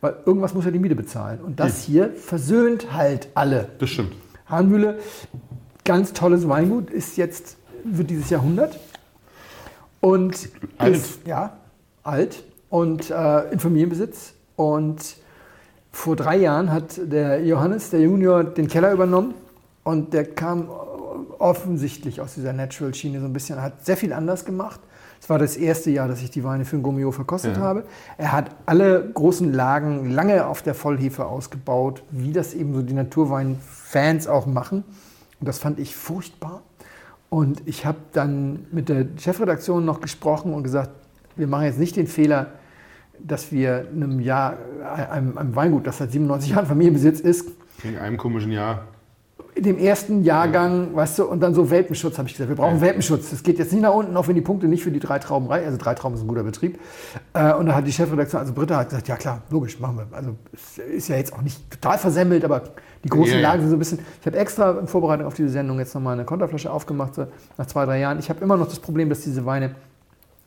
weil 0.02 0.16
irgendwas 0.26 0.54
muss 0.54 0.66
er 0.66 0.72
die 0.72 0.80
Miete 0.80 0.96
bezahlen. 0.96 1.40
Und 1.42 1.60
das 1.60 1.82
hier 1.82 2.12
versöhnt 2.14 2.94
halt 2.94 3.30
alle. 3.34 3.70
Das 3.80 3.90
stimmt. 3.90 4.14
Hahnmühle, 4.48 5.00
ganz 5.84 6.14
tolles 6.14 6.48
Weingut, 6.48 6.90
ist 6.90 7.18
jetzt, 7.18 7.58
wird 7.84 8.10
dieses 8.10 8.30
Jahr 8.30 8.42
100. 8.42 8.80
Und 10.00 10.50
Alt. 10.78 10.96
ist, 10.96 11.26
ja, 11.26 11.58
alt 12.04 12.44
und 12.70 13.10
äh, 13.10 13.52
in 13.52 13.60
Familienbesitz. 13.60 14.34
Und 14.56 15.18
vor 15.92 16.16
drei 16.16 16.38
Jahren 16.38 16.72
hat 16.72 17.00
der 17.12 17.44
Johannes, 17.44 17.90
der 17.90 18.02
Junior, 18.02 18.44
den 18.44 18.68
Keller 18.68 18.92
übernommen. 18.92 19.34
Und 19.84 20.14
der 20.14 20.26
kam 20.26 20.70
offensichtlich 21.40 22.22
aus 22.22 22.36
dieser 22.36 22.54
Natural-Schiene 22.54 23.20
so 23.20 23.26
ein 23.26 23.34
bisschen, 23.34 23.62
hat 23.62 23.86
sehr 23.86 23.98
viel 23.98 24.14
anders 24.14 24.46
gemacht. 24.46 24.80
Es 25.20 25.30
war 25.30 25.40
das 25.40 25.58
erste 25.58 25.90
Jahr, 25.90 26.08
dass 26.08 26.22
ich 26.22 26.30
die 26.30 26.44
Weine 26.44 26.64
für 26.66 26.76
ein 26.78 26.84
Gummio 26.84 27.12
verkostet 27.12 27.58
Ja. 27.58 27.64
habe. 27.64 27.84
Er 28.18 28.32
hat 28.34 28.52
alle 28.66 29.10
großen 29.14 29.52
Lagen 29.52 30.12
lange 30.12 30.46
auf 30.46 30.62
der 30.62 30.76
Vollhefe 30.76 31.26
ausgebaut, 31.26 32.04
wie 32.12 32.34
das 32.34 32.54
eben 32.54 32.74
so 32.74 32.82
die 32.84 32.94
Naturwein-Fans 32.94 34.28
auch 34.28 34.46
machen. 34.46 34.84
Und 35.40 35.48
das 35.48 35.60
fand 35.60 35.80
ich 35.80 35.96
furchtbar. 35.96 36.62
Und 37.30 37.62
ich 37.66 37.86
habe 37.86 37.98
dann 38.14 38.68
mit 38.72 38.90
der 38.90 39.06
Chefredaktion 39.18 39.84
noch 39.86 40.02
gesprochen 40.02 40.54
und 40.54 40.64
gesagt, 40.64 40.92
wir 41.36 41.48
machen 41.48 41.66
jetzt 41.66 41.80
nicht 41.80 41.96
den 41.96 42.08
Fehler, 42.08 42.52
dass 43.20 43.52
wir 43.52 43.88
einem 43.92 44.20
Jahr, 44.20 44.58
einem, 45.12 45.38
einem 45.38 45.56
Weingut, 45.56 45.88
das 45.88 45.98
seit 45.98 46.12
97 46.12 46.52
Jahren 46.52 46.66
Familienbesitz 46.68 47.20
ist, 47.20 47.50
In 47.84 47.98
einem 47.98 48.18
komischen 48.18 48.52
Jahr. 48.52 48.86
In 49.58 49.64
dem 49.64 49.78
ersten 49.80 50.24
Jahrgang, 50.24 50.96
weißt 50.96 51.20
du, 51.20 51.26
und 51.26 51.40
dann 51.40 51.54
so 51.56 51.70
Welpenschutz, 51.70 52.18
habe 52.18 52.28
ich 52.28 52.36
gesagt. 52.36 52.50
Wir 52.50 52.56
brauchen. 52.56 52.80
Welpenschutz. 52.80 53.32
Das 53.32 53.42
geht 53.42 53.58
jetzt 53.58 53.74
nicht 53.74 53.82
nach 53.82 53.94
unten, 53.94 54.16
auch 54.16 54.28
wenn 54.28 54.36
die 54.36 54.42
Punkte 54.42 54.68
nicht 54.68 54.84
für 54.84 54.92
die 54.92 55.00
drei 55.00 55.18
Trauben 55.18 55.48
reichen. 55.48 55.66
Also 55.66 55.78
drei 55.78 55.96
Trauben 55.96 56.16
ist 56.16 56.22
ein 56.22 56.28
guter 56.28 56.44
Betrieb. 56.44 56.80
Äh, 57.34 57.54
Und 57.54 57.66
da 57.66 57.76
hat 57.76 57.88
die 57.88 57.92
Chefredaktion, 57.92 58.40
also 58.40 58.54
Britta, 58.54 58.78
hat 58.78 58.90
gesagt, 58.90 59.08
ja 59.08 59.16
klar, 59.16 59.42
logisch, 59.50 59.80
machen 59.80 59.98
wir. 59.98 60.16
Also 60.16 60.36
es 60.54 60.78
ist 60.78 61.08
ja 61.10 61.16
jetzt 61.16 61.34
auch 61.34 61.42
nicht 61.42 61.72
total 61.72 61.98
versemmelt, 61.98 62.46
aber 62.46 62.62
die 63.04 63.10
großen 63.10 63.36
ja. 63.36 63.42
Lagen 63.42 63.62
sind 63.62 63.70
so 63.72 63.76
ein 63.76 63.80
bisschen. 63.80 64.00
Ich 64.22 64.28
habe 64.28 64.38
extra 64.38 64.80
in 64.80 64.88
Vorbereitung 64.88 65.26
auf 65.26 65.34
diese 65.34 65.50
Sendung 65.50 65.80
jetzt 65.80 65.96
nochmal 65.96 66.14
eine 66.14 66.26
Konterflasche 66.26 66.72
aufgemacht, 66.72 67.16
so 67.16 67.28
nach 67.58 67.66
zwei, 67.66 67.86
drei 67.86 68.00
Jahren. 68.00 68.20
Ich 68.20 68.30
habe 68.30 68.42
immer 68.42 68.58
noch 68.58 68.68
das 68.68 68.80
Problem, 68.80 69.10
dass 69.10 69.22
diese 69.22 69.46
Weine 69.46 69.76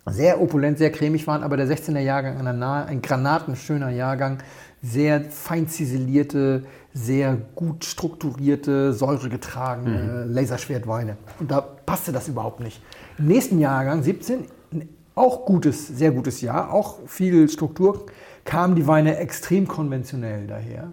sehr 0.06 0.40
opulent, 0.40 0.78
sehr 0.78 0.90
cremig 0.90 1.26
waren, 1.26 1.42
aber 1.42 1.56
der 1.56 1.66
16er 1.66 2.00
Jahrgang 2.00 2.38
an 2.38 2.44
der 2.44 2.54
Nahe, 2.54 2.86
ein 2.86 3.02
granatenschöner 3.02 3.90
Jahrgang, 3.90 4.38
sehr 4.82 5.22
fein 5.30 5.68
ziselierte, 5.68 6.64
sehr 6.92 7.36
gut 7.54 7.84
strukturierte, 7.84 8.92
säuregetragene 8.92 10.24
Laserschwertweine. 10.28 11.16
Und 11.38 11.50
da 11.50 11.60
passte 11.60 12.12
das 12.12 12.28
überhaupt 12.28 12.60
nicht. 12.60 12.82
Im 13.18 13.26
nächsten 13.26 13.58
Jahrgang, 13.58 14.02
17, 14.02 14.44
ein 14.72 14.88
auch 15.14 15.44
gutes, 15.44 15.86
sehr 15.86 16.10
gutes 16.12 16.40
Jahr, 16.40 16.72
auch 16.72 16.98
viel 17.06 17.48
Struktur, 17.48 18.06
kamen 18.44 18.74
die 18.74 18.86
Weine 18.86 19.18
extrem 19.18 19.68
konventionell 19.68 20.46
daher. 20.46 20.88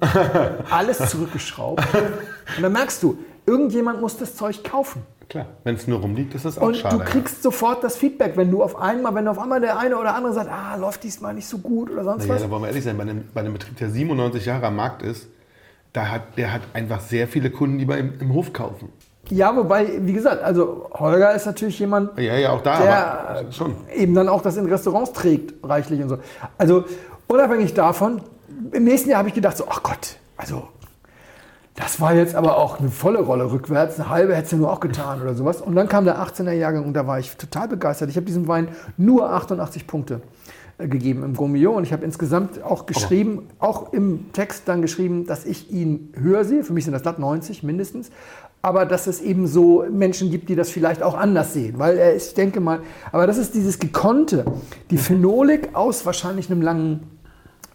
Alles 0.69 0.97
zurückgeschraubt. 1.09 1.83
Und 2.57 2.61
dann 2.63 2.73
merkst 2.73 3.01
du, 3.01 3.17
irgendjemand 3.45 4.01
muss 4.01 4.17
das 4.17 4.35
Zeug 4.35 4.63
kaufen. 4.63 5.01
Klar. 5.29 5.45
Wenn 5.63 5.75
es 5.75 5.87
nur 5.87 5.99
rumliegt, 5.99 6.35
ist 6.35 6.45
das 6.45 6.57
auch 6.57 6.67
Und 6.67 6.77
schade. 6.77 6.97
du 6.99 7.03
kriegst 7.03 7.43
sofort 7.43 7.83
das 7.83 7.97
Feedback, 7.97 8.37
wenn 8.37 8.49
du 8.51 8.63
auf 8.63 8.79
einmal, 8.79 9.13
wenn 9.15 9.27
auf 9.27 9.39
einmal 9.39 9.59
der 9.59 9.77
eine 9.77 9.97
oder 9.97 10.15
andere 10.15 10.33
sagt, 10.33 10.49
ah, 10.49 10.75
läuft 10.75 11.03
diesmal 11.03 11.33
nicht 11.33 11.47
so 11.47 11.57
gut 11.57 11.89
oder 11.91 12.03
sonst 12.03 12.23
Naja, 12.23 12.35
was. 12.35 12.41
da 12.43 12.49
wollen 12.49 12.61
wir 12.63 12.67
ehrlich 12.69 12.83
sein, 12.83 12.95
bei 12.97 13.03
einem, 13.03 13.23
bei 13.33 13.41
einem 13.41 13.53
Betrieb, 13.53 13.77
der 13.77 13.89
97 13.89 14.45
Jahre 14.45 14.67
am 14.67 14.75
Markt 14.77 15.01
ist, 15.01 15.27
da 15.97 16.09
hat, 16.09 16.37
der 16.37 16.53
hat 16.53 16.61
einfach 16.73 17.01
sehr 17.01 17.27
viele 17.27 17.49
Kunden, 17.49 17.79
die 17.79 17.85
bei 17.85 17.99
ihm 17.99 18.13
im 18.19 18.33
Hof 18.33 18.53
kaufen. 18.53 18.89
Ja, 19.29 19.53
wobei, 19.55 19.87
wie 20.01 20.13
gesagt, 20.13 20.41
also 20.41 20.89
Holger 20.93 21.33
ist 21.33 21.45
natürlich 21.45 21.79
jemand, 21.79 22.17
Ja, 22.17 22.35
ja, 22.35 22.51
auch 22.51 22.61
da, 22.61 22.79
der 22.79 23.45
eben 23.93 24.13
dann 24.13 24.29
auch 24.29 24.41
das 24.41 24.55
in 24.55 24.65
Restaurants 24.67 25.11
trägt, 25.11 25.55
reichlich 25.67 26.01
und 26.01 26.09
so. 26.09 26.19
Also 26.57 26.85
unabhängig 27.27 27.73
davon, 27.73 28.21
im 28.71 28.83
nächsten 28.85 29.09
Jahr 29.09 29.19
habe 29.19 29.29
ich 29.29 29.35
gedacht, 29.35 29.57
so, 29.57 29.65
ach 29.69 29.83
Gott, 29.83 30.17
also 30.37 30.69
Das 31.75 31.99
war 32.01 32.13
jetzt 32.13 32.35
aber 32.35 32.57
auch 32.57 32.79
eine 32.79 32.89
volle 32.89 33.19
Rolle 33.19 33.51
rückwärts. 33.51 33.99
Eine 33.99 34.09
halbe 34.09 34.35
hätte 34.35 34.51
du 34.51 34.57
nur 34.57 34.71
auch 34.71 34.79
getan 34.79 35.21
oder 35.21 35.35
sowas. 35.35 35.61
Und 35.61 35.75
dann 35.75 35.87
kam 35.87 36.05
der 36.05 36.17
18er 36.19 36.51
Jahrgang 36.51 36.85
und 36.85 36.93
da 36.93 37.05
war 37.05 37.19
ich 37.19 37.37
total 37.37 37.67
begeistert. 37.67 38.09
Ich 38.09 38.15
habe 38.15 38.25
diesem 38.25 38.47
Wein 38.47 38.69
nur 38.97 39.29
88 39.31 39.85
Punkte 39.85 40.21
gegeben 40.77 41.23
im 41.23 41.33
Gourmillon 41.35 41.77
und 41.77 41.83
ich 41.83 41.93
habe 41.93 42.05
insgesamt 42.05 42.63
auch 42.63 42.85
geschrieben, 42.85 43.47
auch 43.57 43.93
im 43.93 44.31
Text 44.31 44.63
dann 44.67 44.81
geschrieben, 44.81 45.25
dass 45.25 45.45
ich 45.45 45.71
ihn 45.71 46.13
höher 46.15 46.43
sehe. 46.45 46.63
Für 46.63 46.73
mich 46.73 46.83
sind 46.83 46.93
das 46.93 47.01
glatt 47.01 47.17
90 47.17 47.63
mindestens. 47.63 48.11
Aber 48.61 48.85
dass 48.85 49.07
es 49.07 49.21
eben 49.21 49.47
so 49.47 49.85
Menschen 49.89 50.29
gibt, 50.29 50.49
die 50.49 50.55
das 50.55 50.69
vielleicht 50.69 51.01
auch 51.01 51.15
anders 51.15 51.53
sehen. 51.53 51.79
Weil 51.79 51.97
er 51.97 52.13
ist, 52.13 52.29
ich 52.29 52.33
denke 52.33 52.59
mal, 52.59 52.81
aber 53.11 53.25
das 53.25 53.37
ist 53.37 53.55
dieses 53.55 53.79
Gekonnte, 53.79 54.45
die 54.89 54.97
Phenolik 54.97 55.69
aus 55.73 56.05
wahrscheinlich 56.05 56.51
einem 56.51 56.61
langen 56.61 57.17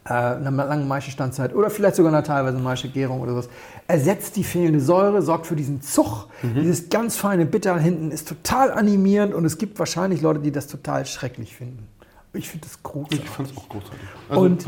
äh, 0.05 0.13
einer 0.13 0.51
langen 0.51 0.89
Maischestandzeit 0.89 1.55
oder 1.55 1.71
vielleicht 1.71 1.95
sogar 1.95 2.13
einer 2.13 2.25
teilweise 2.25 2.59
Maischegärung 2.59 3.21
oder 3.21 3.33
sowas, 3.33 3.49
ersetzt 3.87 4.35
die 4.35 4.43
fehlende 4.43 4.81
Säure, 4.81 5.23
sorgt 5.23 5.47
für 5.47 5.55
diesen 5.55 5.81
Zug. 5.81 6.27
Mhm. 6.43 6.61
Dieses 6.61 6.89
ganz 6.89 7.17
feine 7.17 7.47
Bitter 7.47 7.79
hinten 7.79 8.11
ist 8.11 8.27
total 8.27 8.73
animierend 8.73 9.33
und 9.33 9.45
es 9.45 9.59
gibt 9.59 9.79
wahrscheinlich 9.79 10.21
Leute, 10.21 10.41
die 10.41 10.51
das 10.51 10.67
total 10.67 11.07
schrecklich 11.07 11.55
finden. 11.55 11.87
Ich 12.35 12.49
finde 12.49 12.67
das 12.67 12.83
großartig. 12.83 13.25
Ich 13.25 13.29
fand 13.29 13.51
es 13.51 13.57
auch 13.59 13.69
großartig. 13.69 14.01
Also, 14.31 14.41
und 14.41 14.67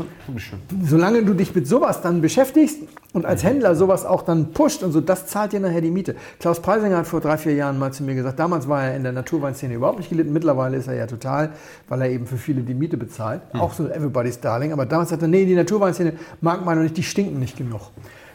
solange 0.83 1.23
du 1.23 1.33
dich 1.33 1.55
mit 1.55 1.67
sowas 1.67 2.01
dann 2.03 2.21
beschäftigst 2.21 2.77
und 3.13 3.25
als 3.25 3.43
Händler 3.43 3.75
sowas 3.75 4.05
auch 4.05 4.21
dann 4.21 4.51
pusht 4.53 4.83
und 4.83 4.91
so, 4.91 5.01
das 5.01 5.25
zahlt 5.25 5.51
dir 5.51 5.59
nachher 5.59 5.81
die 5.81 5.89
Miete. 5.89 6.15
Klaus 6.39 6.59
Preisinger 6.59 6.97
hat 6.97 7.07
vor 7.07 7.21
drei, 7.21 7.37
vier 7.37 7.53
Jahren 7.53 7.79
mal 7.79 7.91
zu 7.91 8.03
mir 8.03 8.13
gesagt, 8.13 8.37
damals 8.37 8.69
war 8.69 8.83
er 8.83 8.95
in 8.95 9.01
der 9.01 9.13
Naturweinszene 9.13 9.73
überhaupt 9.73 9.97
nicht 9.97 10.09
gelitten, 10.09 10.31
mittlerweile 10.31 10.77
ist 10.77 10.87
er 10.87 10.93
ja 10.93 11.07
total, 11.07 11.53
weil 11.87 12.03
er 12.03 12.09
eben 12.11 12.27
für 12.27 12.37
viele 12.37 12.61
die 12.61 12.75
Miete 12.75 12.97
bezahlt. 12.97 13.41
Hm. 13.51 13.61
Auch 13.61 13.73
so 13.73 13.87
Everybody's 13.87 14.39
Darling. 14.39 14.71
Aber 14.71 14.85
damals 14.85 15.11
hat 15.11 15.23
er, 15.23 15.27
nee, 15.27 15.45
die 15.45 15.55
Naturweinszene 15.55 16.13
mag 16.41 16.63
man 16.63 16.77
noch 16.77 16.83
nicht, 16.83 16.97
die 16.97 17.03
stinken 17.03 17.39
nicht 17.39 17.57
genug. 17.57 17.81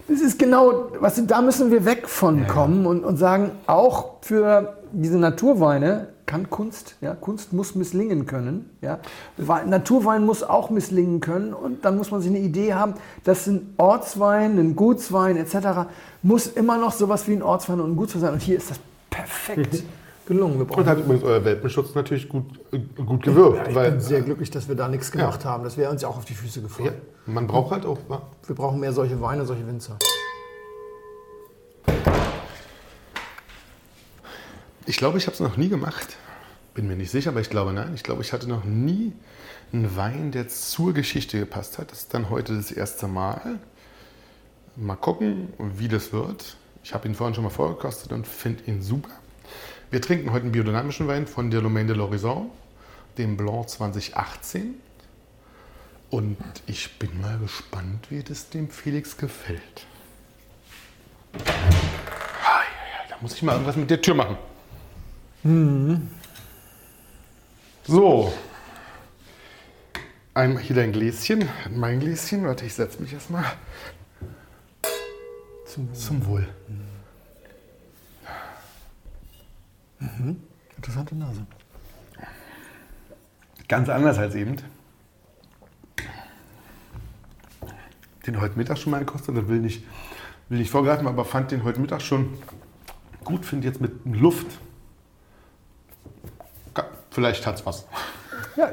Das 0.08 0.20
ist 0.20 0.40
genau, 0.40 0.88
was, 0.98 1.24
da 1.24 1.40
müssen 1.40 1.70
wir 1.70 1.84
weg 1.84 2.08
von 2.08 2.48
kommen 2.48 2.84
und, 2.84 3.04
und 3.04 3.16
sagen, 3.16 3.52
auch 3.68 4.14
für 4.22 4.74
diese 4.90 5.18
Naturweine 5.18 6.08
kann 6.30 6.48
Kunst. 6.48 6.94
Ja? 7.00 7.14
Kunst 7.14 7.52
muss 7.52 7.74
misslingen 7.74 8.24
können. 8.24 8.70
Ja? 8.82 9.00
Naturwein 9.66 10.24
muss 10.24 10.44
auch 10.44 10.70
misslingen 10.70 11.18
können 11.18 11.52
und 11.52 11.84
dann 11.84 11.96
muss 11.96 12.12
man 12.12 12.20
sich 12.20 12.30
eine 12.30 12.38
Idee 12.38 12.74
haben, 12.74 12.94
dass 13.24 13.48
ein 13.48 13.74
Ortswein, 13.78 14.56
ein 14.56 14.76
Gutswein 14.76 15.36
etc. 15.36 15.90
muss 16.22 16.46
immer 16.46 16.78
noch 16.78 16.92
sowas 16.92 17.26
wie 17.26 17.32
ein 17.32 17.42
Ortswein 17.42 17.80
und 17.80 17.92
ein 17.92 17.96
Gutswein 17.96 18.20
sein. 18.20 18.32
Und 18.34 18.42
hier 18.42 18.58
ist 18.58 18.70
das 18.70 18.78
perfekt. 19.10 19.72
Mhm. 19.72 19.88
Gelungen. 20.26 20.62
und 20.62 20.86
hat 20.86 20.98
übrigens 20.98 21.24
euer 21.24 21.44
Welpenschutz 21.44 21.92
natürlich 21.96 22.28
gut, 22.28 22.44
äh, 22.70 22.78
gut 22.78 23.24
gewirkt. 23.24 23.56
Ja, 23.56 23.68
ich 23.68 23.74
weil, 23.74 23.90
bin 23.90 24.00
sehr 24.00 24.20
glücklich, 24.20 24.48
dass 24.52 24.68
wir 24.68 24.76
da 24.76 24.86
nichts 24.86 25.10
gemacht 25.10 25.42
ja. 25.42 25.50
haben. 25.50 25.64
Das 25.64 25.76
wäre 25.76 25.90
uns 25.90 26.02
ja 26.02 26.08
auch 26.08 26.18
auf 26.18 26.24
die 26.24 26.34
Füße 26.34 26.62
gefallen. 26.62 26.94
Ja, 27.26 27.32
man 27.32 27.48
braucht 27.48 27.72
halt 27.72 27.84
auch. 27.84 27.98
Wir 28.46 28.54
brauchen 28.54 28.78
mehr 28.78 28.92
solche 28.92 29.20
Weine, 29.20 29.44
solche 29.44 29.66
Winzer. 29.66 29.98
Ich 34.90 34.96
glaube, 34.96 35.18
ich 35.18 35.26
habe 35.26 35.34
es 35.34 35.40
noch 35.40 35.56
nie 35.56 35.68
gemacht. 35.68 36.16
Bin 36.74 36.88
mir 36.88 36.96
nicht 36.96 37.12
sicher, 37.12 37.30
aber 37.30 37.40
ich 37.40 37.48
glaube 37.48 37.72
nein. 37.72 37.92
Ich 37.94 38.02
glaube, 38.02 38.22
ich 38.22 38.32
hatte 38.32 38.48
noch 38.48 38.64
nie 38.64 39.12
einen 39.72 39.96
Wein, 39.96 40.32
der 40.32 40.48
zur 40.48 40.92
Geschichte 40.92 41.38
gepasst 41.38 41.78
hat. 41.78 41.92
Das 41.92 42.00
ist 42.00 42.12
dann 42.12 42.28
heute 42.28 42.56
das 42.56 42.72
erste 42.72 43.06
Mal. 43.06 43.60
Mal 44.74 44.96
gucken, 44.96 45.52
wie 45.58 45.86
das 45.86 46.12
wird. 46.12 46.56
Ich 46.82 46.92
habe 46.92 47.06
ihn 47.06 47.14
vorhin 47.14 47.36
schon 47.36 47.44
mal 47.44 47.50
vorgekostet 47.50 48.10
und 48.10 48.26
finde 48.26 48.64
ihn 48.64 48.82
super. 48.82 49.10
Wir 49.92 50.02
trinken 50.02 50.32
heute 50.32 50.42
einen 50.42 50.52
biodynamischen 50.52 51.06
Wein 51.06 51.28
von 51.28 51.52
der 51.52 51.60
Domaine 51.60 51.94
de 51.94 51.96
l'Horizon, 51.96 52.46
dem 53.16 53.36
Blanc 53.36 53.68
2018. 53.68 54.74
Und 56.10 56.36
ich 56.66 56.98
bin 56.98 57.20
mal 57.20 57.38
gespannt, 57.38 58.10
wie 58.10 58.24
das 58.24 58.50
dem 58.50 58.68
Felix 58.68 59.16
gefällt. 59.16 59.86
Da 61.32 63.16
muss 63.20 63.34
ich 63.34 63.42
mal 63.44 63.52
irgendwas 63.52 63.76
mit 63.76 63.88
der 63.88 64.02
Tür 64.02 64.14
machen. 64.16 64.36
Mhm. 65.42 66.08
So. 67.86 68.32
Einmal 70.34 70.62
hier 70.62 70.76
dein 70.76 70.92
Gläschen, 70.92 71.48
mein 71.74 72.00
Gläschen. 72.00 72.44
Warte, 72.44 72.64
ich 72.64 72.74
setze 72.74 73.00
mich 73.02 73.12
erstmal. 73.12 73.44
Zum, 75.66 75.92
Zum 75.94 76.26
Wohl. 76.26 76.48
Mhm. 79.98 80.40
Interessante 80.76 81.14
Nase. 81.14 81.46
Ganz 83.68 83.88
anders 83.88 84.18
als 84.18 84.34
eben. 84.34 84.56
Den 88.26 88.40
heute 88.40 88.56
Mittag 88.56 88.78
schon 88.78 88.90
mal 88.90 88.98
gekostet, 88.98 89.36
da 89.36 89.48
will 89.48 89.60
nicht, 89.60 89.84
will 90.48 90.58
nicht 90.58 90.70
vorgreifen, 90.70 91.06
aber 91.06 91.24
fand 91.24 91.50
den 91.50 91.64
heute 91.64 91.80
Mittag 91.80 92.02
schon 92.02 92.34
gut, 93.24 93.46
finde 93.46 93.66
jetzt 93.66 93.80
mit 93.80 93.92
Luft 94.04 94.46
Vielleicht 97.10 97.46
hat 97.46 97.56
es 97.56 97.66
was. 97.66 97.84
Ja, 98.56 98.70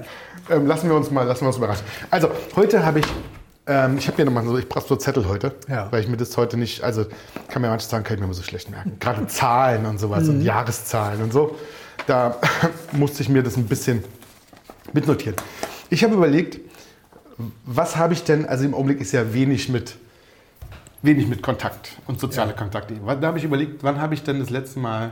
ähm, 0.50 0.66
lassen 0.68 0.90
wir 0.90 0.96
uns 0.96 1.12
mal, 1.12 1.24
lassen 1.24 1.42
wir 1.42 1.48
uns 1.48 1.58
überraschen. 1.58 1.86
Also, 2.12 2.30
heute 2.56 2.86
habe 2.86 3.00
ich, 3.00 3.06
ähm, 3.66 3.98
ich 3.98 4.08
habe 4.08 4.18
mir 4.18 4.26
nochmal 4.26 4.46
so, 4.46 4.58
ich 4.58 4.70
brauche 4.70 4.88
so 4.88 4.96
Zettel 4.96 5.28
heute, 5.28 5.56
ja. 5.68 5.92
weil 5.92 6.02
ich 6.02 6.08
mir 6.08 6.18
das 6.18 6.36
heute 6.38 6.58
nicht, 6.58 6.84
also 6.84 7.06
kann 7.48 7.62
mir 7.62 7.70
manche 7.70 7.88
sagen, 7.88 8.04
kann 8.04 8.16
ich 8.16 8.20
mir 8.20 8.26
immer 8.26 8.34
so 8.34 8.44
schlecht 8.44 8.70
merken. 8.70 8.98
Gerade 9.00 9.28
Zahlen 9.28 9.86
und 9.86 10.00
sowas 10.00 10.24
mhm. 10.26 10.30
und 10.30 10.42
Jahreszahlen 10.42 11.22
und 11.22 11.34
so. 11.34 11.56
Da 12.06 12.38
musste 12.92 13.24
ich 13.24 13.30
mir 13.30 13.44
das 13.44 13.58
ein 13.58 13.66
bisschen 13.66 14.04
mitnotieren. 14.94 15.36
Ich 15.90 16.04
habe 16.04 16.14
überlegt, 16.14 16.60
was 17.66 17.98
habe 17.98 18.14
ich 18.14 18.24
denn, 18.24 18.46
also 18.46 18.66
im 18.66 18.74
Augenblick 18.74 19.02
ist 19.02 19.12
ja 19.12 19.34
wenig 19.34 19.70
mit, 19.70 19.96
wenig 21.02 21.28
mit 21.28 21.42
Kontakt 21.42 21.92
und 22.08 22.20
soziale 22.20 22.52
ja. 22.52 22.58
Kontakte. 22.58 22.96
Da 22.96 23.28
habe 23.28 23.38
ich 23.38 23.44
überlegt, 23.44 23.84
wann 23.84 24.02
habe 24.02 24.14
ich 24.14 24.24
denn 24.24 24.40
das 24.40 24.50
letzte 24.50 24.80
Mal 24.80 25.12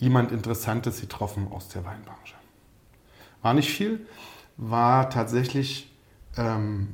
jemand 0.00 0.32
Interessantes 0.32 1.00
getroffen 1.00 1.46
aus 1.50 1.68
der 1.68 1.84
Weinbranche. 1.84 2.34
War 3.42 3.54
nicht 3.54 3.70
viel, 3.70 4.06
war 4.56 5.08
tatsächlich 5.10 5.94
ähm, 6.36 6.88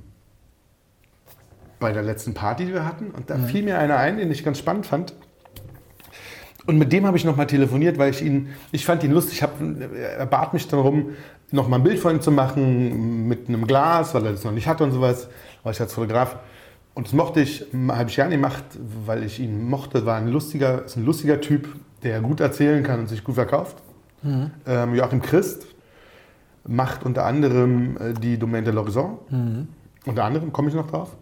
bei 1.78 1.92
der 1.92 2.02
letzten 2.02 2.34
Party, 2.34 2.66
die 2.66 2.72
wir 2.72 2.84
hatten. 2.84 3.10
Und 3.10 3.30
da 3.30 3.36
mhm. 3.36 3.46
fiel 3.46 3.62
mir 3.62 3.78
einer 3.78 3.96
ein, 3.96 4.18
den 4.18 4.30
ich 4.30 4.44
ganz 4.44 4.58
spannend 4.58 4.86
fand. 4.86 5.14
Und 6.66 6.78
mit 6.78 6.92
dem 6.92 7.06
habe 7.06 7.16
ich 7.16 7.24
nochmal 7.24 7.46
telefoniert, 7.46 7.96
weil 7.96 8.10
ich 8.10 8.22
ihn, 8.22 8.48
ich 8.72 8.84
fand 8.84 9.04
ihn 9.04 9.12
lustig. 9.12 9.42
Hab, 9.42 9.60
er 9.60 10.26
bat 10.26 10.52
mich 10.52 10.66
darum, 10.66 11.10
nochmal 11.52 11.78
ein 11.78 11.84
Bild 11.84 12.00
von 12.00 12.16
ihm 12.16 12.20
zu 12.20 12.32
machen 12.32 13.28
mit 13.28 13.48
einem 13.48 13.68
Glas, 13.68 14.14
weil 14.14 14.26
er 14.26 14.32
das 14.32 14.42
noch 14.42 14.52
nicht 14.52 14.66
hatte 14.66 14.82
und 14.82 14.90
sowas. 14.90 15.28
War 15.62 15.72
ich 15.72 15.80
als 15.80 15.94
Fotograf. 15.94 16.36
Und 16.94 17.06
das 17.06 17.12
mochte 17.12 17.40
ich, 17.40 17.66
habe 17.88 18.10
ich 18.10 18.16
gerne 18.16 18.34
gemacht, 18.34 18.64
weil 19.04 19.22
ich 19.22 19.38
ihn 19.38 19.68
mochte. 19.68 20.06
War 20.06 20.16
ein 20.16 20.28
lustiger, 20.28 20.84
ist 20.86 20.96
ein 20.96 21.04
lustiger 21.04 21.40
Typ, 21.40 21.68
der 22.02 22.20
gut 22.20 22.40
erzählen 22.40 22.82
kann 22.82 23.00
und 23.00 23.08
sich 23.08 23.24
gut 23.24 23.34
verkauft. 23.34 23.76
Mhm. 24.22 24.50
Ähm, 24.66 24.94
Joachim 24.94 25.22
Christ 25.22 25.66
macht 26.64 27.04
unter 27.04 27.24
anderem 27.24 27.96
äh, 27.98 28.12
die 28.14 28.38
Domaine 28.38 28.64
de 28.64 28.74
l'Horizon. 28.74 29.18
Mhm. 29.30 29.68
Unter 30.04 30.24
anderem 30.24 30.52
komme 30.52 30.68
ich 30.68 30.74
noch 30.74 30.90
drauf. 30.90 31.16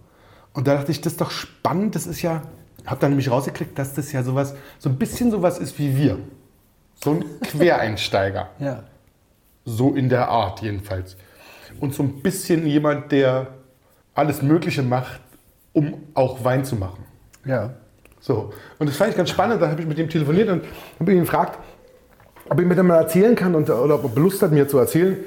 Und 0.53 0.67
da 0.67 0.75
dachte 0.75 0.91
ich, 0.93 1.01
das 1.01 1.15
ist 1.15 1.21
doch 1.21 1.31
spannend. 1.31 1.95
Das 1.95 2.07
ist 2.07 2.23
ja, 2.23 2.43
habe 2.87 3.01
dann 3.01 3.11
nämlich 3.11 3.31
rausgekriegt, 3.31 3.79
dass 3.79 3.95
das 3.95 4.13
ja 4.13 4.23
sowas, 4.23 4.55
so 4.79 4.89
ein 4.89 4.97
bisschen 4.97 5.31
sowas 5.31 5.59
ist 5.59 5.79
wie 5.79 5.97
wir. 5.97 6.19
So 7.03 7.13
ein 7.13 7.25
Quereinsteiger. 7.43 8.51
ja. 8.59 8.85
So 9.67 9.95
in 9.95 10.11
der 10.11 10.29
Art 10.29 10.61
jedenfalls. 10.61 11.17
Und 11.81 11.95
so 11.95 12.03
ein 12.03 12.21
bisschen 12.21 12.67
jemand, 12.67 13.11
der 13.13 13.47
alles 14.15 14.43
Mögliche 14.43 14.83
macht, 14.83 15.21
um 15.73 16.03
auch 16.13 16.45
Wein 16.45 16.67
zu 16.67 16.77
machen. 16.77 17.05
Ja. 17.47 17.73
So. 18.25 18.55
Und 18.79 18.89
das 18.89 18.97
fand 18.97 19.11
ich 19.11 19.17
ganz 19.19 19.29
spannend. 19.29 19.61
Da 19.61 19.69
habe 19.69 19.83
ich 19.83 19.87
mit 19.87 19.99
ihm 19.99 20.09
telefoniert 20.09 20.49
und 20.49 20.65
habe 20.99 21.13
ihn 21.13 21.21
gefragt, 21.21 21.59
ob 22.49 22.59
er 22.59 22.65
mir 22.65 22.75
dann 22.75 22.87
mal 22.87 22.97
erzählen 22.97 23.35
kann 23.35 23.55
und, 23.55 23.69
oder 23.69 24.03
ob 24.03 24.17
er 24.17 24.23
Lust 24.23 24.41
hat, 24.41 24.51
mir 24.51 24.67
zu 24.67 24.79
erzählen, 24.79 25.19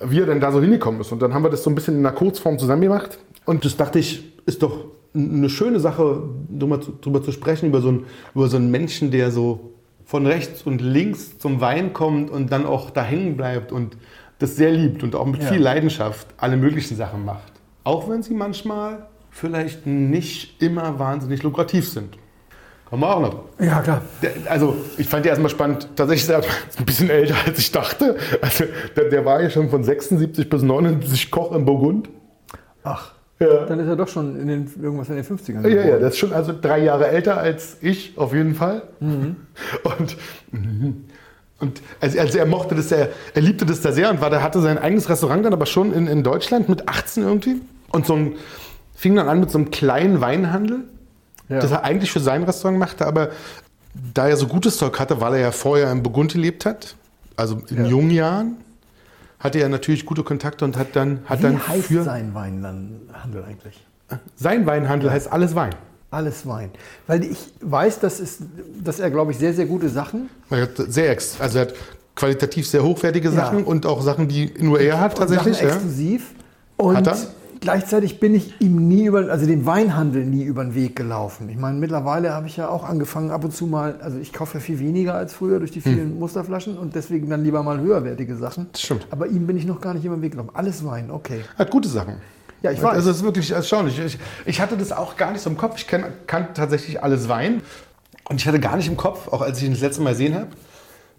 wie 0.00 0.20
er 0.20 0.26
denn 0.26 0.40
da 0.40 0.50
so 0.50 0.58
hingekommen 0.58 1.02
ist. 1.02 1.12
Und 1.12 1.20
dann 1.20 1.34
haben 1.34 1.42
wir 1.42 1.50
das 1.50 1.62
so 1.62 1.68
ein 1.68 1.74
bisschen 1.74 1.98
in 1.98 2.06
einer 2.06 2.16
Kurzform 2.16 2.58
zusammen 2.58 2.80
gemacht. 2.80 3.18
Und 3.44 3.66
das 3.66 3.76
dachte 3.76 3.98
ich, 3.98 4.32
ist 4.46 4.62
doch 4.62 4.86
eine 5.14 5.50
schöne 5.50 5.78
Sache, 5.78 6.22
darüber 6.48 6.80
zu, 6.80 6.92
darüber 6.92 7.22
zu 7.22 7.32
sprechen, 7.32 7.66
über 7.66 7.82
so, 7.82 7.88
einen, 7.88 8.06
über 8.34 8.48
so 8.48 8.56
einen 8.56 8.70
Menschen, 8.70 9.10
der 9.10 9.30
so 9.30 9.74
von 10.06 10.26
rechts 10.26 10.62
und 10.62 10.80
links 10.80 11.38
zum 11.38 11.60
Wein 11.60 11.92
kommt 11.92 12.30
und 12.30 12.50
dann 12.50 12.64
auch 12.64 12.88
da 12.88 13.02
hängen 13.02 13.36
bleibt 13.36 13.72
und 13.72 13.98
das 14.38 14.56
sehr 14.56 14.70
liebt 14.70 15.02
und 15.02 15.14
auch 15.16 15.26
mit 15.26 15.42
ja. 15.42 15.48
viel 15.50 15.60
Leidenschaft 15.60 16.28
alle 16.38 16.56
möglichen 16.56 16.96
Sachen 16.96 17.26
macht. 17.26 17.52
Auch 17.84 18.08
wenn 18.08 18.22
sie 18.22 18.32
manchmal 18.32 19.06
vielleicht 19.30 19.86
nicht 19.86 20.62
immer 20.62 20.98
wahnsinnig 20.98 21.42
lukrativ 21.42 21.90
sind. 21.90 22.16
Kommen 22.92 23.04
wir 23.04 23.16
auch 23.16 23.20
noch. 23.20 23.44
Ja, 23.58 23.80
klar. 23.80 24.02
Der, 24.20 24.32
also, 24.50 24.76
ich 24.98 25.08
fand 25.08 25.24
die 25.24 25.30
erstmal 25.30 25.48
spannend. 25.48 25.88
Tatsächlich 25.96 26.24
ist 26.24 26.28
er 26.28 26.42
ein 26.78 26.84
bisschen 26.84 27.08
älter, 27.08 27.36
als 27.46 27.58
ich 27.58 27.72
dachte. 27.72 28.18
Also, 28.42 28.64
der, 28.94 29.04
der 29.04 29.24
war 29.24 29.40
ja 29.40 29.48
schon 29.48 29.70
von 29.70 29.82
76 29.82 30.50
bis 30.50 30.60
79 30.60 31.30
Koch 31.30 31.52
in 31.56 31.64
Burgund. 31.64 32.10
Ach. 32.84 33.12
Ja. 33.38 33.64
Dann 33.64 33.80
ist 33.80 33.88
er 33.88 33.96
doch 33.96 34.08
schon 34.08 34.38
in 34.38 34.46
den, 34.46 34.70
irgendwas 34.82 35.08
in 35.08 35.16
den 35.16 35.24
50ern. 35.24 35.66
Ja, 35.66 35.84
ja, 35.86 35.98
der 36.00 36.08
ist 36.08 36.18
schon 36.18 36.34
also 36.34 36.52
drei 36.52 36.84
Jahre 36.84 37.08
älter 37.08 37.38
als 37.38 37.78
ich, 37.80 38.18
auf 38.18 38.34
jeden 38.34 38.54
Fall. 38.54 38.82
Mhm. 39.00 39.36
Und, 39.84 40.18
und 41.60 41.80
also, 41.98 42.20
also, 42.20 42.38
er 42.38 42.44
mochte 42.44 42.74
das 42.74 42.90
sehr, 42.90 43.08
er 43.32 43.40
liebte 43.40 43.64
das 43.64 43.80
da 43.80 43.92
sehr 43.92 44.10
und 44.10 44.20
war, 44.20 44.28
der 44.28 44.42
hatte 44.42 44.60
sein 44.60 44.76
eigenes 44.76 45.08
Restaurant 45.08 45.46
dann 45.46 45.54
aber 45.54 45.64
schon 45.64 45.94
in, 45.94 46.08
in 46.08 46.22
Deutschland 46.22 46.68
mit 46.68 46.90
18 46.90 47.22
irgendwie. 47.22 47.62
Und 47.90 48.04
so 48.04 48.16
ein, 48.16 48.34
fing 48.94 49.16
dann 49.16 49.30
an 49.30 49.40
mit 49.40 49.50
so 49.50 49.56
einem 49.56 49.70
kleinen 49.70 50.20
Weinhandel 50.20 50.80
Ja. 51.48 51.58
das 51.60 51.70
er 51.70 51.84
eigentlich 51.84 52.10
für 52.12 52.20
sein 52.20 52.42
Restaurant 52.44 52.78
machte, 52.78 53.06
aber 53.06 53.30
da 54.14 54.28
er 54.28 54.36
so 54.36 54.46
gutes 54.46 54.76
Zeug 54.78 54.98
hatte, 54.98 55.20
weil 55.20 55.34
er 55.34 55.40
ja 55.40 55.50
vorher 55.52 55.90
in 55.92 56.02
Burgund 56.02 56.32
gelebt 56.32 56.64
hat, 56.64 56.94
also 57.36 57.60
in 57.68 57.84
Ja. 57.84 57.86
jungen 57.86 58.10
Jahren, 58.10 58.56
hatte 59.38 59.58
er 59.58 59.68
natürlich 59.68 60.06
gute 60.06 60.22
Kontakte 60.22 60.64
und 60.64 60.76
hat 60.76 60.94
dann, 60.94 61.20
hat 61.26 61.40
Wie 61.40 61.42
dann 61.42 61.68
heißt 61.68 61.86
für 61.86 62.04
sein 62.04 62.32
Weinhandel 62.32 63.44
eigentlich? 63.46 63.84
sein 64.36 64.66
Weinhandel 64.66 65.10
heißt 65.10 65.32
alles 65.32 65.54
Wein. 65.54 65.74
Alles 66.10 66.46
Wein. 66.46 66.70
Weil 67.06 67.24
ich 67.24 67.38
weiß, 67.60 67.98
dass, 68.00 68.20
es, 68.20 68.38
dass 68.82 69.00
er, 69.00 69.10
glaube 69.10 69.32
ich, 69.32 69.38
sehr, 69.38 69.54
sehr 69.54 69.64
gute 69.66 69.88
Sachen 69.88 70.28
Er 70.50 70.62
hat 70.62 70.72
sehr 70.76 71.10
ex, 71.10 71.40
also 71.40 71.58
er 71.58 71.62
hat 71.66 71.74
qualitativ 72.14 72.68
sehr 72.68 72.84
hochwertige 72.84 73.30
Sachen 73.30 73.60
Ja. 73.60 73.64
und 73.64 73.86
auch 73.86 74.02
Sachen, 74.02 74.28
die 74.28 74.52
nur 74.58 74.78
er 74.80 75.00
hat 75.00 75.16
tatsächlich. 75.16 75.56
Sachen 75.56 75.68
Ja. 75.68 75.74
exklusiv. 75.74 76.30
Und 76.76 76.96
Hat 76.96 77.06
er? 77.06 77.16
Gleichzeitig 77.62 78.20
bin 78.20 78.34
ich 78.34 78.60
ihm 78.60 78.88
nie 78.88 79.06
über, 79.06 79.30
also 79.30 79.46
dem 79.46 79.64
Weinhandel 79.64 80.26
nie 80.26 80.42
über 80.42 80.62
den 80.62 80.74
Weg 80.74 80.96
gelaufen. 80.96 81.48
Ich 81.48 81.56
meine, 81.56 81.78
mittlerweile 81.78 82.34
habe 82.34 82.46
ich 82.46 82.58
ja 82.58 82.68
auch 82.68 82.84
angefangen, 82.84 83.30
ab 83.30 83.44
und 83.44 83.54
zu 83.54 83.66
mal, 83.66 83.98
also 84.02 84.18
ich 84.18 84.34
kaufe 84.34 84.58
ja 84.58 84.60
viel 84.60 84.78
weniger 84.78 85.14
als 85.14 85.32
früher 85.32 85.58
durch 85.60 85.70
die 85.70 85.80
vielen 85.80 86.18
Musterflaschen 86.18 86.76
und 86.76 86.94
deswegen 86.94 87.30
dann 87.30 87.42
lieber 87.42 87.62
mal 87.62 87.80
höherwertige 87.80 88.36
Sachen. 88.36 88.68
Das 88.72 88.82
stimmt. 88.82 89.06
Aber 89.10 89.28
ihm 89.28 89.46
bin 89.46 89.56
ich 89.56 89.64
noch 89.64 89.80
gar 89.80 89.94
nicht 89.94 90.04
über 90.04 90.16
den 90.16 90.22
Weg 90.22 90.32
gelaufen. 90.32 90.50
Alles 90.52 90.84
Wein, 90.84 91.10
okay. 91.10 91.40
Hat 91.56 91.70
gute 91.70 91.88
Sachen. 91.88 92.16
Ja, 92.62 92.70
ich 92.70 92.82
weiß. 92.82 92.92
Also 92.92 93.10
es 93.10 93.18
ist 93.18 93.24
wirklich 93.24 93.50
erstaunlich. 93.50 93.98
Ich, 93.98 94.18
ich 94.44 94.60
hatte 94.60 94.76
das 94.76 94.92
auch 94.92 95.16
gar 95.16 95.32
nicht 95.32 95.40
so 95.40 95.48
im 95.48 95.56
Kopf. 95.56 95.78
Ich 95.78 95.86
kenn, 95.86 96.04
kannte 96.26 96.52
tatsächlich 96.54 97.02
alles 97.02 97.28
Wein. 97.28 97.62
Und 98.28 98.36
ich 98.40 98.46
hatte 98.46 98.60
gar 98.60 98.76
nicht 98.76 98.88
im 98.88 98.96
Kopf, 98.96 99.28
auch 99.28 99.40
als 99.40 99.58
ich 99.58 99.64
ihn 99.64 99.72
das 99.72 99.80
letzte 99.80 100.02
Mal 100.02 100.10
gesehen 100.10 100.34
habe, 100.34 100.48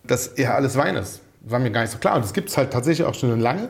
dass 0.06 0.28
er 0.28 0.56
alles 0.56 0.78
Wein 0.78 0.96
ist. 0.96 1.22
War 1.42 1.60
mir 1.60 1.72
gar 1.72 1.82
nicht 1.82 1.92
so 1.92 1.98
klar. 1.98 2.16
Und 2.16 2.24
das 2.24 2.34
gibt 2.34 2.50
es 2.50 2.58
halt 2.58 2.72
tatsächlich 2.72 3.06
auch 3.08 3.14
schon 3.14 3.40
lange. 3.40 3.70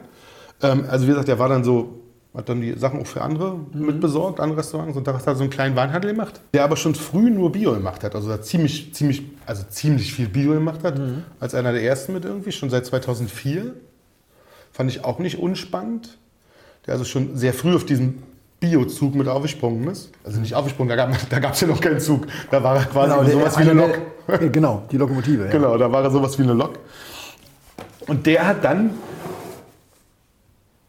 Ähm, 0.61 0.85
also 0.89 1.05
wie 1.05 1.11
gesagt, 1.11 1.29
er 1.29 1.39
war 1.39 1.49
dann 1.49 1.63
so, 1.63 2.02
hat 2.35 2.49
dann 2.49 2.61
die 2.61 2.73
Sachen 2.73 2.99
auch 2.99 3.05
für 3.07 3.21
andere 3.21 3.53
Mhm. 3.55 3.85
mitbesorgt, 3.85 4.39
andere 4.39 4.59
Restaurants 4.59 4.97
und 4.97 5.07
da 5.07 5.13
hat 5.13 5.27
er 5.27 5.35
so 5.35 5.43
einen 5.43 5.49
kleinen 5.51 5.75
Weinhandel 5.75 6.11
gemacht, 6.13 6.41
der 6.53 6.63
aber 6.63 6.75
schon 6.77 6.95
früh 6.95 7.29
nur 7.29 7.51
Bio 7.51 7.73
gemacht 7.73 8.03
hat. 8.03 8.15
Also 8.15 8.29
er 8.31 8.41
ziemlich, 8.41 8.93
ziemlich, 8.93 9.23
also 9.45 9.63
ziemlich 9.69 10.13
viel 10.13 10.27
Bio 10.29 10.53
gemacht 10.53 10.83
hat, 10.83 10.97
Mhm. 10.97 11.23
als 11.39 11.53
einer 11.53 11.71
der 11.71 11.83
ersten 11.83 12.13
mit 12.13 12.25
irgendwie, 12.25 12.51
schon 12.51 12.69
seit 12.69 12.85
2004. 12.85 13.73
Fand 14.71 14.89
ich 14.89 15.05
auch 15.05 15.19
nicht 15.19 15.37
unspannend. 15.39 16.17
Der 16.87 16.93
also 16.95 17.05
schon 17.05 17.37
sehr 17.37 17.53
früh 17.53 17.75
auf 17.75 17.85
diesen 17.85 18.23
Bio-Zug 18.59 19.13
mit 19.13 19.27
aufgesprungen 19.27 19.87
ist. 19.89 20.09
Also 20.23 20.39
nicht 20.39 20.55
aufgesprungen, 20.55 20.89
da 20.89 20.95
gab 20.95 21.11
gab's 21.41 21.61
ja 21.61 21.67
noch 21.67 21.79
keinen 21.79 21.99
Zug. 21.99 22.25
Da 22.49 22.63
war 22.63 22.77
er 22.77 22.85
quasi 22.85 23.13
der- 23.25 23.33
sowas 23.33 23.57
wie 23.57 23.61
eine 23.61 23.73
Lok. 23.73 23.91
der- 24.27 24.49
genau, 24.49 24.83
die 24.91 24.97
Lokomotive. 24.97 25.45
Ja. 25.45 25.51
Genau, 25.51 25.77
da 25.77 25.91
war 25.91 26.03
er 26.03 26.09
sowas 26.11 26.37
wie 26.39 26.43
eine 26.43 26.53
Lok. 26.53 26.79
Und 28.07 28.25
der 28.25 28.47
hat 28.47 28.63
dann 28.63 28.91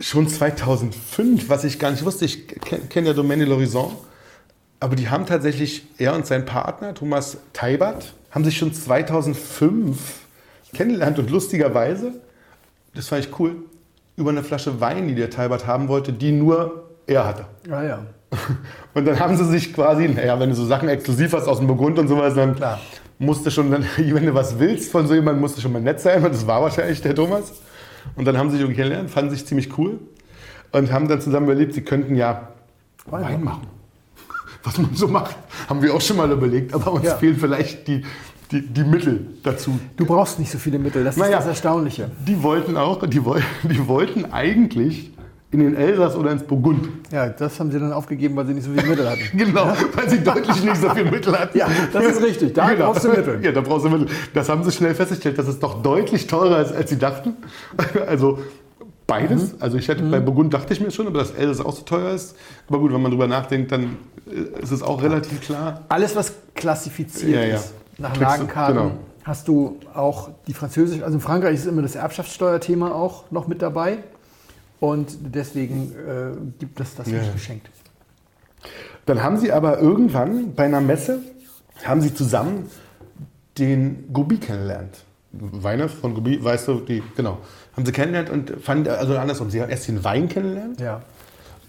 schon 0.04 0.28
2005, 0.28 1.48
was 1.48 1.64
ich 1.64 1.78
gar 1.78 1.90
nicht 1.90 2.04
wusste, 2.04 2.26
ich 2.26 2.46
kenne 2.46 2.82
kenn 2.88 3.06
ja 3.06 3.14
Domaine 3.14 3.46
l'Horizon, 3.46 3.90
aber 4.78 4.96
die 4.96 5.08
haben 5.08 5.24
tatsächlich, 5.24 5.86
er 5.96 6.14
und 6.14 6.26
sein 6.26 6.44
Partner, 6.44 6.92
Thomas 6.92 7.38
Teibert, 7.54 8.12
haben 8.30 8.44
sich 8.44 8.58
schon 8.58 8.74
2005 8.74 9.96
kennengelernt 10.74 11.18
und 11.18 11.30
lustigerweise, 11.30 12.12
das 12.94 13.08
fand 13.08 13.24
ich 13.24 13.38
cool, 13.38 13.56
über 14.16 14.30
eine 14.30 14.44
Flasche 14.44 14.78
Wein, 14.78 15.08
die 15.08 15.14
der 15.14 15.30
Teibert 15.30 15.66
haben 15.66 15.88
wollte, 15.88 16.12
die 16.12 16.32
nur 16.32 16.84
er 17.06 17.26
hatte. 17.26 17.46
Ja, 17.66 17.82
ja. 17.82 18.06
Und 18.94 19.06
dann 19.06 19.18
haben 19.18 19.36
sie 19.36 19.44
sich 19.44 19.74
quasi, 19.74 20.08
naja, 20.08 20.38
wenn 20.38 20.50
du 20.50 20.54
so 20.54 20.66
Sachen 20.66 20.88
exklusiv 20.88 21.32
hast 21.32 21.48
aus 21.48 21.58
dem 21.58 21.66
Burgund 21.66 21.98
und 21.98 22.08
sowas, 22.08 22.34
dann 22.34 22.54
Klar. 22.54 22.80
musst 23.18 23.44
du 23.44 23.50
schon, 23.50 23.70
dann, 23.70 23.84
wenn 23.96 24.26
du 24.26 24.34
was 24.34 24.58
willst 24.58 24.92
von 24.92 25.06
so 25.06 25.14
jemandem, 25.14 25.40
musst 25.40 25.56
du 25.56 25.60
schon 25.60 25.72
mal 25.72 25.82
nett 25.82 26.00
sein. 26.00 26.24
Und 26.24 26.32
das 26.32 26.46
war 26.46 26.62
wahrscheinlich 26.62 27.00
der 27.02 27.14
Thomas. 27.14 27.52
Und 28.16 28.24
dann 28.26 28.36
haben 28.38 28.48
sie 28.50 28.56
sich 28.56 28.62
irgendwie 28.62 28.76
kennengelernt, 28.80 29.10
fanden 29.10 29.30
sich 29.30 29.46
ziemlich 29.46 29.76
cool 29.78 29.98
und 30.72 30.92
haben 30.92 31.08
dann 31.08 31.20
zusammen 31.20 31.46
überlegt, 31.46 31.74
sie 31.74 31.82
könnten 31.82 32.14
ja 32.16 32.48
Wein 33.06 33.42
machen. 33.44 33.66
Was 34.64 34.78
man 34.78 34.94
so 34.94 35.08
macht, 35.08 35.36
haben 35.68 35.82
wir 35.82 35.94
auch 35.94 36.00
schon 36.00 36.16
mal 36.16 36.30
überlegt, 36.30 36.72
aber 36.74 36.92
uns 36.92 37.04
Ja. 37.04 37.16
fehlen 37.16 37.36
vielleicht 37.36 37.86
die, 37.88 38.02
die, 38.50 38.62
die 38.66 38.84
Mittel 38.84 39.26
dazu. 39.42 39.78
Du 39.96 40.06
brauchst 40.06 40.38
nicht 40.38 40.50
so 40.50 40.58
viele 40.58 40.78
Mittel, 40.78 41.04
das 41.04 41.16
ist 41.16 41.20
Naja. 41.20 41.38
das 41.38 41.46
Erstaunliche. 41.46 42.10
Die 42.26 42.42
wollten 42.42 42.76
auch, 42.76 43.04
die, 43.06 43.20
die 43.64 43.88
wollten 43.88 44.26
eigentlich 44.32 45.10
in 45.54 45.60
den 45.60 45.76
Elsass 45.76 46.16
oder 46.16 46.32
ins 46.32 46.42
Burgund. 46.42 46.88
Ja, 47.12 47.28
das 47.28 47.60
haben 47.60 47.70
sie 47.70 47.78
dann 47.78 47.92
aufgegeben, 47.92 48.34
weil 48.34 48.44
sie 48.46 48.54
nicht 48.54 48.64
so 48.64 48.72
viele 48.72 48.88
Mittel 48.88 49.08
hatten. 49.08 49.20
Genau, 49.38 49.72
weil 49.94 50.10
sie 50.10 50.18
deutlich 50.18 50.64
nicht 50.64 50.76
so 50.76 50.90
viel 50.90 51.08
Mittel 51.08 51.38
hatten. 51.38 51.56
Ja, 51.56 51.68
das 51.92 52.04
ist 52.06 52.22
richtig. 52.22 52.54
Da 52.54 52.74
brauchst 52.76 53.04
du 53.04 53.10
Mittel. 53.10 53.38
Ja, 53.40 53.52
da 53.52 53.60
brauchst 53.60 53.84
du 53.84 53.90
Mittel. 53.90 54.08
Das 54.34 54.48
haben 54.48 54.64
sie 54.64 54.72
schnell 54.72 54.96
festgestellt, 54.96 55.38
dass 55.38 55.46
es 55.46 55.60
doch 55.60 55.80
deutlich 55.80 56.26
teurer 56.26 56.60
ist, 56.60 56.74
als 56.74 56.90
sie 56.90 56.98
dachten. 56.98 57.36
Also 58.08 58.38
beides. 59.06 59.52
Mhm. 59.52 59.58
Also 59.60 59.78
ich 59.78 59.86
hätte 59.86 60.02
bei 60.02 60.18
Burgund 60.18 60.52
dachte 60.52 60.72
ich 60.72 60.80
mir 60.80 60.90
schon, 60.90 61.06
aber 61.06 61.18
dass 61.18 61.30
Elsass 61.30 61.64
auch 61.64 61.72
so 61.72 61.82
teuer 61.82 62.12
ist. 62.14 62.34
Aber 62.68 62.80
gut, 62.80 62.92
wenn 62.92 63.00
man 63.02 63.12
drüber 63.12 63.28
nachdenkt, 63.28 63.70
dann 63.70 63.96
äh, 64.26 64.60
ist 64.60 64.72
es 64.72 64.82
auch 64.82 65.02
relativ 65.02 65.40
klar. 65.40 65.82
Alles, 65.88 66.16
was 66.16 66.32
klassifiziert 66.56 67.32
Ja, 67.32 67.44
ja. 67.44 67.54
ist, 67.56 67.74
nach 67.98 68.16
Lagenkarten, 68.16 68.76
genau. 68.76 68.90
hast 69.22 69.46
du 69.46 69.78
auch 69.94 70.30
die 70.48 70.54
französische, 70.54 71.04
also 71.04 71.16
in 71.16 71.20
Frankreich 71.20 71.54
ist 71.54 71.66
immer 71.66 71.82
das 71.82 71.94
Erbschaftssteuerthema 71.94 72.90
auch 72.90 73.30
noch 73.30 73.46
mit 73.46 73.62
dabei. 73.62 73.98
Und 74.80 75.16
deswegen 75.34 75.92
äh, 75.92 76.36
gibt 76.58 76.80
es 76.80 76.94
das 76.94 77.10
Ja, 77.10 77.18
nicht 77.18 77.32
geschenkt. 77.32 77.70
Dann 79.06 79.22
haben 79.22 79.36
sie 79.38 79.52
aber 79.52 79.78
irgendwann 79.78 80.54
bei 80.54 80.64
einer 80.64 80.80
Messe, 80.80 81.20
haben 81.84 82.00
sie 82.00 82.14
zusammen 82.14 82.70
den 83.58 84.12
Gobi 84.12 84.38
kennengelernt. 84.38 85.04
Weine 85.32 85.88
von 85.88 86.14
Gobi, 86.14 86.42
weißt 86.42 86.68
du, 86.68 86.80
die, 86.80 87.02
genau. 87.16 87.38
Haben 87.76 87.84
sie 87.84 87.92
kennengelernt 87.92 88.30
und 88.30 88.62
fanden, 88.62 88.88
also 88.88 89.16
andersrum, 89.18 89.50
sie 89.50 89.60
haben 89.60 89.70
erst 89.70 89.88
den 89.88 90.02
Wein 90.04 90.28
kennengelernt 90.28 90.80
Ja. 90.80 91.02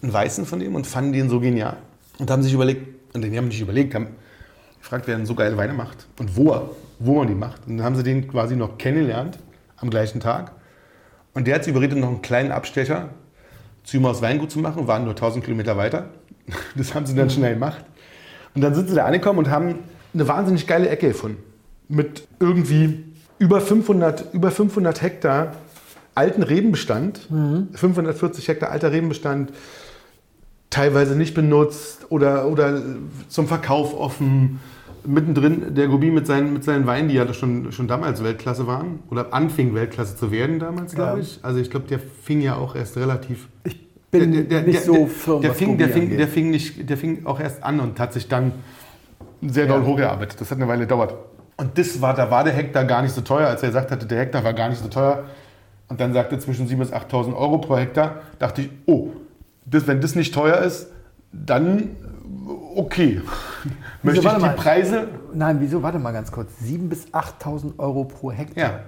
einen 0.02 0.14
Weißen 0.14 0.46
von 0.46 0.60
dem 0.60 0.76
und 0.76 0.86
fanden 0.88 1.14
den 1.14 1.30
so 1.30 1.40
genial. 1.40 1.78
Und 2.20 2.30
haben 2.30 2.44
sich 2.44 2.54
überlegt, 2.54 2.88
und 3.16 3.22
die 3.24 3.38
haben 3.38 3.48
nicht 3.48 3.62
überlegt, 3.62 3.96
haben 3.96 4.08
gefragt, 4.80 5.08
wer 5.08 5.18
denn 5.18 5.26
so 5.26 5.36
geile 5.36 5.58
Weine 5.58 5.74
macht 5.74 6.06
und 6.20 6.36
wo, 6.38 6.52
er, 6.52 6.70
wo 7.00 7.16
man 7.16 7.28
die 7.28 7.34
macht. 7.36 7.66
Und 7.68 7.78
dann 7.78 7.86
haben 7.86 7.96
sie 7.96 8.04
den 8.04 8.28
quasi 8.28 8.56
noch 8.56 8.78
kennengelernt 8.78 9.40
am 9.78 9.90
gleichen 9.90 10.20
Tag. 10.20 10.52
Und 11.36 11.46
der 11.46 11.56
hat 11.56 11.66
sie 11.66 11.70
überredet, 11.70 12.00
noch 12.00 12.08
einen 12.08 12.24
kleinen 12.24 12.52
Abstecher 12.52 13.10
zu 13.84 13.98
ihm 13.98 14.06
aus 14.06 14.24
Weingut 14.24 14.50
zu 14.50 14.60
machen, 14.60 14.88
waren 14.88 15.04
nur 15.04 15.12
1000 15.14 15.46
Kilometer 15.46 15.78
weiter. 15.78 16.10
Das 16.76 16.94
haben 16.94 17.06
sie 17.06 17.16
dann 17.16 17.30
schnell 17.30 17.54
gemacht. 17.54 17.84
Und 18.56 18.62
dann 18.62 18.74
sind 18.74 18.90
sie 18.90 18.96
da 18.96 19.06
angekommen 19.06 19.40
und 19.40 19.50
haben 19.50 19.80
eine 20.14 20.28
wahnsinnig 20.28 20.66
geile 20.66 20.90
Ecke 20.90 21.10
gefunden. 21.10 21.38
Mit 21.88 22.28
irgendwie 22.40 23.04
über 23.38 23.62
500, 23.62 24.34
über 24.34 24.50
500 24.50 25.02
Hektar 25.02 25.54
alten 26.16 26.44
Rebenbestand, 26.44 27.28
540 27.74 28.48
Hektar 28.48 28.72
alter 28.72 28.92
Rebenbestand, 28.92 29.52
teilweise 30.70 31.16
nicht 31.16 31.34
benutzt 31.34 32.06
oder, 32.10 32.48
oder 32.48 32.82
zum 33.28 33.48
Verkauf 33.48 33.94
offen. 33.94 34.60
Mittendrin 35.06 35.74
der 35.76 35.88
Gobi 35.88 36.12
mit 36.12 36.28
seinen, 36.28 36.54
mit 36.54 36.64
seinen 36.64 36.86
Weinen, 36.88 37.10
die 37.10 37.16
ja 37.16 37.32
schon, 37.34 37.72
schon 37.72 37.88
damals 37.88 38.24
Weltklasse 38.24 38.68
waren 38.68 39.00
oder 39.10 39.34
anfing 39.34 39.74
Weltklasse 39.76 40.16
zu 40.16 40.32
werden 40.32 40.60
damals, 40.60 40.96
glaube 40.96 41.18
Ja. 41.20 41.24
ich. 41.24 41.40
Also 41.44 41.60
ich 41.60 41.70
glaube, 41.70 41.88
der 41.88 42.00
fing 42.00 42.42
ja 42.42 42.56
auch 42.56 42.76
erst 42.76 42.98
relativ 42.98 43.48
Ich 43.64 43.80
bin 44.12 44.32
nicht 44.32 44.84
so 44.84 45.06
firm, 45.08 45.42
der 45.42 45.52
was 45.52 45.58
fing, 45.58 45.78
der, 45.78 45.90
fing, 45.90 46.18
der, 46.18 46.28
fing 46.28 46.50
nicht, 46.52 46.90
der 46.90 46.98
fing 46.98 47.26
auch 47.26 47.40
erst 47.40 47.64
an 47.64 47.80
und 47.80 48.00
hat 48.00 48.14
sich 48.14 48.28
dann 48.28 48.52
sehr 49.42 49.68
doll 49.68 49.82
Ja. 49.82 49.86
hochgearbeitet. 49.88 50.40
Das 50.42 50.50
hat 50.52 50.58
eine 50.58 50.68
Weile 50.68 50.82
gedauert. 50.82 51.14
Und 51.58 51.78
das 51.78 52.02
war, 52.02 52.14
da 52.14 52.30
war 52.32 52.44
der 52.44 52.54
Hektar 52.54 52.84
gar 52.86 53.02
nicht 53.02 53.14
so 53.14 53.22
teuer, 53.22 53.48
als 53.48 53.62
er 53.64 53.70
gesagt 53.70 53.92
hatte, 53.92 54.06
der 54.06 54.20
Hektar 54.20 54.44
war 54.44 54.54
gar 54.54 54.70
nicht 54.70 54.82
so 54.82 54.88
teuer. 54.90 55.24
Und 55.88 56.00
dann 56.00 56.14
sagte 56.14 56.38
zwischen 56.40 56.68
7.000 56.68 56.78
bis 56.78 56.94
8.000 56.94 57.36
Euro 57.36 57.60
pro 57.60 57.78
Hektar. 57.78 58.22
Dachte 58.40 58.62
ich, 58.64 58.70
oh, 58.86 59.10
das, 59.66 59.88
wenn 59.88 60.02
das 60.02 60.16
nicht 60.16 60.34
teuer 60.34 60.58
ist, 60.60 60.88
dann 61.32 61.90
okay. 62.76 63.22
Möchte 64.06 64.20
ich 64.20 64.26
warte 64.26 64.40
die 64.40 64.46
mal. 64.46 64.56
Preise? 64.56 65.08
Nein, 65.34 65.58
wieso? 65.60 65.84
Warte 65.84 66.00
mal 66.00 66.12
ganz 66.12 66.32
kurz. 66.32 66.50
7.000 66.64 66.90
bis 66.90 67.08
8.000 67.08 67.78
Euro 67.80 68.06
pro 68.06 68.32
Hektar. 68.32 68.64
Ja. 68.64 68.80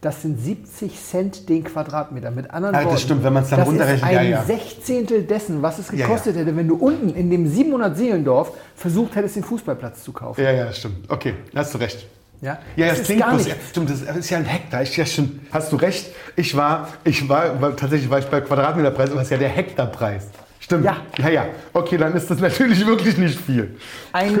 Das 0.00 0.22
sind 0.22 0.38
70 0.40 0.96
Cent 1.02 1.48
den 1.48 1.64
Quadratmeter. 1.64 2.30
Mit 2.30 2.50
anderen 2.52 2.72
das 2.74 2.84
Worten, 2.84 2.98
stimmt, 2.98 3.24
wenn 3.24 3.32
man's 3.32 3.50
dann 3.50 3.58
das 3.58 3.68
runterrechnet, 3.68 4.02
ist 4.02 4.08
ein 4.08 4.14
ja, 4.14 4.22
ja. 4.22 4.44
Sechzehntel 4.44 5.24
dessen, 5.24 5.60
was 5.60 5.80
es 5.80 5.90
Ja, 5.90 6.06
gekostet 6.06 6.36
hätte, 6.36 6.54
wenn 6.56 6.68
du 6.68 6.76
unten 6.76 7.08
in 7.10 7.30
dem 7.30 7.48
700 7.48 7.96
Seelendorf 7.96 8.52
versucht 8.76 9.16
hättest, 9.16 9.34
den 9.34 9.42
Fußballplatz 9.42 10.04
zu 10.04 10.12
kaufen. 10.12 10.40
Ja, 10.40 10.52
ja, 10.52 10.72
stimmt. 10.72 11.10
Okay, 11.10 11.34
hast 11.52 11.74
du 11.74 11.78
recht. 11.78 12.06
Ja, 12.40 12.58
Ja, 12.76 12.90
das, 12.90 13.00
ist 13.00 13.06
klingt 13.06 13.22
gar 13.22 13.30
bloß, 13.30 13.44
nicht. 13.46 13.56
ja, 13.56 13.62
stimmt, 13.68 13.90
das 13.90 14.02
ist 14.02 14.30
ja 14.30 14.38
ein 14.38 14.44
Hektar. 14.44 14.82
Ich, 14.82 14.96
ja, 14.96 15.04
stimmt. 15.04 15.40
Hast 15.50 15.72
du 15.72 15.76
recht. 15.76 16.12
Ich 16.36 16.56
war, 16.56 16.86
ich 17.02 17.28
war, 17.28 17.74
tatsächlich 17.74 18.08
war 18.08 18.20
ich 18.20 18.26
bei 18.26 18.40
Quadratmeterpreis, 18.40 19.08
aber 19.10 19.16
das 19.18 19.24
ist 19.26 19.30
ja 19.32 19.38
der 19.38 19.48
Hektarpreis. 19.48 20.28
Stimmt. 20.68 20.84
Ja. 20.84 20.98
ja, 21.16 21.28
ja. 21.30 21.46
Okay, 21.72 21.96
dann 21.96 22.12
ist 22.14 22.30
das 22.30 22.40
natürlich 22.48 22.86
wirklich 22.86 23.16
nicht 23.16 23.40
viel. 23.40 23.74
Ein, 24.12 24.38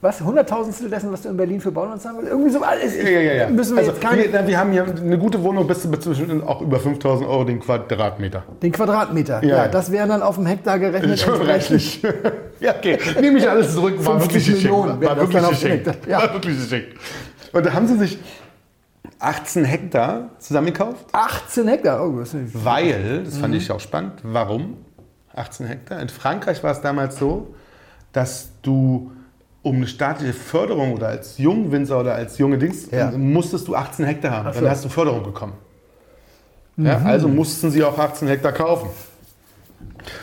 was, 0.00 0.22
Hunderttausendstel 0.22 0.88
dessen, 0.88 1.12
was 1.12 1.20
du 1.20 1.28
in 1.28 1.36
Berlin 1.36 1.60
für 1.60 1.70
Bauland 1.70 2.00
zahlen 2.00 2.16
willst? 2.16 2.30
Irgendwie 2.30 2.50
so 2.50 2.62
alles. 2.62 2.96
Ja, 2.96 3.08
ja, 3.10 3.20
ja. 3.34 3.48
Müssen 3.50 3.74
wir 3.76 3.80
also, 3.80 3.90
jetzt 3.92 4.00
gar 4.00 4.16
nicht. 4.16 4.32
wir, 4.32 4.46
wir 4.46 4.58
haben 4.58 4.72
hier 4.72 4.84
eine 4.84 5.18
gute 5.18 5.42
Wohnung 5.42 5.66
bis 5.66 5.82
zu 5.82 5.90
zwischen 5.90 6.42
auch 6.42 6.62
über 6.62 6.80
5000 6.80 7.28
Euro 7.28 7.44
den 7.44 7.60
Quadratmeter. 7.60 8.44
Den 8.62 8.72
Quadratmeter. 8.72 9.44
Ja, 9.44 9.56
Ja, 9.58 9.68
das 9.68 9.92
wären 9.92 10.08
dann 10.08 10.22
auf 10.22 10.36
dem 10.36 10.46
Hektar 10.46 10.78
gerechnet. 10.78 11.20
Schon 11.20 11.42
reichlich. 11.42 12.02
ja, 12.60 12.74
okay. 12.74 12.98
Nehme 13.20 13.38
ich 13.38 13.48
alles 13.48 13.74
zurück. 13.74 13.94
War 13.98 14.18
50 14.20 14.46
wirklich. 14.48 14.64
Millionen 14.64 15.02
War 15.02 15.14
das 15.14 15.30
wirklich 15.30 15.48
geschenkt. 15.50 15.98
Ja. 16.08 16.22
War 16.22 16.32
wirklich 16.32 16.56
geschenkt. 16.58 16.88
Und 17.52 17.66
da 17.66 17.72
haben 17.74 17.86
sie 17.86 17.98
sich 17.98 18.18
18 19.18 19.64
Hektar 19.66 20.30
zusammengekauft. 20.38 21.04
18 21.12 21.68
Hektar. 21.68 22.04
Oh, 22.04 22.18
das 22.18 22.32
ist 22.34 22.64
Weil, 22.64 23.22
das 23.24 23.34
Mhm. 23.34 23.40
fand 23.40 23.54
ich 23.54 23.70
auch 23.70 23.80
spannend, 23.80 24.14
warum 24.24 24.78
18 25.34 25.66
Hektar? 25.66 26.00
In 26.00 26.08
Frankreich 26.08 26.62
war 26.62 26.72
es 26.72 26.80
damals 26.80 27.18
so, 27.18 27.54
dass 28.12 28.50
du 28.62 29.12
um 29.62 29.76
eine 29.76 29.86
staatliche 29.86 30.32
Förderung 30.32 30.92
oder 30.92 31.08
als 31.08 31.38
Jungwinzer 31.38 32.00
oder 32.00 32.14
als 32.14 32.38
junge 32.38 32.58
Dings, 32.58 32.90
Ja. 32.90 33.10
musstest 33.12 33.68
du 33.68 33.76
18 33.76 34.04
Hektar 34.04 34.32
haben. 34.32 34.52
So. 34.52 34.60
Dann 34.60 34.70
hast 34.70 34.84
du 34.84 34.88
Förderung 34.88 35.22
bekommen. 35.22 35.52
Ja, 36.76 36.98
also 37.04 37.28
mussten 37.28 37.70
sie 37.70 37.84
auch 37.84 37.96
18 37.98 38.26
Hektar 38.28 38.52
kaufen. 38.52 38.88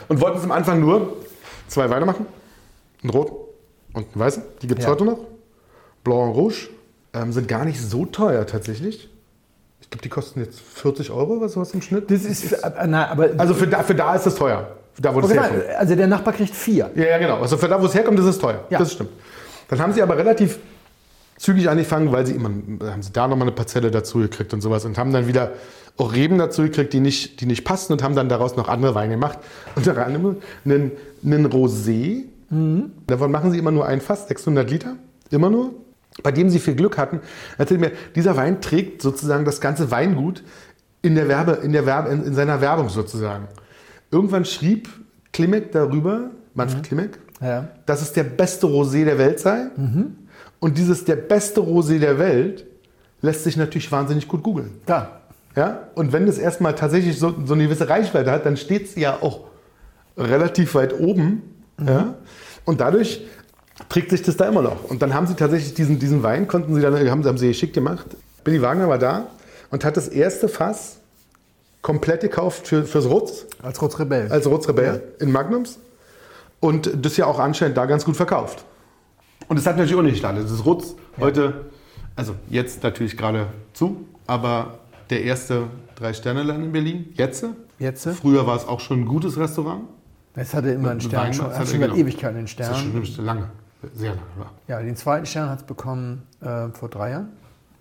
Und 0.10 0.20
wollten 0.20 0.40
es 0.40 0.44
am 0.44 0.52
Anfang 0.52 0.80
nur 0.82 1.16
zwei 1.68 1.90
Weine 1.90 2.06
machen. 2.06 2.26
Einen 3.02 3.12
roten 3.12 3.34
und 3.94 4.08
einen 4.14 4.20
weißen. 4.20 4.44
Die 4.62 4.68
gibt 4.68 4.80
es 4.80 4.86
Ja. 4.86 4.92
heute 4.92 5.06
noch. 5.06 5.20
Blanc 6.04 6.22
und 6.22 6.32
Rouge. 6.32 6.70
Ähm, 7.14 7.32
sind 7.32 7.48
gar 7.48 7.66
nicht 7.66 7.80
so 7.82 8.06
teuer 8.06 8.46
tatsächlich. 8.46 9.10
Ich 9.82 9.90
glaube, 9.90 10.02
die 10.04 10.10
kosten 10.10 10.42
jetzt 10.42 10.60
40 10.60 11.12
Euro 11.12 11.36
oder 11.38 11.50
sowas 11.50 11.74
im 11.74 11.82
Schnitt. 11.82 12.12
Das 12.12 12.24
ist, 12.24 12.56
na, 12.88 13.08
aber 13.08 13.30
Also 13.38 13.54
für 13.54 13.68
da, 13.68 13.82
für 13.84 13.96
da 13.96 14.16
ist 14.16 14.28
es 14.28 14.36
teuer. 14.36 14.76
Da, 15.02 15.16
wo 15.16 15.22
das 15.22 15.32
Okay, 15.32 15.40
herkommt. 15.40 15.64
also 15.78 15.96
der 15.96 16.08
Nachbar 16.08 16.34
kriegt 16.34 16.54
vier. 16.54 16.92
Ja, 16.96 17.06
ja, 17.06 17.18
genau. 17.18 17.40
Also 17.40 17.58
für 17.58 17.68
da, 17.68 17.82
wo 17.82 17.86
es 17.86 17.94
herkommt, 17.94 18.20
ist 18.20 18.26
es 18.26 18.38
teuer. 18.40 18.66
Ja. 18.70 18.80
Das 18.80 18.92
stimmt. 18.94 19.12
Dann 19.70 19.80
haben 19.80 19.94
sie 19.94 20.02
aber 20.02 20.18
relativ 20.18 20.60
zügig 21.38 21.70
angefangen, 21.70 22.12
weil 22.12 22.26
sie 22.26 22.34
immer, 22.34 22.50
haben 22.50 23.02
sie 23.02 23.14
da 23.14 23.28
nochmal 23.28 23.48
eine 23.48 23.56
Parzelle 23.56 23.92
dazu 23.92 24.20
gekriegt 24.20 24.54
und 24.54 24.62
sowas 24.62 24.84
und 24.84 24.98
haben 24.98 25.14
dann 25.14 25.28
wieder 25.28 25.52
auch 25.98 26.14
Reben 26.14 26.38
dazu 26.38 26.64
gekriegt, 26.64 26.92
die 26.94 27.00
nicht, 27.00 27.40
die 27.42 27.46
nicht 27.46 27.64
passten 27.64 27.94
und 27.94 28.04
haben 28.04 28.16
dann 28.16 28.30
daraus 28.30 28.56
noch 28.56 28.68
andere 28.68 28.96
Weine 28.96 29.14
gemacht. 29.14 29.40
Unter 29.76 30.06
anderem 30.06 30.38
einen, 30.66 30.92
einen 31.24 31.48
Rosé. 31.48 32.24
Davon 33.08 33.32
machen 33.32 33.52
sie 33.52 33.60
immer 33.60 33.72
nur 33.72 33.86
ein 33.86 34.02
Fass, 34.02 34.28
600 34.28 34.70
Liter. 34.70 34.96
Immer 35.30 35.50
nur. 35.50 35.72
Bei 36.24 36.32
dem 36.32 36.50
sie 36.50 36.60
viel 36.60 36.76
Glück 36.76 36.98
hatten. 36.98 37.22
Erzählt 37.58 37.80
mir, 37.80 37.92
dieser 38.16 38.36
Wein 38.36 38.60
trägt 38.60 39.02
sozusagen 39.02 39.46
das 39.46 39.62
ganze 39.62 39.92
Weingut 39.92 40.44
in, 41.02 41.16
der 41.16 41.28
Werbe, 41.30 41.60
in, 41.64 41.72
der 41.72 41.86
Werbe, 41.86 42.10
in, 42.10 42.24
in 42.26 42.34
seiner 42.34 42.60
Werbung 42.60 42.90
sozusagen. 42.90 43.48
Irgendwann 44.12 44.46
schrieb 44.46 44.90
Klimek 45.32 45.72
darüber, 45.72 46.32
Manfred 46.54 46.84
Klimek, 46.84 47.20
Ja. 47.42 47.68
dass 47.86 48.02
es 48.02 48.12
der 48.14 48.24
beste 48.24 48.68
Rosé 48.68 49.06
der 49.06 49.18
Welt 49.18 49.40
sei. 49.40 49.68
Und 50.60 50.78
dieses 50.78 51.06
der 51.06 51.16
beste 51.16 51.62
Rosé 51.62 52.00
der 52.00 52.18
Welt 52.20 52.66
lässt 53.22 53.44
sich 53.44 53.56
natürlich 53.58 53.92
wahnsinnig 53.92 54.28
gut 54.28 54.44
googeln. 54.44 54.72
Da. 54.86 55.22
Ja? 55.56 55.88
Und 55.96 56.12
wenn 56.14 56.26
das 56.26 56.38
erstmal 56.38 56.76
tatsächlich 56.76 57.18
so, 57.20 57.34
so 57.46 57.54
eine 57.54 57.64
gewisse 57.64 57.88
Reichweite 57.90 58.32
hat, 58.32 58.46
dann 58.46 58.58
steht 58.58 58.86
es 58.88 58.96
ja 58.96 59.18
auch 59.22 59.42
relativ 60.18 60.76
weit 60.76 61.00
oben. 61.00 61.44
Ja? 61.86 62.16
Und 62.66 62.82
dadurch 62.82 63.26
trägt 63.88 64.10
sich 64.10 64.22
das 64.22 64.36
da 64.38 64.48
immer 64.50 64.62
noch. 64.62 64.84
Und 64.86 65.02
dann 65.02 65.14
haben 65.14 65.28
sie 65.28 65.36
tatsächlich 65.36 65.74
diesen, 65.74 66.00
diesen 66.00 66.24
Wein, 66.24 66.48
konnten 66.48 66.76
sie 66.76 66.82
dann, 66.82 66.96
haben, 67.10 67.24
haben 67.26 67.38
sie 67.38 67.48
geschickt 67.48 67.74
gemacht. 67.74 68.06
Billy 68.44 68.62
Wagner 68.62 68.90
war 68.90 68.98
da 68.98 69.28
und 69.72 69.86
hat 69.86 69.96
das 69.98 70.08
erste 70.08 70.50
Fass 70.50 70.99
komplett 71.82 72.22
gekauft 72.22 72.68
für, 72.68 72.84
fürs 72.86 73.06
Rutz, 73.10 73.46
Als 73.62 73.82
Rotzrebell. 73.82 74.32
als 74.32 74.48
Rutz 74.48 74.68
Rebell 74.68 75.02
in 75.20 75.32
Magnums. 75.32 75.80
Und 76.60 76.92
das 77.06 77.16
ja 77.18 77.26
auch 77.26 77.40
anscheinend 77.40 77.78
da 77.78 77.86
ganz 77.86 78.04
gut 78.04 78.18
verkauft. 78.18 78.66
Und 79.48 79.58
es 79.58 79.66
hat 79.66 79.78
natürlich 79.78 79.96
auch 79.98 80.02
nicht 80.02 80.14
gestartet. 80.14 80.44
Das 80.44 80.52
ist 80.52 80.66
Rutz 80.66 80.96
heute, 81.20 81.66
also 82.16 82.36
jetzt 82.50 82.84
natürlich 82.84 83.16
gerade 83.16 83.48
zu, 83.74 84.06
aber 84.28 84.80
der 85.10 85.24
erste 85.24 85.64
Drei-Sterne-Land 85.96 86.66
in 86.66 86.72
Berlin, 86.72 87.14
jetzt. 87.16 87.46
Jetzt? 87.80 88.08
Früher 88.10 88.46
war 88.46 88.58
es 88.58 88.68
auch 88.68 88.82
schon 88.82 89.02
ein 89.02 89.06
gutes 89.06 89.38
Restaurant. 89.38 89.84
Es 90.36 90.54
hatte 90.54 90.70
immer 90.72 90.92
einen 90.92 91.02
Stern, 91.02 91.28
Wein, 91.28 91.34
schon, 91.34 91.46
das 91.50 91.60
hat 91.60 91.68
schon 91.70 91.80
seit. 91.80 91.96
Ewigkeiten 91.96 92.42
Das 92.42 92.52
Stern. 92.52 93.02
ist 93.02 93.16
schon 93.16 93.26
lange, 93.26 93.50
sehr 93.94 94.10
lange. 94.12 94.22
Ja. 94.68 94.76
Ja, 94.80 94.82
den 94.84 94.96
zweiten 94.98 95.26
Stern 95.26 95.50
hat 95.50 95.60
es 95.60 95.66
bekommen 95.66 96.24
äh, 96.42 96.68
vor 96.70 96.90
drei 96.90 97.12
Jahren. 97.12 97.30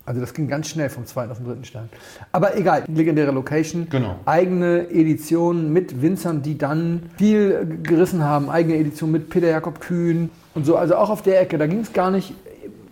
Also 0.08 0.22
das 0.22 0.32
ging 0.32 0.48
ganz 0.48 0.68
schnell 0.68 0.88
vom 0.88 1.04
zweiten 1.04 1.30
auf 1.30 1.36
den 1.36 1.46
dritten 1.46 1.64
Stern. 1.64 1.90
Aber 2.32 2.56
egal, 2.56 2.84
legendäre 2.88 3.30
Location, 3.30 3.88
Genau. 3.90 4.16
eigene 4.24 4.88
Edition 4.90 5.70
mit 5.70 6.00
Winzern, 6.00 6.40
die 6.40 6.56
dann 6.56 7.02
viel 7.18 7.68
äh, 7.70 7.76
gerissen 7.86 8.24
haben, 8.24 8.48
eigene 8.48 8.78
Edition 8.78 9.10
mit 9.12 9.28
Peter 9.28 9.48
Jakob 9.48 9.80
Kühn 9.80 10.30
und 10.54 10.64
so. 10.64 10.76
Also 10.76 10.96
auch 10.96 11.10
auf 11.10 11.20
der 11.20 11.42
Ecke, 11.42 11.58
da 11.58 11.66
ging 11.66 11.80
es 11.80 11.92
gar 11.92 12.10
nicht, 12.10 12.32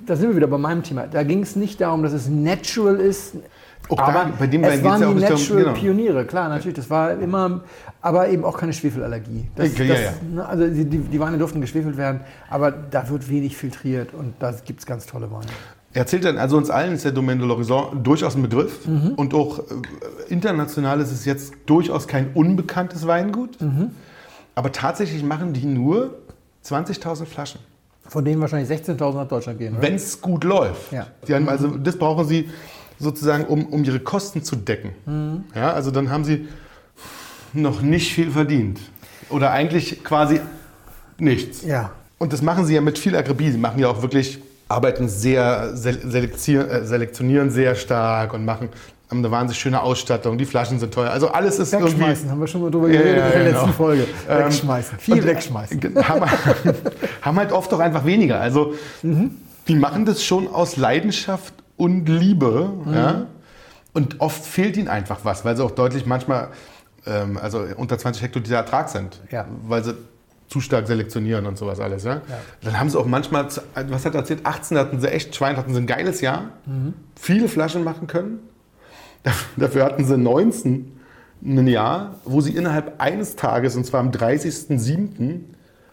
da 0.05 0.14
sind 0.14 0.29
wir 0.29 0.37
wieder 0.37 0.47
bei 0.47 0.59
meinem 0.59 0.83
Thema, 0.83 1.07
da 1.07 1.23
ging 1.23 1.43
es 1.43 1.57
nicht 1.57 1.81
darum, 1.81 2.03
dass 2.03 2.12
es 2.12 2.29
natural 2.29 2.97
ist, 2.97 3.37
Auch 3.89 3.99
aber 3.99 4.12
da, 4.12 4.31
bei 4.39 4.47
dem 4.47 4.62
es 4.62 4.85
waren 4.85 5.01
ja 5.01 5.09
die 5.14 5.21
darum- 5.21 5.37
natural 5.39 5.62
genau. 5.64 5.73
Pioniere, 5.73 6.25
klar, 6.27 6.51
natürlich, 6.51 6.77
das 6.77 6.91
war 6.91 7.12
immer, 7.19 7.62
aber 8.03 8.29
eben 8.29 8.45
auch 8.45 8.59
keine 8.59 8.75
Schwefelallergie. 8.75 9.47
Das, 9.57 9.77
Ja, 9.79 9.85
ja, 9.87 9.95
das, 9.95 10.03
ja. 10.05 10.12
ne, 10.35 10.47
Also 10.47 10.67
die 10.67 10.85
die 10.85 11.19
Weine 11.21 11.39
durften 11.39 11.62
geschwefelt 11.62 11.97
werden, 11.97 12.21
aber 12.51 12.71
da 12.73 13.09
wird 13.09 13.31
wenig 13.31 13.57
filtriert 13.57 14.12
und 14.12 14.35
da 14.39 14.53
gibt 14.67 14.81
es 14.81 14.87
ganz 14.87 15.07
tolle 15.07 15.31
Weine. 15.31 15.47
Er 15.93 16.01
erzählt 16.01 16.24
dann, 16.24 16.37
also 16.37 16.57
uns 16.57 16.68
allen 16.68 16.95
ist 16.95 17.05
der 17.05 17.12
Domaine 17.12 17.41
de 17.41 17.49
l'Horizon 17.49 18.03
durchaus 18.03 18.37
ein 18.37 18.43
Begriff. 18.43 18.87
Und 19.16 19.32
auch 19.34 19.61
äh, 19.61 19.62
international 20.28 21.01
ist 21.01 21.11
es 21.11 21.24
jetzt 21.24 21.55
durchaus 21.66 22.07
kein 22.07 22.32
unbekanntes 22.34 23.07
Weingut. 23.07 23.57
Aber 24.55 24.72
tatsächlich 24.72 25.22
machen 25.22 25.53
die 25.53 25.66
nur 25.66 26.18
20.000 26.64 27.26
Flaschen. 27.26 27.61
Von 28.09 28.24
denen 28.24 28.41
wahrscheinlich 28.41 28.70
16.000 28.70 29.14
nach 29.14 29.28
Deutschland 29.28 29.59
gehen? 29.59 29.76
Wenn 29.80 29.95
es 29.95 30.20
gut 30.20 30.45
läuft. 30.45 30.93
Ja. 30.93 31.07
Die 31.26 31.34
haben, 31.34 31.49
also 31.49 31.68
das 31.76 31.97
brauchen 31.97 32.26
sie 32.26 32.49
sozusagen, 32.99 33.45
um, 33.45 33.66
um 33.66 33.84
ihre 33.84 34.01
Kosten 34.01 34.43
zu 34.43 34.57
decken. 34.57 35.45
Ja, 35.55 35.72
also 35.72 35.91
dann 35.91 36.11
haben 36.11 36.24
sie 36.24 36.49
noch 37.53 37.82
nicht 37.82 38.12
viel 38.12 38.30
verdient. 38.30 38.80
Oder 39.28 39.51
eigentlich 39.51 40.05
quasi 40.05 40.41
nichts. 41.18 41.64
Ja. 41.64 41.93
Und 42.18 42.32
das 42.32 42.43
machen 42.43 42.64
sie 42.64 42.74
ja 42.74 42.80
mit 42.80 42.99
viel 42.99 43.16
Akribie. 43.16 43.51
Sie 43.51 43.59
machen 43.59 43.78
ja 43.78 43.89
auch 43.89 44.03
wirklich, 44.03 44.41
arbeiten 44.69 45.09
sehr, 45.09 45.73
äh, 45.75 45.77
selektionieren 45.77 47.51
sehr 47.51 47.75
stark 47.75 48.35
und 48.35 48.45
machen 48.45 48.71
haben 49.09 49.19
eine 49.19 49.31
wahnsinnig 49.31 49.61
schöne 49.61 49.81
Ausstattung. 49.83 50.37
Die 50.37 50.45
Flaschen 50.45 50.81
sind 50.81 50.93
teuer. 50.93 51.11
Also 51.11 51.29
alles 51.29 51.59
ist 51.59 51.73
Wegschmeißen, 51.73 52.29
haben 52.29 52.41
wir 52.41 52.47
schon 52.49 52.62
mal 52.62 52.71
drüber 52.71 52.89
Ja, 52.89 53.01
geredet 53.01 53.19
ja, 53.19 53.27
in 53.27 53.33
der 53.33 53.45
genau. 53.45 53.59
letzten 53.61 53.73
Folge. 53.75 54.07
Ähm, 54.29 54.39
Wegschmeißen, 54.47 54.99
viel 54.99 55.14
irgendwie. 55.14 55.31
wegschmeißen. 55.31 56.09
Haben, 56.09 56.31
haben 57.23 57.39
halt 57.39 57.53
oft 57.53 57.73
auch 57.73 57.79
einfach 57.79 58.05
weniger. 58.05 58.41
Also 58.41 58.75
die 59.03 59.75
machen 59.77 60.07
das 60.07 60.25
schon 60.25 60.49
aus 60.49 60.77
Leidenschaft 60.77 61.55
und 61.77 62.09
Liebe. 62.09 62.71
Ja? 62.93 63.27
Und 63.93 64.21
oft 64.21 64.45
fehlt 64.45 64.77
ihnen 64.77 64.89
einfach 64.89 65.21
was, 65.23 65.45
weil 65.45 65.57
sie 65.57 65.64
auch 65.64 65.71
deutlich 65.71 66.05
manchmal, 66.05 66.49
ähm, 67.07 67.39
also 67.41 67.64
unter 67.77 67.99
20 67.99 68.23
Hektoliter 68.23 68.57
Ertrag 68.57 68.89
sind. 68.89 69.21
Ja. 69.31 69.47
Weil 69.69 69.85
sie 69.85 69.95
zu 70.49 70.61
stark 70.61 70.87
selektionieren 70.87 71.47
und 71.47 71.59
sowas 71.59 71.81
alles. 71.81 72.05
Ja? 72.05 72.21
Dann 72.63 72.79
haben 72.79 72.89
sie 72.91 72.99
auch 72.99 73.07
manchmal, 73.07 73.47
was 73.47 74.05
hat 74.05 74.15
er 74.15 74.21
erzählt, 74.21 74.41
18 74.45 74.79
hatten 74.79 75.01
sie 75.01 75.09
echt 75.11 75.35
Schwein, 75.35 75.57
hatten 75.57 75.73
sie 75.75 75.81
ein 75.81 75.87
geiles 75.87 76.21
Jahr, 76.21 76.51
viele 77.17 77.49
Flaschen 77.49 77.83
machen 77.85 78.07
können. 78.07 78.39
Dafür 79.57 79.85
hatten 79.85 80.05
sie 80.05 80.17
19 80.17 80.93
ein 81.45 81.67
Jahr, 81.67 82.15
wo 82.25 82.41
sie 82.41 82.55
innerhalb 82.57 83.01
eines 83.01 83.37
Tages, 83.37 83.77
und 83.77 83.85
zwar 83.85 84.01
am 84.01 84.11
30.07., 84.11 85.41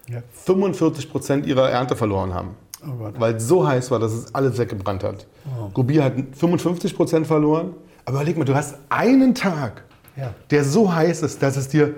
Ja. 0.10 0.20
45 0.46 1.10
Prozent 1.10 1.46
ihrer 1.46 1.70
Ernte 1.70 1.96
verloren 1.96 2.34
haben. 2.34 2.50
Oh. 2.86 3.10
Weil 3.18 3.36
es 3.36 3.48
so 3.48 3.66
heiß 3.68 3.90
war, 3.92 4.00
dass 4.00 4.12
es 4.14 4.36
alles 4.36 4.58
weggebrannt 4.58 5.04
hat. 5.04 5.26
Gobi 5.74 5.96
hat 5.96 6.14
55 6.36 6.96
Prozent 6.96 7.26
verloren. 7.28 7.74
Aber 8.06 8.18
überleg 8.18 8.38
mal, 8.38 8.44
du 8.44 8.54
hast 8.54 8.76
einen 8.90 9.34
Tag, 9.34 9.84
Ja. 10.18 10.34
der 10.52 10.66
so 10.66 10.94
heiß 10.94 11.22
ist, 11.24 11.42
dass 11.42 11.56
es 11.56 11.70
dir 11.70 11.94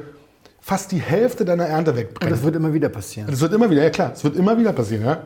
fast 0.66 0.92
die 0.92 1.00
Hälfte 1.00 1.46
deiner 1.46 1.66
Ernte 1.66 1.92
Und 1.92 1.98
wegbrennt. 1.98 2.32
das 2.32 2.42
wird 2.42 2.56
immer 2.56 2.74
wieder 2.74 2.90
passieren. 2.90 3.30
Das 3.30 3.40
wird 3.40 3.54
immer 3.54 3.70
wieder, 3.70 3.84
ja 3.84 3.92
klar, 3.92 4.14
es 4.14 4.24
wird 4.24 4.36
immer 4.36 4.58
wieder 4.58 4.74
passieren, 4.74 5.06
ja. 5.06 5.22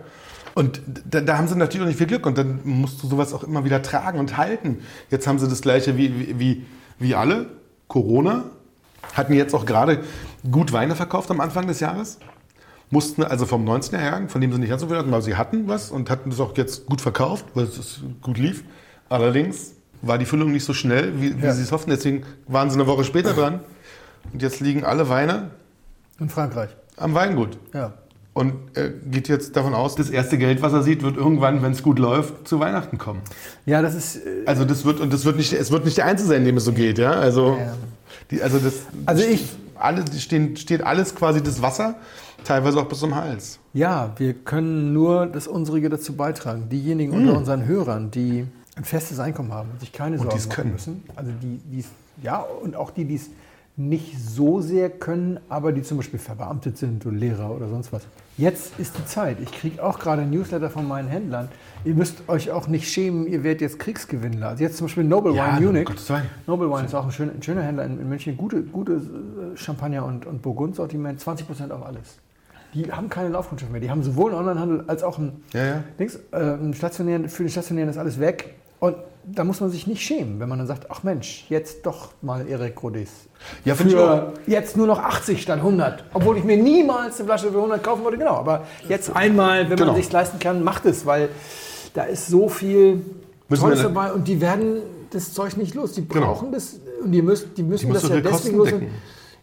Und 0.53 0.81
da, 1.09 1.21
da 1.21 1.37
haben 1.37 1.47
sie 1.47 1.55
natürlich 1.55 1.83
auch 1.83 1.87
nicht 1.87 1.97
viel 1.97 2.07
Glück 2.07 2.25
und 2.25 2.37
dann 2.37 2.59
musst 2.65 3.01
du 3.01 3.07
sowas 3.07 3.33
auch 3.33 3.43
immer 3.45 3.63
wieder 3.63 3.81
tragen 3.81 4.19
und 4.19 4.35
halten. 4.35 4.79
Jetzt 5.09 5.27
haben 5.27 5.39
sie 5.39 5.47
das 5.47 5.61
gleiche 5.61 5.95
wie, 5.95 6.37
wie, 6.37 6.65
wie, 6.99 7.15
alle, 7.15 7.45
Corona, 7.87 8.43
hatten 9.13 9.31
jetzt 9.31 9.53
auch 9.55 9.65
gerade 9.65 9.99
gut 10.51 10.73
Weine 10.73 10.95
verkauft 10.95 11.31
am 11.31 11.39
Anfang 11.39 11.67
des 11.67 11.79
Jahres. 11.79 12.19
Mussten 12.89 13.23
also 13.23 13.45
vom 13.45 13.63
19er 13.65 14.01
Jahrgang, 14.01 14.27
von 14.27 14.41
dem 14.41 14.51
sie 14.51 14.59
nicht 14.59 14.69
ganz 14.69 14.81
so 14.81 14.87
viel 14.89 14.97
hatten, 14.97 15.13
aber 15.13 15.21
sie 15.21 15.35
hatten 15.37 15.69
was 15.69 15.89
und 15.89 16.09
hatten 16.09 16.31
das 16.31 16.41
auch 16.41 16.57
jetzt 16.57 16.85
gut 16.87 16.99
verkauft, 16.99 17.45
weil 17.53 17.63
es 17.63 18.01
gut 18.21 18.37
lief. 18.37 18.65
Allerdings 19.07 19.73
war 20.01 20.17
die 20.17 20.25
Füllung 20.25 20.51
nicht 20.51 20.65
so 20.65 20.73
schnell, 20.73 21.13
wie, 21.21 21.41
wie 21.41 21.45
Ja. 21.45 21.53
sie 21.53 21.61
es 21.63 21.71
hofften. 21.71 21.91
Deswegen 21.91 22.23
waren 22.47 22.69
sie 22.69 22.75
eine 22.75 22.87
Woche 22.87 23.05
später 23.05 23.33
dran. 23.33 23.61
Und 24.33 24.41
jetzt 24.41 24.59
liegen 24.59 24.83
alle 24.83 25.09
Weine 25.09 25.51
In 26.19 26.29
Frankreich. 26.29 26.69
am 26.97 27.13
Weingut. 27.13 27.57
Ja. 27.73 27.93
Und 28.33 28.53
er 28.75 28.89
geht 28.89 29.27
jetzt 29.27 29.55
davon 29.55 29.73
aus, 29.73 29.95
das 29.95 30.09
erste 30.09 30.37
Geld, 30.37 30.61
was 30.61 30.71
er 30.71 30.83
sieht, 30.83 31.01
wird 31.03 31.17
irgendwann, 31.17 31.61
wenn 31.61 31.71
es 31.71 31.83
gut 31.83 31.99
läuft, 31.99 32.47
zu 32.47 32.59
Weihnachten 32.59 32.97
kommen. 32.97 33.21
Ja, 33.65 33.81
das 33.81 33.95
ist. 33.95 34.17
äh, 34.17 34.43
Also 34.45 34.65
das 34.65 34.85
wird 34.85 34.99
und 35.01 35.11
das 35.11 35.25
wird 35.25 35.35
nicht, 35.35 35.51
es 35.51 35.71
wird 35.71 35.83
nicht 35.83 35.97
der 35.97 36.05
Einzige 36.05 36.29
sein, 36.29 36.45
dem 36.45 36.55
es 36.57 36.65
so 36.65 36.71
geht, 36.71 36.99
ja. 36.99 37.11
Also, 37.11 37.57
Ja. 37.59 37.73
Die, 38.31 38.41
also 38.43 38.59
das, 38.59 38.73
Also 39.07 39.23
ich- 39.23 39.45
alle, 39.75 40.03
die 40.03 40.19
stehen, 40.19 40.55
steht 40.55 40.83
alles 40.83 41.15
quasi 41.15 41.41
das 41.41 41.61
Wasser, 41.61 41.95
teilweise 42.43 42.79
auch 42.79 42.85
bis 42.85 42.99
zum 42.99 43.15
Hals. 43.15 43.59
Ja, 43.73 44.13
wir 44.17 44.33
können 44.33 44.93
nur 44.93 45.25
das 45.25 45.47
Unsrige 45.47 45.89
dazu 45.89 46.13
beitragen. 46.15 46.69
Diejenigen 46.69 47.11
unter 47.13 47.35
unseren 47.35 47.65
Hörern, 47.65 48.11
die 48.11 48.45
ein 48.75 48.83
festes 48.85 49.19
Einkommen 49.19 49.51
haben 49.51 49.69
und 49.71 49.79
sich 49.79 49.91
keine 49.91 50.17
Sorgen 50.17 50.37
machen 50.37 50.49
können. 50.49 50.71
müssen. 50.73 51.03
Also 51.15 51.31
die, 51.41 51.57
die's, 51.65 51.87
ja, 52.21 52.37
und 52.39 52.75
auch 52.75 52.91
die, 52.91 53.05
die 53.05 53.15
es 53.15 53.29
nicht 53.79 54.19
so 54.19 54.59
sehr 54.59 54.89
können, 54.89 55.39
aber 55.47 55.71
die 55.71 55.81
zum 55.83 55.97
Beispiel 55.97 56.19
verbeamtet 56.19 56.77
sind 56.77 57.05
oder 57.05 57.15
Lehrer 57.15 57.55
oder 57.55 57.69
sonst 57.69 57.93
was. 57.93 58.03
Jetzt 58.37 58.77
ist 58.77 58.97
die 58.97 59.05
Zeit. 59.05 59.37
Ich 59.41 59.51
kriege 59.51 59.83
auch 59.83 59.99
gerade 59.99 60.21
ein 60.23 60.29
Newsletter 60.29 60.69
von 60.69 60.87
meinen 60.87 61.07
Händlern. 61.07 61.47
Ihr 61.85 61.95
müsst 61.95 62.27
euch 62.27 62.51
auch 62.51 62.67
nicht 62.67 62.89
schämen, 62.89 63.25
ihr 63.25 63.43
werdet 63.43 63.61
jetzt 63.61 63.79
Kriegsgewinnler. 63.79 64.49
Also 64.49 64.63
jetzt 64.63 64.77
zum 64.77 64.87
Beispiel 64.87 65.05
Noble 65.05 65.33
Ja, 65.33 65.57
Wine 65.57 65.65
Munich. 65.65 65.89
Noble 66.45 66.69
Wine 66.69 66.85
ist 66.85 66.93
auch 66.93 67.05
ein 67.05 67.11
schöner, 67.11 67.31
ein 67.31 67.41
schöner 67.41 67.63
Händler 67.63 67.85
in, 67.85 67.99
in 68.01 68.09
München. 68.09 68.35
Gute, 68.35 68.63
gute 68.63 68.93
äh, 68.93 69.57
Champagner 69.57 70.05
und, 70.05 70.25
und 70.25 70.41
Burgund-Sortiment, 70.41 71.21
20% 71.21 71.71
auf 71.71 71.85
alles. 71.85 72.17
Die 72.73 72.91
haben 72.91 73.09
keine 73.09 73.29
Laufkundschaft 73.29 73.71
mehr. 73.71 73.81
Die 73.81 73.89
haben 73.89 74.03
sowohl 74.03 74.31
einen 74.31 74.41
Onlinehandel 74.41 74.83
als 74.87 75.03
auch 75.03 75.17
einen 75.17 75.43
Ja, 75.53 75.65
ja. 75.65 75.83
Dings, 75.97 76.19
äh, 76.31 76.37
einen 76.37 76.73
stationären, 76.73 77.29
für 77.29 77.43
den 77.43 77.49
stationären 77.49 77.89
ist 77.89 77.97
alles 77.97 78.19
weg. 78.19 78.55
Und 78.79 78.95
da 79.25 79.43
muss 79.43 79.59
man 79.61 79.69
sich 79.69 79.85
nicht 79.87 80.01
schämen, 80.01 80.39
wenn 80.39 80.49
man 80.49 80.57
dann 80.57 80.67
sagt, 80.67 80.87
ach 80.89 81.03
Mensch, 81.03 81.45
jetzt 81.49 81.85
doch 81.85 82.09
mal 82.21 82.47
Erik 82.47 82.81
Rodis. 82.81 83.09
Ja. 83.63 83.75
Für 83.75 84.33
jetzt 84.47 84.75
nur 84.77 84.87
noch 84.87 84.99
80 84.99 85.41
statt 85.41 85.59
100. 85.59 86.05
Obwohl 86.13 86.37
ich 86.37 86.43
mir 86.43 86.57
niemals 86.57 87.17
eine 87.19 87.25
Flasche 87.27 87.51
für 87.51 87.57
100 87.57 87.83
kaufen 87.83 88.03
wollte, 88.03 88.17
genau. 88.17 88.35
Aber 88.35 88.65
jetzt 88.87 89.15
einmal, 89.15 89.69
wenn 89.69 89.77
Genau. 89.77 89.93
man 89.93 90.01
sich 90.01 90.11
leisten 90.11 90.39
kann, 90.39 90.63
macht 90.63 90.85
es, 90.85 91.05
weil 91.05 91.29
da 91.93 92.03
ist 92.03 92.27
so 92.27 92.49
viel 92.49 93.01
Müssen 93.47 93.61
Tolles 93.63 93.81
dabei 93.81 94.11
und 94.13 94.27
die 94.27 94.41
werden 94.41 94.81
das 95.11 95.33
Zeug 95.33 95.57
nicht 95.57 95.73
los. 95.75 95.93
Die 95.93 96.07
Genau. 96.07 96.27
brauchen 96.33 96.51
das 96.51 96.79
und 97.03 97.11
die 97.11 97.21
müssen, 97.21 97.53
die 97.55 97.63
müssen 97.63 97.87
Die 97.87 97.93
das 97.93 98.07
ja 98.09 98.19
deswegen 98.21 98.57
los. 98.57 98.69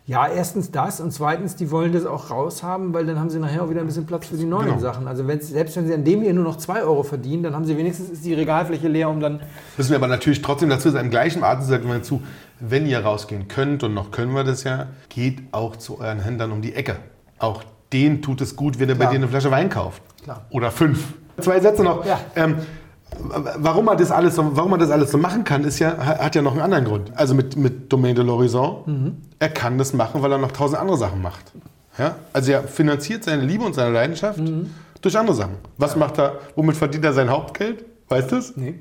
Ja, 0.09 0.29
erstens 0.29 0.71
das 0.71 1.01
und 1.01 1.13
zweitens, 1.13 1.57
die 1.57 1.73
wollen 1.73 1.93
das 1.93 2.07
auch 2.07 2.31
raushaben, 2.31 2.95
weil 2.95 3.07
dann 3.07 3.19
haben 3.19 3.29
sie 3.29 3.41
nachher 3.41 3.65
auch 3.65 3.71
wieder 3.71 3.81
ein 3.81 3.87
bisschen 3.87 4.07
Platz 4.07 4.27
für 4.29 4.37
die 4.37 4.45
neuen 4.45 4.67
Genau. 4.67 4.79
Sachen. 4.79 5.09
Also 5.09 5.25
selbst 5.27 5.77
wenn 5.77 5.87
sie 5.89 5.95
an 5.95 6.05
dem 6.05 6.23
hier 6.23 6.33
nur 6.33 6.45
noch 6.45 6.57
2 6.59 6.83
Euro 6.85 7.03
verdienen, 7.03 7.43
dann 7.43 7.57
haben 7.57 7.65
sie 7.65 7.77
wenigstens 7.77 8.11
ist 8.11 8.25
die 8.25 8.33
Regalfläche 8.33 8.87
leer, 8.87 9.09
um 9.11 9.19
dann 9.19 9.41
Müssen 9.77 9.91
wir 9.91 9.97
aber 9.97 10.07
natürlich 10.07 10.43
trotzdem 10.43 10.69
dazu 10.71 10.91
sagen, 10.91 11.07
im 11.07 11.11
gleichen 11.11 11.43
Atemzug 11.43 11.71
sagen 11.71 11.89
wir 11.89 12.03
zu, 12.05 12.23
wenn 12.61 12.87
ihr 12.87 13.01
rausgehen 13.01 13.49
könnt, 13.49 13.83
und 13.83 13.95
noch 13.95 14.13
können 14.13 14.33
wir 14.33 14.45
das 14.45 14.63
ja, 14.63 14.87
geht 15.09 15.43
auch 15.51 15.75
zu 15.75 15.99
euren 15.99 16.21
Händlern 16.21 16.53
um 16.53 16.63
die 16.63 16.75
Ecke. 16.75 16.97
Auch 17.41 17.65
denen 17.93 18.23
tut 18.23 18.41
es 18.41 18.55
gut, 18.55 18.79
wenn 18.79 18.89
ihr 18.89 18.95
bei 18.95 19.01
Klar. 19.01 19.13
denen 19.13 19.25
eine 19.25 19.31
Flasche 19.31 19.51
Wein 19.51 19.69
kauft. 19.71 20.03
Klar. 20.23 20.47
Oder 20.51 20.71
fünf. 20.71 21.15
Zwei 21.41 21.59
Sätze 21.59 21.83
noch. 21.83 22.07
Ja. 22.07 22.21
Ähm, 22.37 22.57
warum, 23.19 23.85
man 23.87 23.97
das 23.99 24.11
alles 24.11 24.35
so, 24.37 24.57
warum 24.57 24.71
man 24.73 24.81
das 24.81 24.91
alles 24.91 25.11
so 25.11 25.19
machen 25.19 25.45
kann, 25.45 25.65
ist 25.65 25.79
ja, 25.79 25.97
hat 25.99 26.35
ja 26.35 26.43
noch 26.43 26.53
einen 26.53 26.61
anderen 26.63 26.85
Grund. 26.85 27.13
Also 27.17 27.35
mit, 27.35 27.57
mit 27.57 27.93
Domaine 27.93 28.15
de 28.15 28.25
l'Horizon, 28.25 28.87
Mhm. 28.87 29.17
er 29.39 29.49
kann 29.49 29.79
das 29.79 29.93
machen, 29.93 30.23
weil 30.23 30.33
er 30.33 30.39
noch 30.39 30.53
tausend 30.53 30.81
andere 30.81 30.97
Sachen 30.97 31.23
macht. 31.23 31.53
Ja? 31.99 32.17
Also 32.33 32.53
er 32.53 32.65
finanziert 32.65 33.25
seine 33.25 33.43
Liebe 33.43 33.65
und 33.65 33.75
seine 33.75 33.91
Leidenschaft 33.93 34.39
Mhm. 34.39 34.71
durch 35.01 35.17
andere 35.19 35.37
Sachen. 35.37 35.55
Was 35.79 35.97
macht 35.97 36.19
er, 36.19 36.35
womit 36.57 36.77
verdient 36.77 37.05
er 37.05 37.13
sein 37.13 37.31
Hauptgeld? 37.31 37.85
Weißt 38.09 38.33
du 38.33 38.37
es? 38.37 38.57
Nee. 38.57 38.75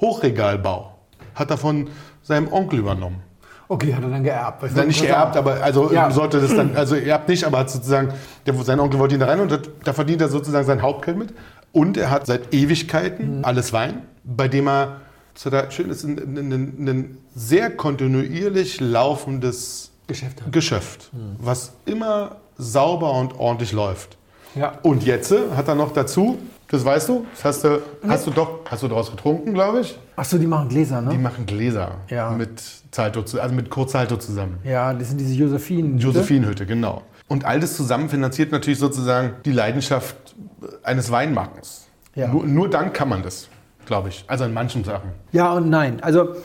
Hochregalbau. 0.00 0.92
Hat 1.34 1.50
er 1.50 1.56
von 1.56 1.88
seinem 2.22 2.52
Onkel 2.52 2.78
übernommen. 2.80 3.22
Okay, 3.68 3.94
hat 3.94 4.02
er 4.02 4.10
dann 4.10 4.22
geerbt. 4.22 4.62
Dann 4.76 4.86
nicht 4.88 5.00
geerbt, 5.00 5.34
aber 5.36 5.62
also 5.62 5.90
Ja. 5.92 6.10
sollte 6.10 6.40
das 6.40 6.54
dann, 6.54 6.76
also 6.76 6.94
erbt 6.94 7.28
nicht, 7.28 7.44
aber 7.44 7.58
hat 7.60 7.70
sozusagen, 7.70 8.08
der, 8.44 8.52
sein 8.64 8.78
Onkel 8.80 8.98
wollte 9.00 9.14
ihn 9.14 9.20
da 9.20 9.26
rein 9.26 9.40
und 9.40 9.50
da, 9.50 9.58
da 9.84 9.92
verdient 9.94 10.20
er 10.20 10.28
sozusagen 10.28 10.66
sein 10.66 10.82
Hauptgeld 10.82 11.16
mit. 11.16 11.32
Und 11.72 11.96
er 11.96 12.10
hat 12.10 12.26
seit 12.26 12.52
Ewigkeiten 12.54 13.38
Mhm. 13.38 13.44
alles 13.44 13.72
Wein, 13.72 14.02
bei 14.24 14.48
dem 14.48 14.68
er, 14.68 15.00
das 15.34 15.46
hat 15.46 15.52
er 15.54 15.70
schön 15.70 15.90
ist, 15.90 16.04
ein, 16.04 16.18
ein, 16.18 16.52
ein, 16.52 16.88
ein 16.88 17.18
sehr 17.34 17.70
kontinuierlich 17.70 18.80
laufendes 18.80 19.90
Geschäft 20.06 20.42
hat. 20.42 20.52
Geschäft, 20.52 21.10
Mhm. 21.12 21.36
was 21.38 21.72
immer 21.86 22.36
sauber 22.58 23.12
und 23.14 23.38
ordentlich 23.38 23.72
läuft. 23.72 24.16
Ja. 24.54 24.78
Und 24.82 25.04
jetzt 25.04 25.32
äh, 25.32 25.38
hat 25.56 25.68
er 25.68 25.74
noch 25.74 25.92
dazu, 25.92 26.38
das 26.68 26.84
weißt 26.84 27.08
du, 27.08 27.26
das 27.34 27.44
hast 27.44 27.64
du, 27.64 27.80
hast 28.06 28.26
du 28.26 28.30
doch, 28.30 28.60
hast 28.70 28.82
du 28.82 28.88
daraus 28.88 29.10
getrunken, 29.10 29.54
glaube 29.54 29.80
ich? 29.80 29.98
Achso, 30.16 30.36
die 30.38 30.46
machen 30.46 30.68
Gläser, 30.68 31.00
Die 31.00 31.16
ne? 31.16 31.22
machen 31.22 31.46
Gläser 31.46 31.96
Ja. 32.08 32.30
mit 32.30 32.62
Zalto, 32.90 33.20
also 33.38 33.54
mit 33.54 33.70
Kurzhalto 33.70 34.16
zusammen. 34.18 34.58
Ja, 34.64 34.92
das 34.92 35.08
sind 35.08 35.18
diese 35.18 35.34
Josephinen. 35.34 35.98
Josephinenhütte, 35.98 36.66
genau. 36.66 37.02
Und 37.28 37.46
all 37.46 37.60
das 37.60 37.76
zusammen 37.76 38.10
finanziert 38.10 38.52
natürlich 38.52 38.78
sozusagen 38.78 39.32
die 39.46 39.52
Leidenschaft 39.52 40.34
eines 40.82 41.10
Weinmarkens. 41.10 41.86
Ja. 42.14 42.28
Nur, 42.28 42.44
nur 42.44 42.68
dann 42.68 42.92
kann 42.92 43.08
man 43.08 43.22
das, 43.22 43.48
glaube 43.86 44.10
ich. 44.10 44.24
Also 44.26 44.44
in 44.44 44.52
manchen 44.52 44.84
Sachen. 44.84 45.10
Ja 45.32 45.52
und 45.54 45.70
nein. 45.70 45.98
Also 46.02 46.36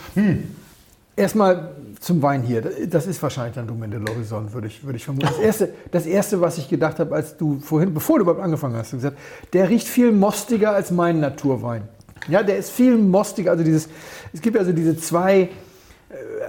erstmal 1.15 1.71
zum 1.99 2.21
Wein 2.21 2.43
hier. 2.43 2.61
Das 2.89 3.07
ist 3.07 3.21
wahrscheinlich 3.21 3.55
dann 3.55 3.67
Domaine 3.67 3.99
de 3.99 4.05
l'Horizon, 4.05 4.53
würde 4.53 4.67
ich, 4.67 4.83
würde 4.83 4.97
ich 4.97 5.05
vermuten. 5.05 5.27
Das 5.27 5.39
erste, 5.39 5.69
das 5.91 6.05
erste, 6.05 6.39
was 6.41 6.57
ich 6.57 6.69
gedacht 6.69 6.99
habe, 6.99 7.13
als 7.15 7.37
du 7.37 7.59
vorhin, 7.59 7.93
bevor 7.93 8.17
du 8.17 8.23
überhaupt 8.23 8.41
angefangen 8.41 8.75
hast, 8.75 8.93
du 8.93 8.97
gesagt, 8.97 9.17
der 9.53 9.69
riecht 9.69 9.87
viel 9.87 10.11
mostiger 10.11 10.71
als 10.71 10.91
mein 10.91 11.19
Naturwein. 11.19 11.83
Ja, 12.27 12.43
der 12.43 12.57
ist 12.57 12.71
viel 12.71 12.97
mostiger. 12.97 13.51
Also 13.51 13.63
dieses, 13.63 13.89
es 14.33 14.41
gibt 14.41 14.57
also 14.57 14.71
diese 14.71 14.97
zwei 14.97 15.41
äh, 15.41 15.49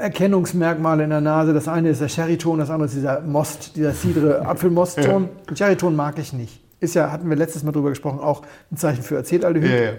Erkennungsmerkmale 0.01 1.05
in 1.05 1.11
der 1.11 1.21
Nase. 1.21 1.53
Das 1.53 1.69
eine 1.69 1.91
ist 1.91 2.01
der 2.01 2.09
Sherryton, 2.09 2.59
das 2.59 2.71
andere 2.71 2.87
ist 2.87 2.95
dieser 2.95 3.21
Most, 3.21 3.77
dieser 3.77 3.93
Cidre 3.93 4.45
Apfelmostton. 4.47 5.29
Den 5.49 5.57
Sherryton 5.57 5.97
mag 5.97 6.19
ich 6.19 6.33
nicht. 6.33 6.61
Ist 6.81 6.95
ja, 6.95 7.11
hatten 7.11 7.29
wir 7.29 7.37
letztes 7.37 7.63
Mal 7.65 7.73
drüber 7.73 7.91
gesprochen, 7.91 8.21
auch 8.21 8.43
ein 8.71 8.77
Zeichen 8.77 9.03
für 9.03 9.19
Acetaldehyd. 9.19 9.71
Ja, 9.71 9.77
ja. 9.77 9.93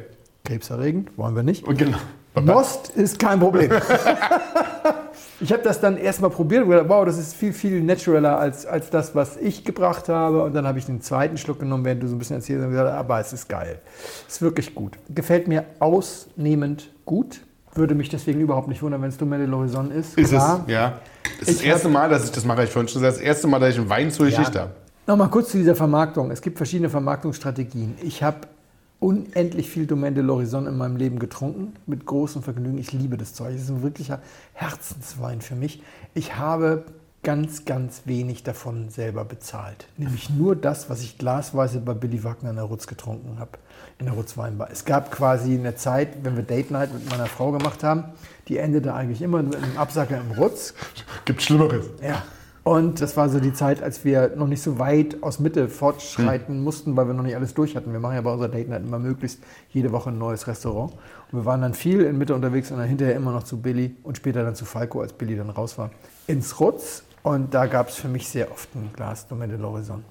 Krebserregend, 0.45 1.17
wollen 1.17 1.35
wir 1.35 1.43
nicht. 1.43 1.65
Und 1.65 1.77
genau. 1.77 1.97
Most 2.35 2.89
ist 2.89 3.19
kein 3.19 3.39
Problem. 3.39 3.71
ich 5.41 5.51
habe 5.51 5.63
das 5.63 5.81
dann 5.81 5.97
erstmal 5.97 6.29
probiert 6.29 6.63
und 6.63 6.69
gedacht, 6.69 6.87
wow, 6.87 7.05
das 7.05 7.17
ist 7.17 7.33
viel, 7.33 7.53
viel 7.53 7.81
naturaler 7.81 8.39
als, 8.39 8.65
als 8.65 8.89
das, 8.89 9.15
was 9.15 9.37
ich 9.37 9.65
gebracht 9.65 10.09
habe. 10.09 10.43
Und 10.43 10.53
dann 10.53 10.65
habe 10.65 10.79
ich 10.79 10.85
den 10.85 11.01
zweiten 11.01 11.37
Schluck 11.37 11.59
genommen, 11.59 11.85
während 11.85 12.03
du 12.03 12.07
so 12.07 12.15
ein 12.15 12.19
bisschen 12.19 12.37
erzählt 12.37 12.59
hast 12.59 12.65
und 12.65 12.71
gesagt, 12.71 12.91
aber 12.91 13.19
es 13.19 13.33
ist 13.33 13.49
geil. 13.49 13.79
Ist 14.27 14.41
wirklich 14.41 14.73
gut. 14.73 14.97
Gefällt 15.09 15.47
mir 15.47 15.65
ausnehmend 15.79 16.89
gut. 17.05 17.41
Würde 17.75 17.93
mich 17.95 18.09
deswegen 18.09 18.39
überhaupt 18.39 18.67
nicht 18.67 18.81
wundern, 18.81 19.01
wenn 19.01 19.09
es 19.09 19.17
Domaine 19.17 19.45
de 19.45 19.53
l'Horizon 19.53 19.91
ist. 19.91 20.17
Ist 20.17 20.29
Klar. 20.29 20.63
es, 20.65 20.71
ja. 20.71 20.99
Das 21.39 21.49
ist 21.49 21.59
das 21.59 21.65
erste 21.65 21.89
Mal, 21.89 22.09
dass 22.09 22.25
ich 22.25 22.31
das 22.31 22.43
mache, 22.43 22.63
ich 22.63 22.71
schon 22.71 22.87
das 22.87 23.19
erste 23.19 23.47
Mal, 23.47 23.59
dass 23.59 23.69
ich 23.69 23.79
einen 23.79 23.89
Wein 23.89 24.11
zur 24.11 24.25
Geschichte 24.25 24.61
habe. 24.61 24.71
Nochmal 25.07 25.29
kurz 25.29 25.51
zu 25.51 25.57
dieser 25.57 25.75
Vermarktung. 25.75 26.31
Es 26.31 26.41
gibt 26.41 26.57
verschiedene 26.57 26.89
Vermarktungsstrategien. 26.89 27.95
Ich 28.01 28.21
habe 28.21 28.47
unendlich 28.99 29.69
viel 29.69 29.87
Domaine 29.87 30.15
de 30.15 30.23
l'Horizon 30.23 30.67
in 30.67 30.77
meinem 30.77 30.97
Leben 30.97 31.19
getrunken, 31.19 31.73
mit 31.87 32.05
großem 32.05 32.43
Vergnügen. 32.43 32.77
Ich 32.77 32.91
liebe 32.91 33.17
das 33.17 33.33
Zeug. 33.33 33.55
Es 33.55 33.63
ist 33.63 33.69
ein 33.69 33.81
wirklicher 33.81 34.19
Herzenswein 34.53 35.41
für 35.41 35.55
mich. 35.55 35.81
Ich 36.13 36.35
habe 36.35 36.83
ganz, 37.23 37.65
ganz 37.65 38.03
wenig 38.05 38.43
davon 38.43 38.89
selber 38.89 39.25
bezahlt. 39.25 39.87
Nämlich 39.97 40.29
nur 40.29 40.55
das, 40.55 40.89
was 40.89 41.01
ich 41.01 41.17
glasweise 41.17 41.79
bei 41.79 41.93
Billy 41.93 42.23
Wagner 42.23 42.51
in 42.51 42.55
der 42.55 42.65
Rutz 42.65 42.87
getrunken 42.87 43.39
habe, 43.39 43.51
in 43.99 44.05
der 44.05 44.15
Rutz 44.15 44.37
Weinbar. 44.37 44.69
Es 44.71 44.85
gab 44.85 45.11
quasi 45.11 45.53
eine 45.53 45.75
Zeit, 45.75 46.23
wenn 46.23 46.35
wir 46.35 46.43
Date 46.43 46.71
Night 46.71 46.93
mit 46.93 47.09
meiner 47.09 47.25
Frau 47.25 47.51
gemacht 47.51 47.83
haben, 47.83 48.05
die 48.47 48.57
endete 48.57 48.93
eigentlich 48.93 49.21
immer 49.21 49.43
mit 49.43 49.55
einem 49.55 49.77
Absacker 49.77 50.19
im 50.19 50.31
Rutz. 50.31 50.73
Gibt 51.25 51.41
Schlimmeres. 51.41 51.87
Ja. 52.01 52.23
Und 52.69 53.01
das 53.01 53.17
war 53.17 53.29
so 53.29 53.39
die 53.39 53.51
Zeit, 53.51 53.81
als 53.81 54.05
wir 54.05 54.33
noch 54.35 54.45
nicht 54.45 54.61
so 54.61 54.77
weit 54.77 55.23
aus 55.23 55.39
Mitte 55.39 55.69
fortschreiten 55.69 56.63
mussten, 56.63 56.95
weil 56.95 57.07
wir 57.07 57.15
noch 57.15 57.23
nicht 57.23 57.35
alles 57.35 57.55
durch 57.55 57.75
hatten. 57.75 57.91
Wir 57.93 57.99
machen 57.99 58.13
ja 58.13 58.21
bei 58.21 58.31
unserer 58.31 58.49
Date 58.49 58.69
Night 58.69 58.83
immer 58.83 58.99
möglichst 58.99 59.39
jede 59.71 59.91
Woche 59.91 60.11
ein 60.11 60.19
neues 60.19 60.45
Restaurant. 60.45 60.93
Und 61.31 61.39
wir 61.39 61.45
waren 61.45 61.63
dann 61.63 61.73
viel 61.73 62.01
in 62.01 62.19
Mitte 62.19 62.35
unterwegs 62.35 62.69
und 62.69 62.77
dann 62.77 62.87
hinterher 62.87 63.15
immer 63.15 63.31
noch 63.31 63.41
zu 63.41 63.59
Billy 63.59 63.95
und 64.03 64.17
später 64.17 64.43
dann 64.43 64.53
zu 64.53 64.65
Falco, 64.65 65.01
als 65.01 65.13
Billy 65.13 65.35
dann 65.35 65.49
raus 65.49 65.79
war, 65.79 65.89
ins 66.27 66.59
Rutz. 66.59 67.01
Und 67.23 67.55
da 67.55 67.65
gab 67.65 67.89
es 67.89 67.95
für 67.95 68.07
mich 68.07 68.29
sehr 68.29 68.51
oft 68.51 68.69
ein 68.75 68.91
Glas 68.95 69.27
Domaine 69.27 69.57
de 69.57 69.65
l'Horizon. 69.65 70.01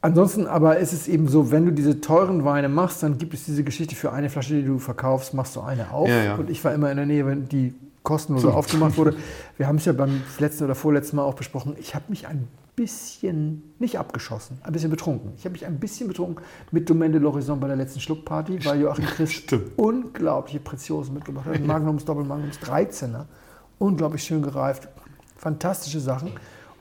Ansonsten 0.00 0.46
aber 0.46 0.78
ist 0.78 0.94
es 0.94 1.06
eben 1.06 1.28
so, 1.28 1.50
wenn 1.50 1.66
du 1.66 1.72
diese 1.72 2.00
teuren 2.00 2.46
Weine 2.46 2.70
machst, 2.70 3.02
dann 3.02 3.18
gibt 3.18 3.34
es 3.34 3.44
diese 3.44 3.62
Geschichte 3.62 3.94
für 3.94 4.10
eine 4.10 4.30
Flasche, 4.30 4.54
die 4.54 4.64
du 4.64 4.78
verkaufst, 4.78 5.34
machst 5.34 5.54
du 5.54 5.60
eine 5.60 5.90
auf. 5.90 6.08
Ja, 6.08 6.24
ja. 6.24 6.34
Und 6.36 6.48
ich 6.48 6.64
war 6.64 6.72
immer 6.72 6.90
in 6.90 6.96
der 6.96 7.04
Nähe, 7.04 7.26
wenn 7.26 7.46
die 7.46 7.74
kostenlos 8.04 8.44
aufgemacht 8.44 8.96
wurde. 8.96 9.16
Wir 9.56 9.66
haben 9.66 9.76
es 9.76 9.84
ja 9.86 9.92
beim 9.92 10.22
letzten 10.38 10.64
oder 10.64 10.76
vorletzten 10.76 11.16
Mal 11.16 11.24
auch 11.24 11.34
besprochen. 11.34 11.74
Ich 11.80 11.96
habe 11.96 12.04
mich 12.08 12.28
ein 12.28 12.46
bisschen, 12.76 13.74
nicht 13.78 13.98
abgeschossen, 13.98 14.58
ein 14.62 14.72
bisschen 14.72 14.90
betrunken. 14.90 15.32
Ich 15.36 15.44
habe 15.44 15.52
mich 15.52 15.66
ein 15.66 15.80
bisschen 15.80 16.06
betrunken 16.06 16.44
mit 16.70 16.88
Domaine 16.88 17.18
de 17.18 17.20
l'Horizon 17.20 17.56
bei 17.56 17.66
der 17.66 17.76
letzten 17.76 18.00
Schluckparty, 18.00 18.64
weil 18.64 18.80
Joachim 18.80 19.06
Christ 19.06 19.32
Stimmt. 19.44 19.72
unglaubliche 19.76 20.60
Preziosen 20.60 21.14
mitgebracht 21.14 21.46
hat. 21.46 21.60
Magnums, 21.60 22.04
Doppelmagnums, 22.04 22.58
13er. 22.60 23.24
Unglaublich 23.78 24.22
schön 24.22 24.42
gereift. 24.42 24.88
Fantastische 25.36 26.00
Sachen. 26.00 26.30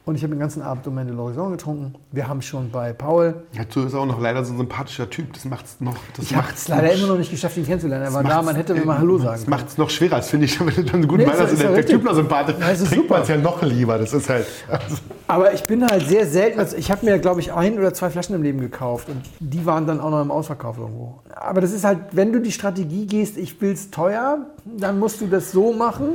Und 0.06 0.16
ich 0.16 0.24
habe 0.24 0.34
den 0.34 0.40
ganzen 0.42 0.62
Abend 0.62 0.86
Domaine 0.86 1.10
de 1.12 1.18
l'Horizon 1.18 1.50
getrunken. 1.52 1.94
Wir 2.12 2.28
haben 2.28 2.42
schon 2.42 2.70
bei 2.72 2.92
Paul 2.92 3.36
Dazu 3.58 3.84
ist 3.86 3.96
auch 3.96 4.06
noch 4.06 4.20
leider 4.20 4.44
so 4.44 4.52
ein 4.54 4.58
sympathischer 4.58 5.10
Typ. 5.10 5.32
Das 5.32 5.46
macht 5.46 5.66
es 5.66 5.80
noch. 5.80 5.96
Das 6.18 6.26
Ich 6.26 6.36
habe 6.36 6.48
es 6.54 6.68
leider 6.68 6.92
immer 6.92 7.08
noch 7.08 7.18
nicht 7.18 7.32
geschafft, 7.32 7.56
ihn 7.56 7.66
kennenzulernen. 7.66 8.04
Er 8.04 8.14
war 8.14 8.22
da, 8.22 8.30
macht's- 8.30 8.46
man 8.48 8.56
hätte 8.58 8.74
mir 8.74 8.84
mal 8.84 8.98
Hallo 8.98 9.18
sagen 9.18 9.30
Das 9.32 9.40
können. 9.46 9.50
macht 9.52 9.68
es 9.70 9.78
noch 9.78 9.90
schwerer, 9.90 10.18
das 10.18 10.30
finde 10.30 10.46
ich. 10.48 10.60
Wenn 10.60 10.76
du 10.76 10.84
dann 10.84 11.08
guten 11.08 11.22
Nee, 11.24 11.28
Wein 11.28 11.34
ist 11.36 11.40
ja- 11.40 11.70
ja 11.70 11.72
der, 11.76 11.84
der. 11.84 11.86
Typ 11.86 12.04
noch 12.04 12.16
sympathisch 12.16 12.56
Ja, 12.60 12.68
ist 12.70 12.82
ja 12.82 12.88
trinkt 12.90 13.04
super. 13.04 13.14
man 13.14 13.22
es 13.24 13.28
ja 13.30 13.38
noch 13.38 13.62
lieber. 13.62 13.98
Das 13.98 14.14
ist 14.14 14.30
halt. 14.30 14.46
Also, 14.70 14.98
Aber 15.28 15.54
ich 15.54 15.64
bin 15.64 15.86
halt 15.86 16.06
sehr 16.06 16.28
selten, 16.28 16.60
also 16.60 16.76
ich 16.76 16.92
habe 16.92 17.06
mir, 17.06 17.18
glaube 17.20 17.40
ich, 17.40 17.54
ein 17.54 17.80
oder 17.80 17.94
zwei 17.94 18.10
Flaschen 18.10 18.36
im 18.36 18.44
Leben 18.44 18.60
gekauft 18.60 19.08
und 19.08 19.22
die 19.40 19.66
waren 19.66 19.88
dann 19.88 20.02
auch 20.02 20.10
noch 20.12 20.22
im 20.22 20.32
Ausverkauf 20.32 20.78
irgendwo. 20.80 21.22
Aber 21.34 21.62
das 21.62 21.72
ist 21.72 21.86
halt, 21.86 22.00
wenn 22.12 22.34
du 22.34 22.42
die 22.42 22.52
Strategie 22.52 23.06
gehst, 23.06 23.38
ich 23.38 23.62
will 23.62 23.72
es 23.72 23.90
teuer, 23.90 24.40
dann 24.66 25.00
musst 25.00 25.22
du 25.22 25.28
das 25.28 25.54
so 25.54 25.72
machen. 25.72 26.08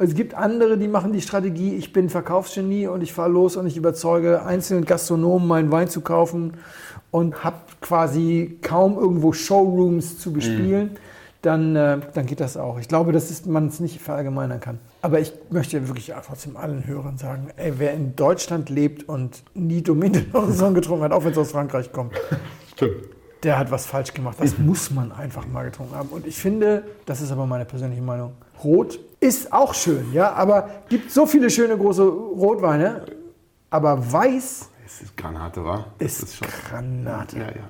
Es 0.00 0.14
gibt 0.14 0.34
andere, 0.34 0.78
die 0.78 0.86
machen 0.86 1.12
die 1.12 1.20
Strategie, 1.20 1.74
ich 1.74 1.92
bin 1.92 2.08
Verkaufsgenie 2.08 2.86
und 2.86 3.02
ich 3.02 3.12
fahre 3.12 3.30
los 3.30 3.56
und 3.56 3.66
ich 3.66 3.76
überzeuge 3.76 4.44
einzelne 4.44 4.82
Gastronomen, 4.86 5.48
meinen 5.48 5.72
Wein 5.72 5.88
zu 5.88 6.02
kaufen 6.02 6.54
und 7.10 7.42
habe 7.42 7.56
quasi 7.80 8.58
kaum 8.62 8.96
irgendwo 8.96 9.32
Showrooms 9.32 10.20
zu 10.20 10.32
bespielen. 10.32 10.92
Dann, 11.42 11.74
äh, 11.74 11.98
dann 12.14 12.26
geht 12.26 12.38
das 12.38 12.56
auch. 12.56 12.78
Ich 12.78 12.86
glaube, 12.86 13.10
dass 13.10 13.44
man 13.46 13.66
es 13.66 13.80
nicht 13.80 14.00
verallgemeinern 14.00 14.60
kann. 14.60 14.78
Aber 15.02 15.18
ich 15.18 15.32
möchte 15.50 15.86
wirklich 15.88 16.12
trotzdem 16.24 16.56
allen 16.56 16.86
Hörern 16.86 17.18
sagen, 17.18 17.48
ey, 17.56 17.74
wer 17.78 17.92
in 17.92 18.14
Deutschland 18.14 18.70
lebt 18.70 19.08
und 19.08 19.42
nie 19.54 19.80
l'Horizon 19.80 20.74
getrunken 20.74 21.04
hat, 21.04 21.12
auch 21.12 21.24
wenn 21.24 21.32
es 21.32 21.38
aus 21.38 21.52
Frankreich 21.52 21.92
kommt, 21.92 22.12
stimmt. 22.74 23.04
der 23.42 23.58
hat 23.58 23.70
was 23.70 23.86
falsch 23.86 24.14
gemacht. 24.14 24.36
Das 24.40 24.58
muss 24.58 24.90
man 24.90 25.10
einfach 25.12 25.46
mal 25.46 25.64
getrunken 25.64 25.94
haben. 25.94 26.08
Und 26.08 26.26
ich 26.26 26.36
finde, 26.36 26.84
das 27.06 27.20
ist 27.20 27.30
aber 27.30 27.46
meine 27.46 27.64
persönliche 27.64 28.02
Meinung, 28.02 28.32
Rot 28.64 28.98
ist 29.20 29.52
auch 29.52 29.74
schön, 29.74 30.12
ja, 30.12 30.32
aber 30.32 30.68
gibt 30.88 31.10
so 31.10 31.26
viele 31.26 31.50
schöne 31.50 31.76
große 31.76 32.02
Rotweine, 32.02 33.04
aber 33.70 34.12
Weiß 34.12 34.68
Es 34.86 35.00
ist 35.02 35.16
Granate, 35.16 35.64
wa? 35.64 35.86
Das 35.98 36.20
Ist, 36.20 36.40
Granate. 36.40 37.38
Ja, 37.38 37.46
ja. 37.46 37.68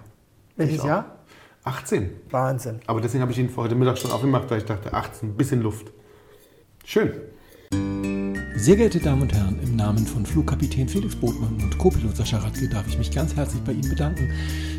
Welches. 0.57 0.85
Jahr? 0.85 1.19
18. 1.65 2.11
Wahnsinn. 2.31 2.81
Aber 2.87 3.01
deswegen 3.01 3.23
habe 3.23 3.33
ich 3.33 3.39
ihn 3.39 3.49
für 3.51 3.63
heute 3.63 3.75
Mittag 3.75 3.99
schon 3.99 4.11
aufgemacht, 4.11 4.51
weil 4.51 4.59
ich 4.59 4.65
dachte, 4.65 4.93
18, 4.93 5.31
ein 5.31 5.37
bisschen 5.37 5.63
Luft. 5.63 5.93
Schön. 6.85 7.13
Sehr 8.57 8.77
geehrte 8.77 8.99
Damen 8.99 9.23
und 9.23 9.33
Herren, 9.33 9.61
im 9.63 9.77
Namen 9.77 10.07
von 10.07 10.27
Flugkapitän 10.27 10.89
Felix 10.89 11.15
Botmann 11.15 11.55
und 11.63 11.79
Co-Pilot 11.79 12.17
Sascha 12.17 12.39
Radke 12.39 12.69
darf 12.69 12.89
ich 12.89 12.99
mich 12.99 13.11
ganz 13.11 13.37
herzlich 13.37 13.63
bei 13.63 13.73
Ihnen 13.73 13.89
bedanken, 13.89 14.33